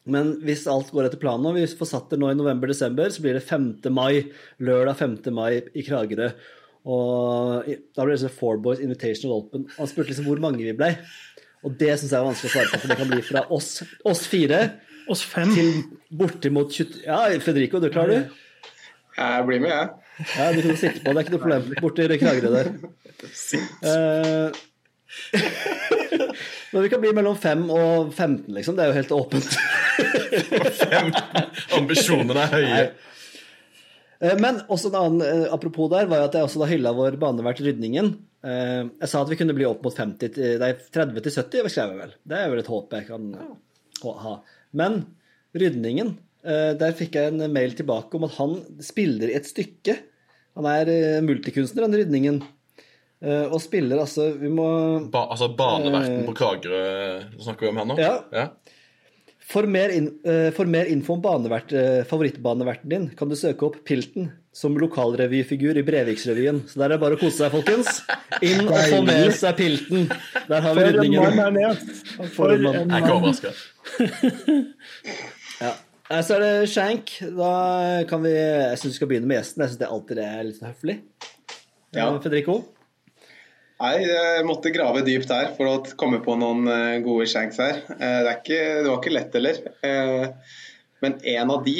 [0.07, 3.25] Men hvis alt går etter planen, og vi får satt det nå i november-desember, så
[3.25, 3.67] blir det 5.
[3.95, 4.29] mai,
[4.63, 5.17] lørdag 5.
[5.35, 6.29] mai i Kragerø.
[6.87, 9.65] Og da blir det sånn Four Boys Invitational Open.
[9.75, 10.93] Han spurte liksom hvor mange vi ble.
[11.67, 13.71] Og det syns jeg er vanskelig å svare på, for det kan bli fra oss,
[14.07, 14.61] oss fire
[15.11, 15.51] Oss fem.
[15.55, 15.83] til
[16.19, 18.39] bortimot 20 Ja, Federico, du klarer du?
[19.17, 20.27] Jeg blir med, jeg.
[20.37, 21.69] Ja, du kan sitte på, det er ikke noe problem.
[21.83, 22.71] Borti Kragerø der.
[23.87, 24.59] Eh,
[26.73, 28.77] Men vi kan bli mellom 5 og 15, liksom.
[28.77, 29.59] Det er jo helt åpent.
[31.79, 32.71] Ambisjonene er høye.
[32.71, 32.87] Nei.
[34.41, 37.19] Men også en annen eh, apropos der, var jo at jeg også da hylla vår
[37.21, 38.15] banevert Rydningen.
[38.47, 41.69] Eh, Jeg sa at vi kunne bli opp mot 50 til, nei, 30 til 70,
[41.73, 42.15] skrev jeg vel.
[42.25, 43.29] Det er vel et håp jeg kan
[44.25, 44.39] ha-.
[44.77, 45.03] Men
[45.57, 49.99] Rydningen, eh, der fikk jeg en mail tilbake om at han spiller i et stykke.
[50.57, 52.41] Han er eh, multikunstner, den Rydningen.
[53.25, 54.67] Eh, Og spiller altså Vi må
[55.11, 57.97] Ba, altså Baneverten på Kragerø snakker vi om her nå?
[58.33, 58.49] Ja.
[59.47, 63.63] For mer, in, uh, for mer info om banevert, eh, favorittbaneverten din, kan du søke
[63.69, 66.65] opp Pilten som lokalrevyfigur i Breviksrevyen.
[66.67, 68.01] Så der er det bare å kose seg, folkens.
[68.43, 70.09] Inn og få med seg Pilten.
[70.51, 71.63] Der har vi For en mann rydningen.
[71.63, 71.75] er.
[72.35, 72.75] For en mann.
[72.75, 73.51] Jeg er ikke overraska.
[75.63, 75.73] Ja.
[76.11, 77.07] Eh, Så er det Shank.
[77.39, 77.53] Da
[78.11, 79.63] kan vi Jeg syns vi skal begynne med gjesten.
[79.63, 80.97] Jeg syns det alltid er litt høflig.
[81.95, 82.11] Ja.
[82.11, 82.55] Eh, Federico?
[83.77, 87.83] Nei, jeg måtte grave dypt her for å komme på noen eh, gode shanks her.
[87.93, 89.59] Eh, Det, er ikke, det var ikke lett heller.
[89.85, 90.55] Eh,
[91.05, 91.75] Men en av de,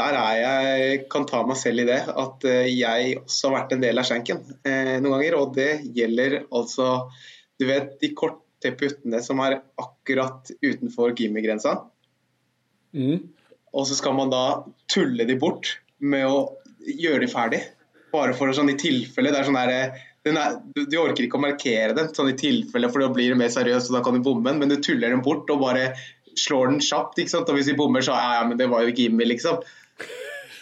[0.00, 3.84] der er jeg, kan ta meg selv i det, at jeg også har vært en
[3.84, 5.36] del av shanken noen ganger.
[5.38, 6.88] Og det gjelder altså
[7.60, 11.76] Du vet de korte puttene som er akkurat utenfor gimmigrensa?
[12.90, 13.28] Mm.
[13.70, 17.62] Og så skal man da tulle de bort med å gjøre de ferdig.
[18.10, 21.38] Bare for sånn i tilfelle det er sånn der, den er, du, du orker ikke
[21.38, 24.18] å markere den sånn i tilfelle, for da blir det mer seriøst, og da kan
[24.18, 24.60] du bomme den.
[24.60, 25.92] Men du tuller den bort og bare
[26.38, 27.18] slår den kjapt.
[27.18, 27.48] ikke sant?
[27.50, 29.62] Og hvis vi bommer, så ja, ja, men det var jo gimme, liksom.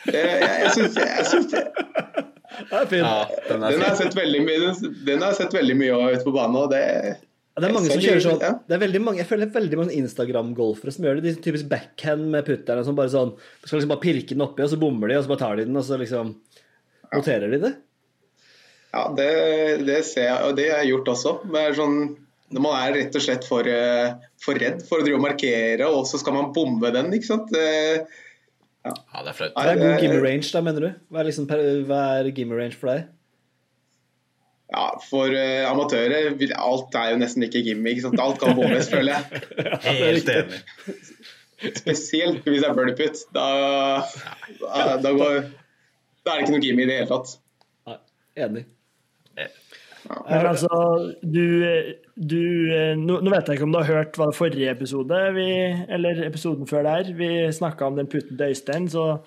[0.09, 1.55] Det, jeg, jeg syns, jeg syns
[2.69, 3.05] Det er fint.
[3.05, 5.97] Ja, den den, har jeg sett veldig mye, den, den har jeg sett veldig mye
[5.97, 6.57] av ute på banen.
[6.59, 8.41] og det Ja, det er mange som kjører sånn.
[8.67, 11.27] Det er veldig mange, Jeg føler det er veldig mange Instagram-golfere som gjør det.
[11.27, 14.73] De typisk backhand med putterne som bare sånn Skal liksom bare pirke den oppi, og
[14.73, 16.35] så bommer de, og så bare tar de den, og så liksom
[17.13, 17.75] noterer de det.
[18.95, 19.29] Ja, det,
[19.85, 21.33] det ser jeg, og det har jeg gjort også.
[21.53, 21.99] Men sånn,
[22.57, 25.91] når man er rett og slett for, eh, for redd for å drive og markere,
[25.93, 27.53] og så skal man bombe den, ikke sant.
[27.59, 28.07] Eh,
[28.89, 29.53] Ja, det er flaut.
[29.59, 30.91] Hva er god gimme range, da, mener du?
[31.13, 33.07] Hva er, liksom, hva er gimme range for deg?
[34.73, 37.89] Ja, For uh, amatører vil- alt er jo nesten ikke gimme.
[37.93, 38.21] ikke sant?
[38.21, 39.43] Alt kan bommes, føler jeg.
[39.85, 40.63] Helt enig.
[41.77, 43.23] Spesielt hvis det er birdie putt.
[43.35, 43.47] Da,
[44.63, 47.33] da, da, da er det ikke noe gimme i det hele tatt.
[47.89, 47.97] Nei,
[48.47, 48.65] enig.
[50.09, 50.69] Men altså,
[51.21, 51.45] du,
[52.15, 52.43] du
[52.97, 55.49] nå, nå vet jeg ikke om du har hørt hva det forrige episode, vi,
[55.99, 59.19] eller episoden før der, vi snakka om den putten til Øystein, så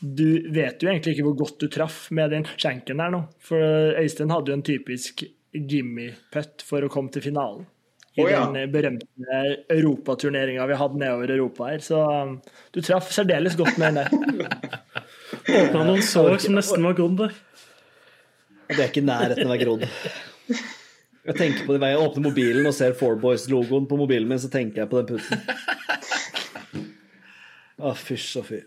[0.00, 3.22] du vet jo egentlig ikke hvor godt du traff med den skjenken der nå.
[3.44, 7.66] For Øystein hadde jo en typisk gimme-putt for å komme til finalen.
[8.18, 8.40] I oh, ja.
[8.50, 11.84] den berømte europaturneringa vi hadde nedover Europa her.
[11.84, 12.38] Så um,
[12.74, 14.80] du traff særdeles godt med den der.
[15.60, 17.36] Åpna noen sår som nesten var grodd der.
[18.70, 19.86] Og det er ikke i nærheten av å være grodd.
[21.20, 24.48] Jeg tenker på det jeg åpner mobilen og ser Four Boys-logoen på mobilen min, så
[24.52, 26.86] tenker jeg på den putten.
[27.80, 28.60] Å, fysj og fy.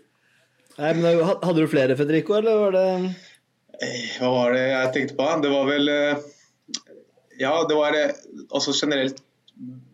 [0.74, 2.86] Eh, Hadde du flere, Federico, eller var det
[4.18, 5.28] Hva var det jeg tenkte på?
[5.42, 6.24] Det var vel eh,
[7.40, 8.14] Ja, det var eh,
[8.50, 9.22] også generelt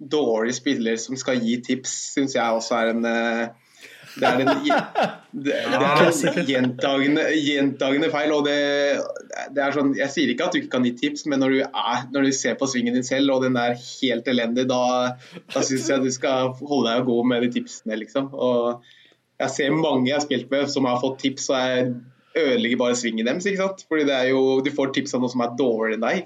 [0.00, 3.69] dårlige spillere som skal gi tips, syns jeg også er en eh,
[4.18, 4.74] det er en, det,
[5.44, 8.32] det er en gjentagende, gjentagende feil.
[8.34, 8.56] og det,
[9.54, 11.58] det er sånn, Jeg sier ikke at du ikke kan gi tips, men når du,
[11.64, 14.82] er, når du ser på svingen din selv og den er helt elendig, da,
[15.54, 18.24] da syns jeg du skal holde deg god med de tipsene, liksom.
[18.34, 18.60] Og
[19.40, 21.76] jeg ser mange jeg har spilt med som har fått tips, og jeg
[22.40, 23.46] ødelegger bare svingen deres.
[23.46, 23.86] ikke sant?
[23.88, 26.16] Fordi det er jo, du får tips av noe som er dårligere enn deg.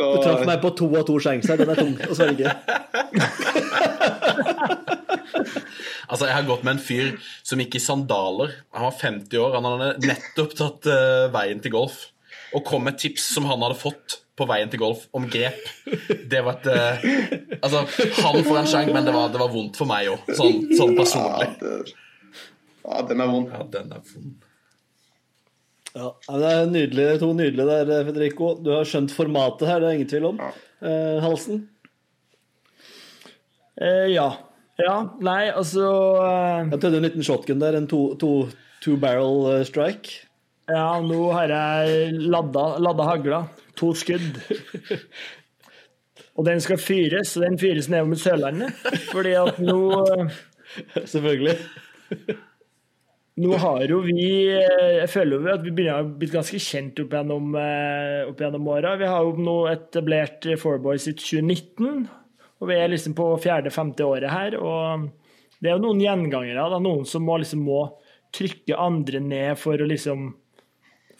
[0.00, 1.54] Så, Du traff meg på to av to sjanser.
[1.60, 2.48] Den er tung å svelge.
[6.10, 7.12] Altså, Jeg har gått med en fyr
[7.46, 8.56] som gikk i sandaler.
[8.74, 9.54] Han var 50 år.
[9.58, 12.02] Han hadde nettopp tatt uh, veien til golf.
[12.56, 15.60] Og kom med tips som han hadde fått på veien til golf om grep.
[16.30, 17.08] Det var et uh,
[17.60, 17.84] Altså,
[18.24, 20.94] han får en sjang, men det var, det var vondt for meg òg, sånn, sånn
[20.94, 21.48] ja, personlig.
[21.60, 21.98] det,
[22.86, 23.50] ja, den er vond.
[23.52, 24.38] Ja, den er vond.
[25.90, 26.08] Ja,
[26.38, 28.52] det er nydelig, to nydelige der, Federico.
[28.62, 30.40] Du har skjønt formatet her, det er ingen tvil om.
[30.40, 31.64] Eh, Halsen?
[33.80, 34.28] Eh, ja.
[34.80, 35.86] Ja, nei, altså
[36.24, 38.32] eh, Jeg tødde en liten shotgun der, en to, to,
[38.84, 40.26] two barrel eh, strike.
[40.70, 43.40] Ja, nå har jeg ladda, ladda hagla.
[43.80, 44.38] To skudd.
[46.38, 48.86] Og den skal fyres, og den fyres nedover mot Sørlandet.
[49.10, 49.80] Fordi at nå
[51.04, 51.56] Selvfølgelig.
[53.40, 56.98] Nå har jo vi eh, Jeg føler jo at vi begynner å bli ganske kjent
[57.02, 58.96] opp gjennom, eh, opp gjennom åra.
[59.00, 62.04] Vi har jo nå etablert Four Boys i 2019,
[62.60, 64.56] og vi er liksom på fjerde-femte året her.
[64.60, 65.06] Og
[65.60, 66.68] det er jo noen gjengangere.
[66.72, 67.86] Da, noen som må, liksom, må
[68.36, 70.30] trykke andre ned for å liksom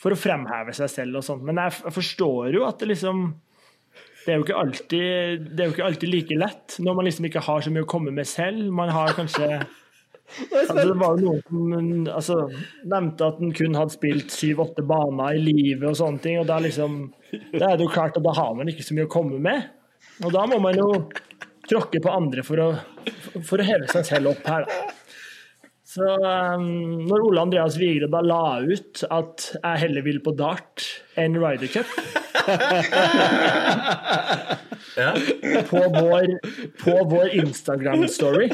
[0.01, 1.45] For å fremheve seg selv og sånt.
[1.45, 3.31] Men jeg, forstår jo at det liksom
[4.21, 7.63] det er, alltid, det er jo ikke alltid like lett når man liksom ikke har
[7.65, 8.67] så mye å komme med selv.
[8.73, 9.49] Man har kanskje
[10.31, 12.37] Altså, det var jo noen som altså,
[12.87, 16.39] nevnte at en kun hadde spilt syv-åtte baner i livet og sånne ting.
[16.39, 17.01] og Da liksom,
[17.51, 19.67] da er det jo klart at da har man ikke så mye å komme med.
[20.23, 20.87] Og da må man jo
[21.71, 22.69] tråkke på andre for å,
[23.47, 24.67] for å heve seg selv opp her.
[24.67, 24.75] Da.
[25.91, 26.67] Så um,
[27.09, 30.85] når Ole Andreas Vigre da la ut at jeg heller vil på dart
[31.19, 31.91] enn Ryder Cup
[35.01, 35.11] Ja.
[35.71, 36.27] på vår,
[36.83, 38.51] på vår Instagram-story,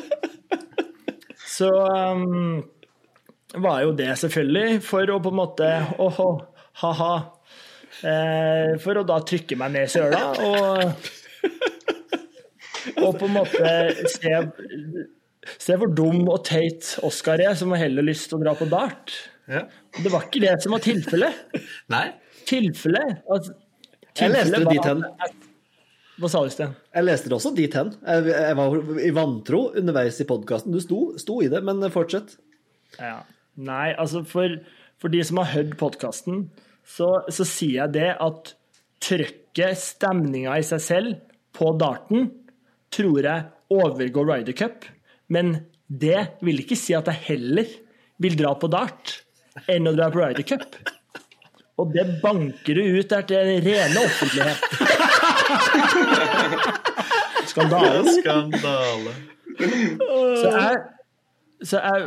[1.49, 1.71] så
[2.13, 2.65] um,
[3.57, 5.71] var jo det selvfølgelig for å på en måte
[6.03, 6.29] åhå,
[6.83, 7.15] ha-ha.
[8.05, 11.07] Eh, for å da trykke meg ned i søla og,
[13.03, 13.71] og på en måte
[14.13, 14.33] se,
[15.59, 18.69] se hvor dum og teit Oskar er, som har heller lyst til å dra på
[18.71, 19.15] dart.
[19.51, 19.67] Ja.
[19.97, 21.43] Det var ikke det som var tilfellet.
[21.93, 22.07] Nei?
[22.47, 23.53] Tilfellet at
[24.17, 25.05] Jeg leste det dit hen.
[26.17, 26.73] Hva sa du, Sten?
[26.97, 27.93] Jeg leste det også dit hen.
[28.01, 30.73] Jeg, jeg var i vantro underveis i podkasten.
[30.73, 32.39] Du sto, sto i det, men fortsett.
[32.97, 33.19] Ja.
[33.57, 34.57] Nei, altså for,
[35.01, 36.47] for de som har hørt podkasten,
[36.87, 38.55] så, så sier jeg det at
[39.05, 41.15] trøkket, stemninga i seg selv
[41.57, 42.31] på darten,
[42.95, 44.85] tror jeg overgår Ryder Cup.
[45.29, 45.57] Men
[45.89, 47.67] det vil ikke si at jeg heller
[48.23, 49.19] vil dra på dart
[49.73, 50.77] enn å dra på Ryder Cup.
[51.77, 53.37] Og det banker du ut der til
[53.67, 54.61] rene offentlighet.
[57.51, 58.01] Skandale.
[58.21, 59.13] Skandale.
[60.37, 60.77] Så jeg,
[61.65, 62.03] så jeg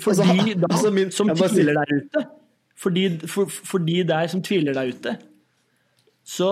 [0.00, 2.24] For Altså, de da, altså, min- som tviler der ute
[2.82, 5.12] for de, for, for de der som tviler der ute,
[6.26, 6.48] så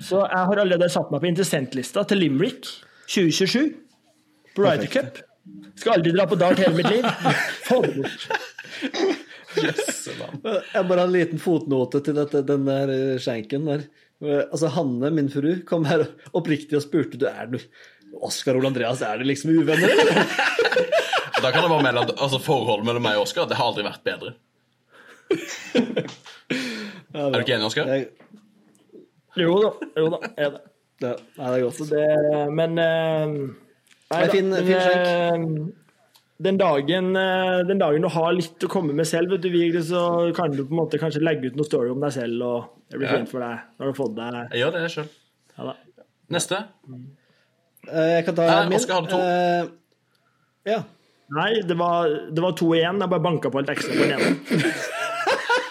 [0.00, 2.68] Så jeg har allerede satt meg på interessentlista til Limerick
[3.10, 3.72] 2027
[4.54, 5.18] på Ryder Cup.
[5.76, 7.04] Skal aldri dra på dart hele mitt liv.
[7.66, 8.28] Få det bort.
[9.54, 13.84] Jeg bare har en liten fotnote til dette, den der eh, skjenken der.
[14.24, 17.58] Eh, Altså Hanne, min fru, kom her oppriktig og spurte du er du
[18.24, 20.14] Oskar Ole Andreas, er det liksom uvenner, eller?
[21.44, 23.84] Da kan jeg bare melde at altså, Forholdet mellom meg og Oskar det har aldri
[23.84, 24.34] vært bedre.
[27.14, 27.90] Er du ikke enig, Oskar?
[27.90, 28.08] Jeg,
[29.40, 30.60] Jo da, jo da, er det.
[31.02, 31.80] det nei, det er godt.
[31.90, 32.04] Det,
[32.54, 33.26] men eh,
[34.12, 35.38] nei da, fin- fin eh,
[36.44, 40.00] den dagen, eh, den dagen du har litt å komme med selv, vet du, så
[40.36, 42.58] kan du på en måte kanskje legge ut noe story om deg selv, og
[42.90, 43.14] det blir Ja.
[43.18, 45.08] fint for deg når du har fått deg Jeg gjør det sjøl.
[45.58, 45.72] ja.
[46.34, 46.56] Neste.
[47.90, 48.78] Eh, Jeg kan ta Nei, min.
[48.78, 49.16] Oskar hadde to.
[49.18, 49.64] Uh,
[50.64, 50.80] Ja.
[51.34, 53.00] Nei, det var, det var to igjen.
[53.00, 54.28] Jeg bare banka på litt ekstra på den ene.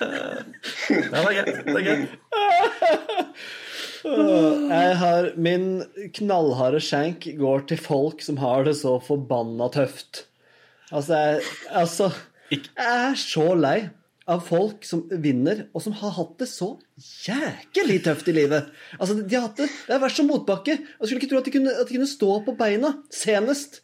[0.01, 0.43] Ja,
[0.89, 1.61] det er greit.
[1.65, 2.09] Det er greit.
[4.01, 5.65] Jeg har Min
[6.17, 10.25] knallharde skjenk går til folk som har det så forbanna tøft.
[10.91, 12.09] Altså, jeg, altså
[12.51, 13.91] Jeg er så lei
[14.31, 16.73] av folk som vinner, og som har hatt det så
[17.25, 18.69] jækelig tøft i livet.
[18.97, 20.77] Altså, de har hatt det, det har vært som motbakke.
[20.77, 22.93] Jeg skulle ikke tro at de kunne, at de kunne stå på beina.
[23.13, 23.81] Senest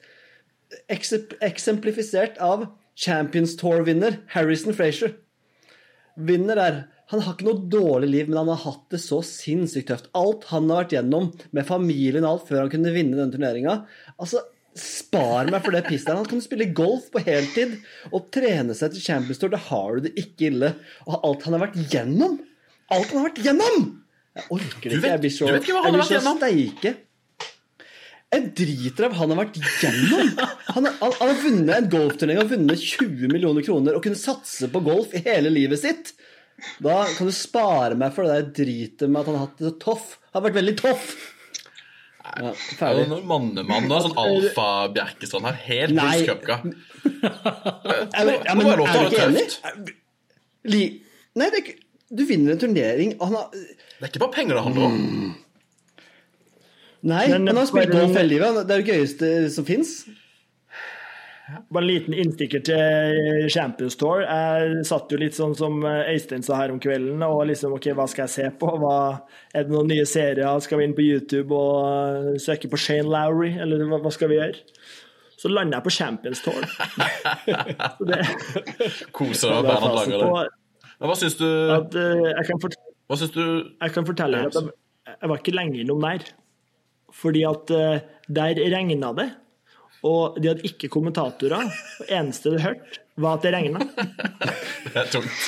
[0.91, 2.67] eksemplifisert av
[2.97, 5.15] Champions Tour-vinner Harrison Frazier.
[6.17, 6.77] Vinner der.
[7.11, 10.09] Han har ikke noe dårlig liv, men han har hatt det så sinnssykt tøft.
[10.17, 13.77] Alt han har vært gjennom med familien og alt før han kunne vinne denne turneringa.
[14.19, 14.41] Altså,
[14.77, 16.19] spar meg for det pisset der.
[16.19, 17.77] Han kan spille golf på heltid
[18.11, 19.53] og trene seg til Champions Tour.
[19.53, 20.73] Da har du det ikke ille.
[21.07, 22.37] Og alt han har vært gjennom!
[22.91, 23.87] Alt han har vært gjennom!
[24.37, 25.11] Jeg orker det ikke.
[25.13, 26.93] Jeg blir så, du vet ikke hva han jeg blir så steike.
[28.27, 28.41] Av
[29.07, 30.31] hva han har vært gjennom.
[30.75, 34.19] Han har, han, han har vunnet en golfturnering og vunnet 20 millioner kroner og kunne
[34.19, 36.11] satse på golf i hele livet sitt.
[36.83, 39.69] Da kan du spare meg for det der dritet med at han har hatt det
[39.69, 40.09] så toff.
[40.33, 41.07] Han har vært veldig toff.
[42.27, 43.05] Ja, Ja, ferdig.
[43.07, 44.01] noen Mannemann da?
[44.03, 45.59] sånn Alfa Bjerkestrand her.
[45.69, 46.09] Helt Nei.
[46.19, 46.59] buskøkka.
[48.17, 49.45] Ja, men, ja, er du ikke enig?
[50.67, 50.81] Li,
[51.39, 51.77] nei, det er ikke
[52.17, 54.97] Du vinner en turnering, og han har Det er ikke bare penger det handler om.
[57.01, 58.67] Nei, Men- han har spilt golf hele livet.
[58.67, 60.07] Det er det gøyeste som fins.
[61.71, 64.19] Bare en liten innstikker til Champions Tour.
[64.19, 68.07] Jeg satt jo litt sånn som Øystein sa her om kvelden, og liksom OK, hva
[68.11, 68.67] skal jeg se på?
[68.81, 69.21] Hva,
[69.55, 70.59] er det noen nye serier?
[70.59, 74.33] Skal vi inn på YouTube og eh, søke på Shane Lowry, eller hva, hva skal
[74.33, 74.59] vi gjøre?
[75.37, 76.67] Så landa jeg på Champions Tour.
[77.97, 78.19] Så det,
[79.15, 80.51] Koser deg med er Bernhard Langer.
[80.97, 81.47] Men hva syns du,
[81.77, 82.59] at, uh, jeg, kan
[83.07, 84.75] hva syns du jeg kan fortelle deg at jeg,
[85.13, 86.25] jeg var ikke lenge innom der.
[87.13, 89.27] Fordi at eh, der regna det,
[90.07, 91.69] og de hadde ikke kommentatorer.
[92.01, 93.79] Og eneste du hørte, var at det regna.
[94.87, 95.47] Det er tungt.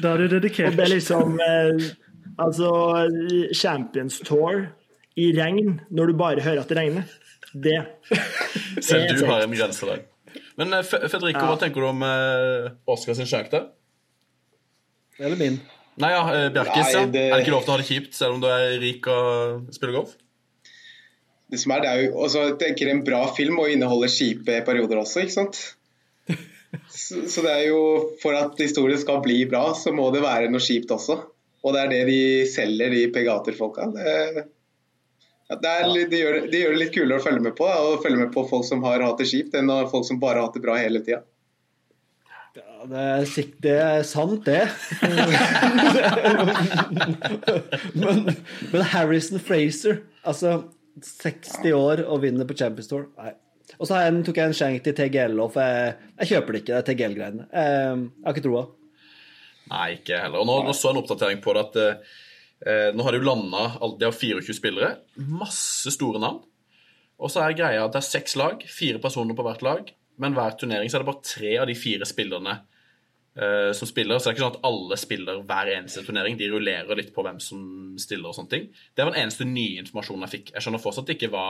[0.00, 1.90] Da er du Og det er liksom eh,
[2.40, 2.70] Altså,
[3.52, 4.70] Champions Tour
[5.20, 7.10] i regn, når du bare hører at det regner,
[7.52, 7.74] det
[8.80, 10.06] Selv du har en grense der.
[10.56, 11.50] Men eh, Federico, Ja.
[11.50, 12.02] hva tenker du om
[12.88, 13.68] Oscar sin skjenk der?
[15.20, 15.60] Eller min.
[16.00, 17.00] Nei, ja, eh, Bjerkis, Nei, ja.
[17.02, 19.66] Er det ikke lov til å ha det kjipt selv om du er rik og
[19.74, 20.14] spiller golf?
[21.50, 24.60] Det som er, det er jo også, jeg tenker En bra film må inneholde kjipe
[24.64, 25.58] perioder også, ikke sant?
[26.94, 27.78] Så, så det er jo
[28.22, 31.16] For at historien skal bli bra, så må det være noe kjipt også.
[31.66, 33.88] Og det er det de selger, de pegaterfolka.
[33.96, 34.44] Det,
[35.50, 37.66] ja, det, er, de, gjør, det- de gjør det litt kulere å følge med på,
[37.66, 40.38] da, å følge med på folk som har hatt det kjipt, enn folk som bare
[40.38, 41.24] har hatt det bra hele tida.
[42.56, 44.64] Ja, det, er, sikk- det er sant, det.
[48.00, 48.24] men,
[48.72, 50.56] men Harrison Fraser, altså
[51.06, 53.32] 60 år og vinner på Champions Tour Nei.
[53.78, 56.74] Og så tok jeg en skjenk til TGL òg, for jeg, jeg kjøper det ikke,
[56.80, 57.44] det TGL-greiene.
[57.54, 58.64] Jeg, jeg har ikke troa.
[59.70, 60.42] Nei, ikke heller.
[60.42, 63.28] Og nå, nå så jeg en oppdatering på det at eh, nå har de jo
[63.28, 63.62] landa
[64.00, 64.90] De har 24 spillere.
[65.22, 66.42] Masse store navn.
[67.20, 69.82] Og så er greia at det er seks lag, fire personer på hvert lag.
[70.20, 74.18] Men hver turnering så er det bare tre av de fire spillerne uh, som spiller.
[74.18, 76.38] Så det er ikke sånn at alle spiller hver eneste turnering.
[76.40, 77.62] De rullerer litt på hvem som
[78.00, 78.66] stiller og sånne ting.
[78.94, 80.52] Det var den eneste nye informasjonen jeg fikk.
[80.56, 81.46] Jeg skjønner fortsatt ikke hva,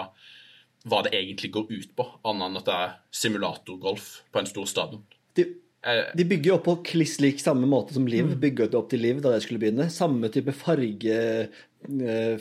[0.91, 4.71] hva det egentlig går ut på, annet enn at det er simulatorgolf på en stor
[4.71, 5.05] stadion.
[5.39, 5.49] De,
[5.81, 9.01] Eh, de bygger jo opp på kliss lik samme måte som Liv bygget opp til
[9.01, 9.89] Liv da det skulle begynne.
[9.93, 11.21] Samme type farge,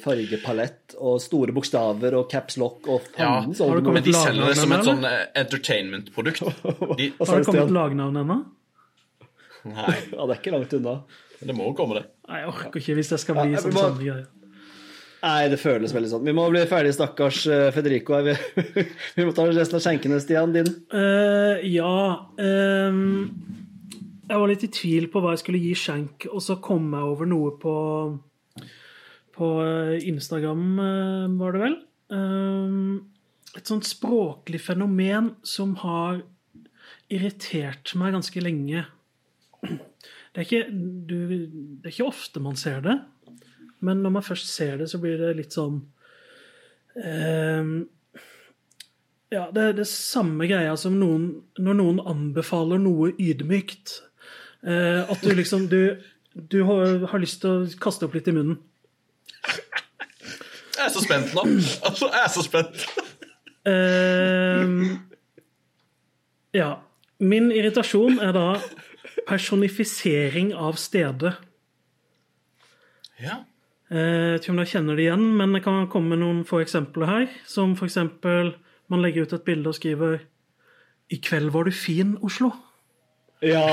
[0.04, 4.08] fargepalett og store bokstaver og caps lock og Ja, fanden så har du kommet Men
[4.10, 6.42] de selger det som et sånn eh, entertainment-produkt.
[7.00, 8.40] De, Har det kommet lagnavn ennå?
[9.70, 10.98] nei, Ja, det er ikke langt unna.
[11.40, 12.06] det må jo komme, det.
[12.30, 14.28] Nei, jeg orker ikke hvis det skal bli Ja, sånn må- samme greier.
[15.20, 16.22] Nei, det føles veldig sånn.
[16.24, 18.22] Vi må bli ferdig, stakkars eh, Federico.
[18.24, 18.36] Vi,
[19.18, 20.54] vi må ta resten av skjenkene, Stian.
[20.56, 20.70] Din.
[20.96, 21.90] Uh, ja
[22.40, 23.02] Um,
[24.30, 27.04] Jeg var litt i tvil på hva jeg skulle gi skjenk, og så kom jeg
[27.12, 27.74] over noe på
[29.40, 31.78] På eh, Instagram, eh, var det vel.
[32.14, 33.06] Ehm,
[33.58, 36.22] et sånt språklig fenomen som har
[37.10, 38.86] irritert meg ganske lenge.
[39.64, 41.16] det er, ikke, du,
[41.80, 43.00] det er ikke ofte man ser det,
[43.86, 45.80] men når man først ser det, så blir det litt sånn
[47.00, 47.74] eh,
[49.34, 54.00] Ja, det er det samme greia som noen, når noen anbefaler noe ydmykt.
[54.66, 55.96] Eh, at du liksom du,
[56.34, 58.60] du har, har lyst til å kaste opp litt i munnen.
[60.80, 61.44] Jeg er så spent nå.
[61.84, 62.86] Altså, jeg er så spent.
[63.68, 64.96] Uh,
[66.56, 66.70] ja.
[67.20, 68.46] Min irritasjon er da
[69.28, 71.34] personifisering av stedet.
[73.20, 73.42] Ja.
[73.92, 76.42] Eh, Jeg vet ikke om dere kjenner det igjen, men jeg kan komme med noen
[76.48, 77.28] få eksempler her.
[77.50, 78.54] Som eksempel
[78.88, 80.20] man legger ut et bilde og skriver
[81.10, 82.56] 'I kveld var du fin, Oslo'.
[83.42, 83.64] Ja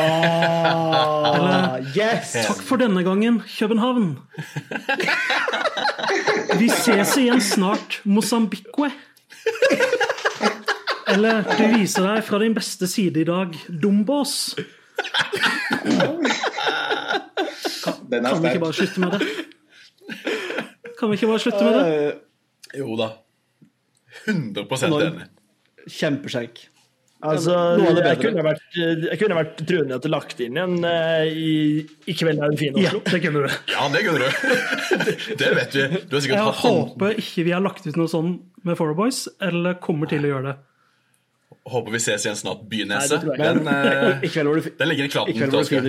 [1.96, 2.32] Yes!
[2.46, 4.18] Takk for denne gangen, København.
[6.58, 8.90] Vi ses igjen snart, Mosambikwe.
[11.08, 14.54] Eller 'Du viser deg fra din beste side i dag, Dombås'.
[18.10, 19.20] Den Kan vi ikke bare slutte med det?
[20.98, 21.84] Kan vi ikke bare slutte med det?
[22.06, 22.12] Eh,
[22.78, 23.08] Jo da.
[24.26, 25.26] 100 Når- enig.
[25.90, 26.68] Kjempeskjenk.
[27.24, 30.74] Altså, Noe av det jeg kunne vært, jeg kunne vært truende til lagt inn igjen
[30.84, 31.54] eh, i,
[32.12, 33.54] i kveld er en fin Ja, det kunne du.
[33.72, 34.42] Ja, det kunne du.
[35.00, 35.86] Det, det vet vi.
[36.04, 38.34] Du har sikkert Jeg hatt håper ikke vi har lagt ut noe sånn
[38.68, 40.56] med Four Boys, eller kommer til å gjøre det.
[41.72, 43.16] Håper vi ses igjen snart, Bynese.
[43.16, 43.40] det tror.
[43.40, 45.88] Den, eh, den ligger i i til Oskar.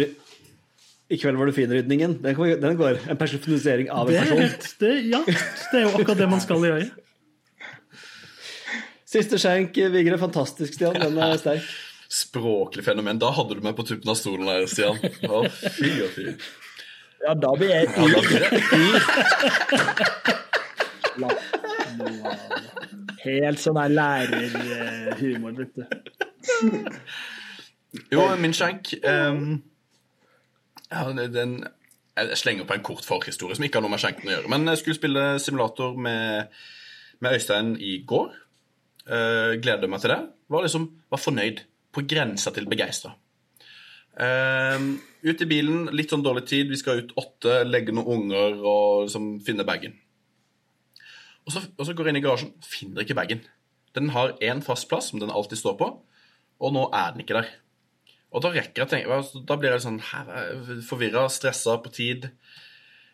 [1.08, 2.18] I kveld var du fin-rydningen.
[2.24, 3.04] Den, den går.
[3.12, 4.40] En personifisering av en er, person.
[4.40, 6.88] Det, det, ja, det er jo akkurat det man skal gjøre.
[9.18, 10.18] Siste skjenk, Vigre.
[10.22, 10.94] Fantastisk, Stian.
[11.02, 11.66] Den er sterk.
[12.08, 13.18] Språklig fenomen.
[13.20, 15.00] Da hadde du meg på tuppen av stolen der, Stian.
[15.26, 16.28] Å, fy og fy.
[17.26, 17.90] Ja, da blir jeg
[21.18, 21.32] Ja,
[23.26, 25.84] helt sånn her lærerhumor, vet du.
[28.14, 29.58] Jo, min skjenk um,
[30.92, 31.02] ja,
[31.34, 31.58] den,
[32.14, 34.52] Jeg slenger på en kort forhistorie som ikke har noe med skjenken å gjøre.
[34.54, 36.54] Men jeg skulle spille simulator med,
[37.26, 38.38] med Øystein i går.
[39.08, 40.20] Uh, gleder meg til det.
[40.52, 41.64] Var liksom var fornøyd.
[41.96, 43.14] På grensa til begeistra.
[44.18, 46.72] Uh, ut i bilen, litt sånn dårlig tid.
[46.72, 49.96] Vi skal ut åtte, legge noen unger og liksom finne bagen.
[51.48, 53.46] Og så, og så går jeg inn i garasjen, finner ikke bagen.
[53.96, 55.88] Den har én fast plass, som den alltid står på,
[56.58, 57.50] og nå er den ikke der.
[58.36, 60.02] Og da rekker jeg tenke altså, Da blir jeg sånn
[60.86, 62.28] forvirra, stressa, på tid.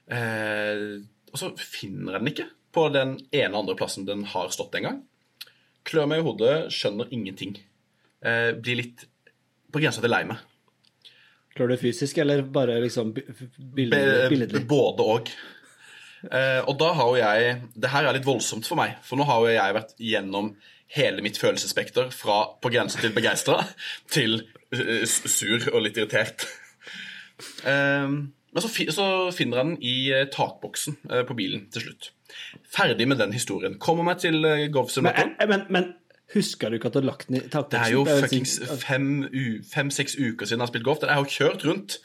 [0.09, 4.75] Eh, og så finner jeg den ikke på den ene andre plassen den har stått
[4.79, 4.99] en gang.
[5.87, 7.57] Klør meg i hodet, skjønner ingenting.
[8.23, 9.05] Eh, blir litt
[9.73, 10.37] på grensa til lei meg.
[11.53, 13.25] Klør du fysisk, eller bare liksom bi-
[13.75, 14.63] billedlig?
[14.69, 15.29] Både og.
[16.31, 19.25] Eh, og da har jo jeg Det her er litt voldsomt for meg, for nå
[19.27, 20.53] har jo jeg vært gjennom
[20.95, 23.57] hele mitt følelsesspekter fra på grensa til begeistra
[24.13, 24.39] til
[24.71, 26.47] eh, sur og litt irritert.
[27.65, 28.07] Eh,
[28.53, 32.11] men så, så finner jeg den i eh, takboksen eh, på bilen til slutt.
[32.73, 33.77] Ferdig med den historien.
[33.81, 34.65] Kommer meg til uh,
[35.05, 35.93] Men, eh, men, men
[36.33, 37.73] husker du ikke at du har lagt den i takboksen?
[37.73, 38.59] Det er jo fuckings
[39.73, 41.01] fem-seks uker siden jeg har spilt golf.
[41.01, 41.97] Jeg har jo kjørt rundt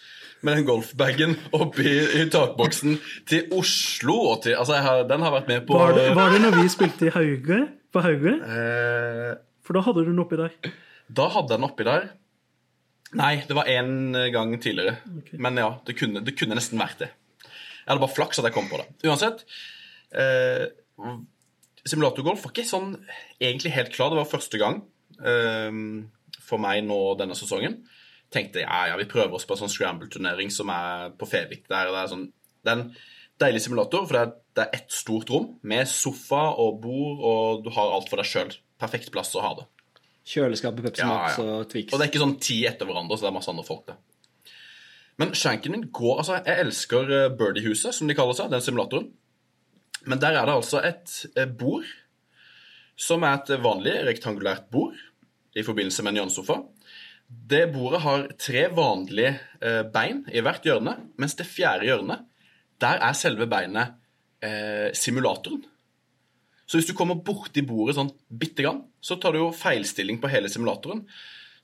[0.47, 2.99] med den golfbagen oppi i takboksen
[3.29, 4.16] til Oslo.
[4.33, 6.61] Og til, altså jeg har, den har vært med på Var det, var det når
[6.61, 7.61] vi spilte i Hauge?
[7.93, 8.37] På Hauge?
[8.37, 9.35] eh,
[9.66, 10.55] For da hadde du den oppi der.
[11.09, 12.09] Da hadde jeg den oppi der.
[13.16, 14.98] Nei, det var én gang tidligere.
[15.40, 17.09] Men ja, det kunne, det kunne nesten vært det.
[17.44, 18.85] Jeg hadde bare flaks at jeg kom på det.
[19.09, 19.47] Uansett.
[20.12, 20.66] Eh,
[21.89, 22.90] simulatorgolf var ikke sånn
[23.40, 24.12] egentlig helt klar.
[24.12, 24.82] Det var første gang
[25.24, 25.78] eh,
[26.44, 27.80] for meg nå denne sesongen.
[28.35, 31.64] Tenkte ja, ja, vi prøver oss på en sånn scramble-turnering som er på Fevik.
[31.70, 32.28] Der det er sånn,
[32.60, 32.90] det er en
[33.40, 37.64] deilig simulator, for det er, det er ett stort rom med sofa og bord, og
[37.64, 38.52] du har alt for deg sjøl.
[38.78, 39.68] Perfekt plass å ha det.
[40.28, 41.92] Kjøleskapet, Pepsi Ja, Max og Twix.
[41.92, 44.00] Og det er ikke sånn ti etter hverandre, så det er masse andre folk der.
[45.18, 45.32] Men
[45.72, 49.09] min går Altså, jeg elsker eh, Birdie-huset, som de kaller seg, den simulatoren.
[50.06, 51.88] Men der er det altså et eh, bord
[52.98, 54.96] som er et vanlig rektangulært bord
[55.59, 56.59] i forbindelse med en hjørnesofa.
[57.28, 62.24] Det bordet har tre vanlige eh, bein i hvert hjørne, mens det fjerde hjørnet,
[62.80, 63.98] der er selve beinet
[64.44, 65.64] eh, simulatoren.
[66.69, 70.28] Så hvis du kommer borti bordet sånn bitte grann, så tar du jo feilstilling på
[70.28, 71.07] hele simulatoren.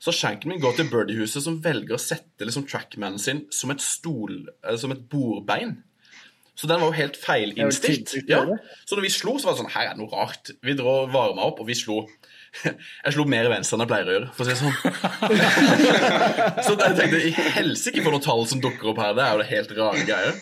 [0.01, 3.83] Så skjenken min går til Birdie-huset, som velger å sette liksom trackmanen sin som et
[3.83, 5.77] stol, eller som et bordbein.
[6.55, 8.15] Så den var jo helt feilinnstilt.
[8.31, 8.41] Ja.
[8.87, 10.53] Så når vi slo, så var det sånn Her er det noe rart.
[10.63, 12.05] Vi dro varma opp, og vi slo
[12.63, 14.77] Jeg slo mer venstre enn jeg pleier å gjøre, for å si det sånn.
[16.65, 19.17] så jeg tenkte i helsike for noen tall som dukker opp her.
[19.17, 20.39] Det er jo det helt rare greier.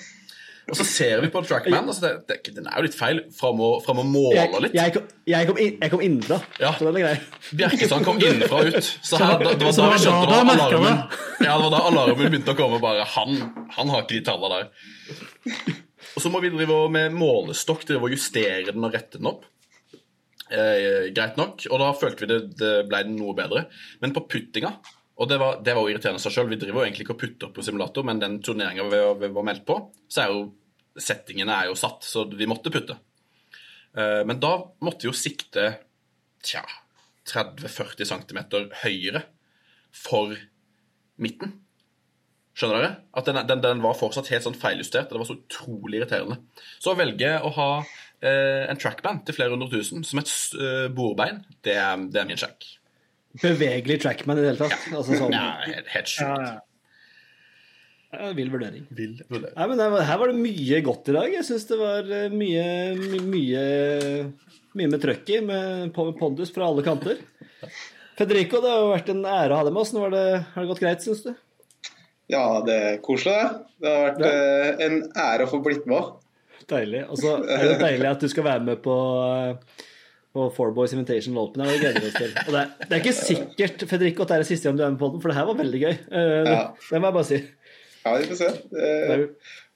[0.72, 3.18] Og så ser vi på Trackman, altså det, det, den er jo litt feil.
[3.36, 4.76] fra og, fra å måler Jeg, litt.
[4.78, 6.72] jeg, kom, jeg, kom, in, jeg kom innenfra, Ja.
[6.80, 7.16] så den er grei.
[7.60, 8.92] Bjerkestrand kom innenfra og ut.
[9.04, 11.02] Så her, da, det var da vi skjønte da da alarmen
[11.44, 12.80] Ja, det var da alarmen begynte å komme.
[12.84, 13.42] Bare han,
[13.76, 15.74] han har ikke de tallene der.
[16.14, 19.44] Og så må vi drive med målestokk drive og justere den og rette den opp.
[20.54, 21.64] Eh, greit nok.
[21.72, 23.66] Og da følte vi det, det ble noe bedre.
[24.04, 24.76] Men på puttinga
[25.14, 26.50] og det var, det var jo irriterende seg sjøl.
[26.50, 29.46] Vi driver jo egentlig ikke og putter på simulator, men den turneringa vi, vi var
[29.46, 29.78] meldt på,
[30.10, 30.46] så er jo
[31.00, 32.98] settingene er jo satt, så vi måtte putte.
[33.94, 35.68] Uh, men da måtte vi jo sikte
[36.44, 36.64] tja,
[37.30, 38.42] 30-40 cm
[38.82, 39.24] høyere
[39.94, 40.34] for
[41.22, 41.60] midten.
[42.58, 42.94] Skjønner dere?
[43.18, 45.10] At den, den, den var fortsatt helt sånn feiljustert.
[45.10, 46.40] Det var så utrolig irriterende.
[46.82, 50.86] Så å velge å ha eh, en trackband til flere hundre tusen som et eh,
[50.94, 51.78] bordbein, det
[52.14, 52.68] det er min sjekk.
[53.42, 54.86] Bevegelig trackman i det hele tatt.
[54.94, 56.22] Altså sånn Ja, helt, sjukt.
[56.22, 56.52] ja.
[58.14, 58.86] ja, Vill vurdering.
[58.94, 59.56] Vil vurdering.
[59.58, 61.32] Nei, men Her var det mye godt i dag.
[61.40, 62.68] Jeg syns det var eh, mye,
[63.26, 63.64] mye,
[64.78, 67.24] mye med trøkk i, med pondus fra alle kanter.
[68.20, 69.94] Federico, det har vært en ære å ha deg med oss.
[69.96, 71.34] Nå var det, har det gått greit, syns du?
[72.32, 73.64] Ja, det er koselig, det.
[73.82, 74.86] Det har vært ja.
[74.86, 76.14] en ære å få blitt med.
[76.70, 77.02] Deilig.
[77.10, 78.94] Og så er det deilig at du skal være med på,
[80.34, 81.66] på Four Boys Invitation Open.
[81.68, 82.34] Det gleder vi oss til.
[82.48, 84.94] Og det, det er ikke sikkert Federico, at det er det siste gang du er
[84.96, 85.94] med på den, for det her var veldig gøy.
[85.94, 87.42] Eh, det, det må jeg bare si.
[88.04, 88.54] Ja, vi får se.
[88.74, 89.18] Det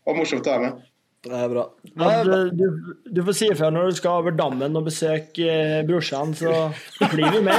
[0.08, 0.86] var morsomt å være med.
[1.28, 1.64] Det er bra.
[1.98, 2.66] Men, du,
[3.10, 6.52] du får si ifra når du skal over dammen og besøke eh, brorsan, så
[7.14, 7.58] blir vi med.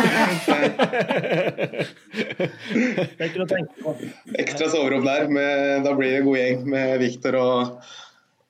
[2.15, 3.95] Det er ikke noe å tenke på.
[4.39, 5.27] Ekstra soverom der.
[5.33, 7.59] Med, da blir det en god gjeng med Viktor og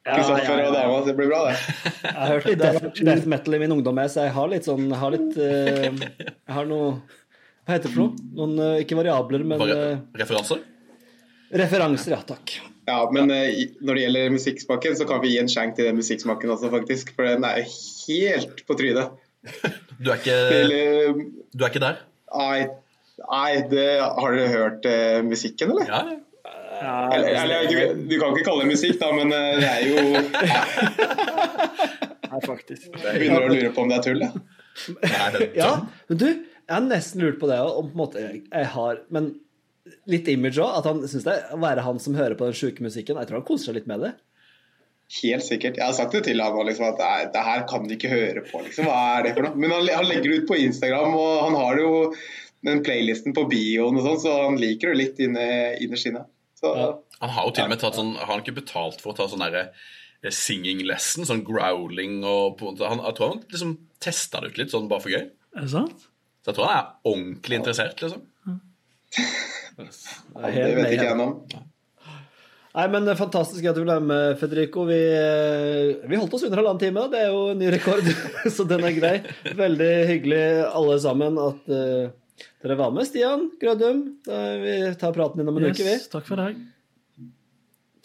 [0.08, 0.68] Kristoffer ja, ja.
[0.68, 0.98] og dama.
[1.06, 1.56] Det blir bra, det.
[2.02, 4.86] Jeg har hørt litt death, death metal i min ungdom, så jeg har litt sånn
[4.86, 5.86] Jeg har litt eh,
[6.22, 6.90] Jeg har noe
[7.66, 8.26] Hva heter det for noe?
[8.38, 10.64] Noen, eh, ikke variabler, men eh, referanser?
[11.48, 12.12] referanser.
[12.12, 12.58] Ja, takk.
[12.88, 16.52] Ja, men når det gjelder musikksmaken, så kan vi gi en skjenk til den musikksmaken
[16.52, 17.14] også, faktisk.
[17.16, 19.16] For den er helt på trynet.
[19.98, 21.16] Du er ikke, Eller,
[21.50, 21.96] du er ikke der?
[22.30, 22.68] Nei,
[23.18, 24.86] nei det, har dere hørt
[25.26, 25.88] musikken, eller?
[25.90, 26.27] Ja, ja.
[26.78, 27.76] Ja, Eller, eller du,
[28.08, 29.96] du kan ikke kalle det musikk, da, men eh, det er jo
[32.28, 32.84] Nei, faktisk.
[32.92, 34.32] Jeg begynner å lure på om det er tull, jeg.
[35.58, 35.70] Ja,
[36.10, 38.66] men du, jeg har nesten lurt på det òg, om på en måte jeg, jeg
[38.74, 39.24] har Men
[40.12, 42.56] litt image òg, at han syns det er å være han som hører på den
[42.56, 43.16] sjuke musikken.
[43.18, 44.12] Jeg tror han koser seg litt med det.
[45.22, 45.76] Helt sikkert.
[45.80, 48.42] Jeg har sagt det til ham liksom, at nei, det her kan du ikke høre
[48.44, 48.56] på.
[48.66, 48.84] Liksom.
[48.90, 49.54] Hva er det for noe?
[49.56, 51.92] Men han, han legger det ut på Instagram, og han har jo
[52.68, 55.46] den playlisten på bioen og sånn, så han liker det litt inne,
[55.80, 56.26] innerst inne.
[56.58, 56.88] Så Ja.
[57.22, 59.28] Han har jo til og med tatt sånn Har han ikke betalt for å ta
[59.30, 59.68] sånn derre
[60.22, 61.26] eh, singing lesson?
[61.28, 65.14] Sånn growling og han, Jeg tror han liksom testa det ut litt, sånn bare for
[65.14, 65.24] gøy.
[65.56, 66.06] Er det sant?
[66.42, 68.22] Så jeg tror han er ordentlig interessert, liksom.
[69.78, 71.26] det vet ikke jeg nå.
[71.26, 71.66] om.
[72.78, 74.84] Nei, men er Fantastisk at du ble med, Federico.
[74.86, 77.06] Vi, eh, vi holdt oss under halvannen time.
[77.10, 78.06] Det er jo en ny rekord,
[78.54, 79.14] så den er grei.
[79.58, 82.12] Veldig hyggelig alle sammen at eh,
[82.62, 83.06] dere var med.
[83.08, 84.02] Stian Grødum,
[84.64, 85.96] vi tar praten din om en uke, vi.
[86.12, 86.58] Takk for i dag.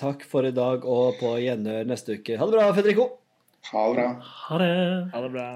[0.04, 2.38] Takk for i dag og på gjenhør neste uke.
[2.40, 3.06] Ha det bra, Federico.
[3.72, 4.08] Ha det bra.
[4.50, 4.72] Ha det.
[5.14, 5.48] Ha det bra.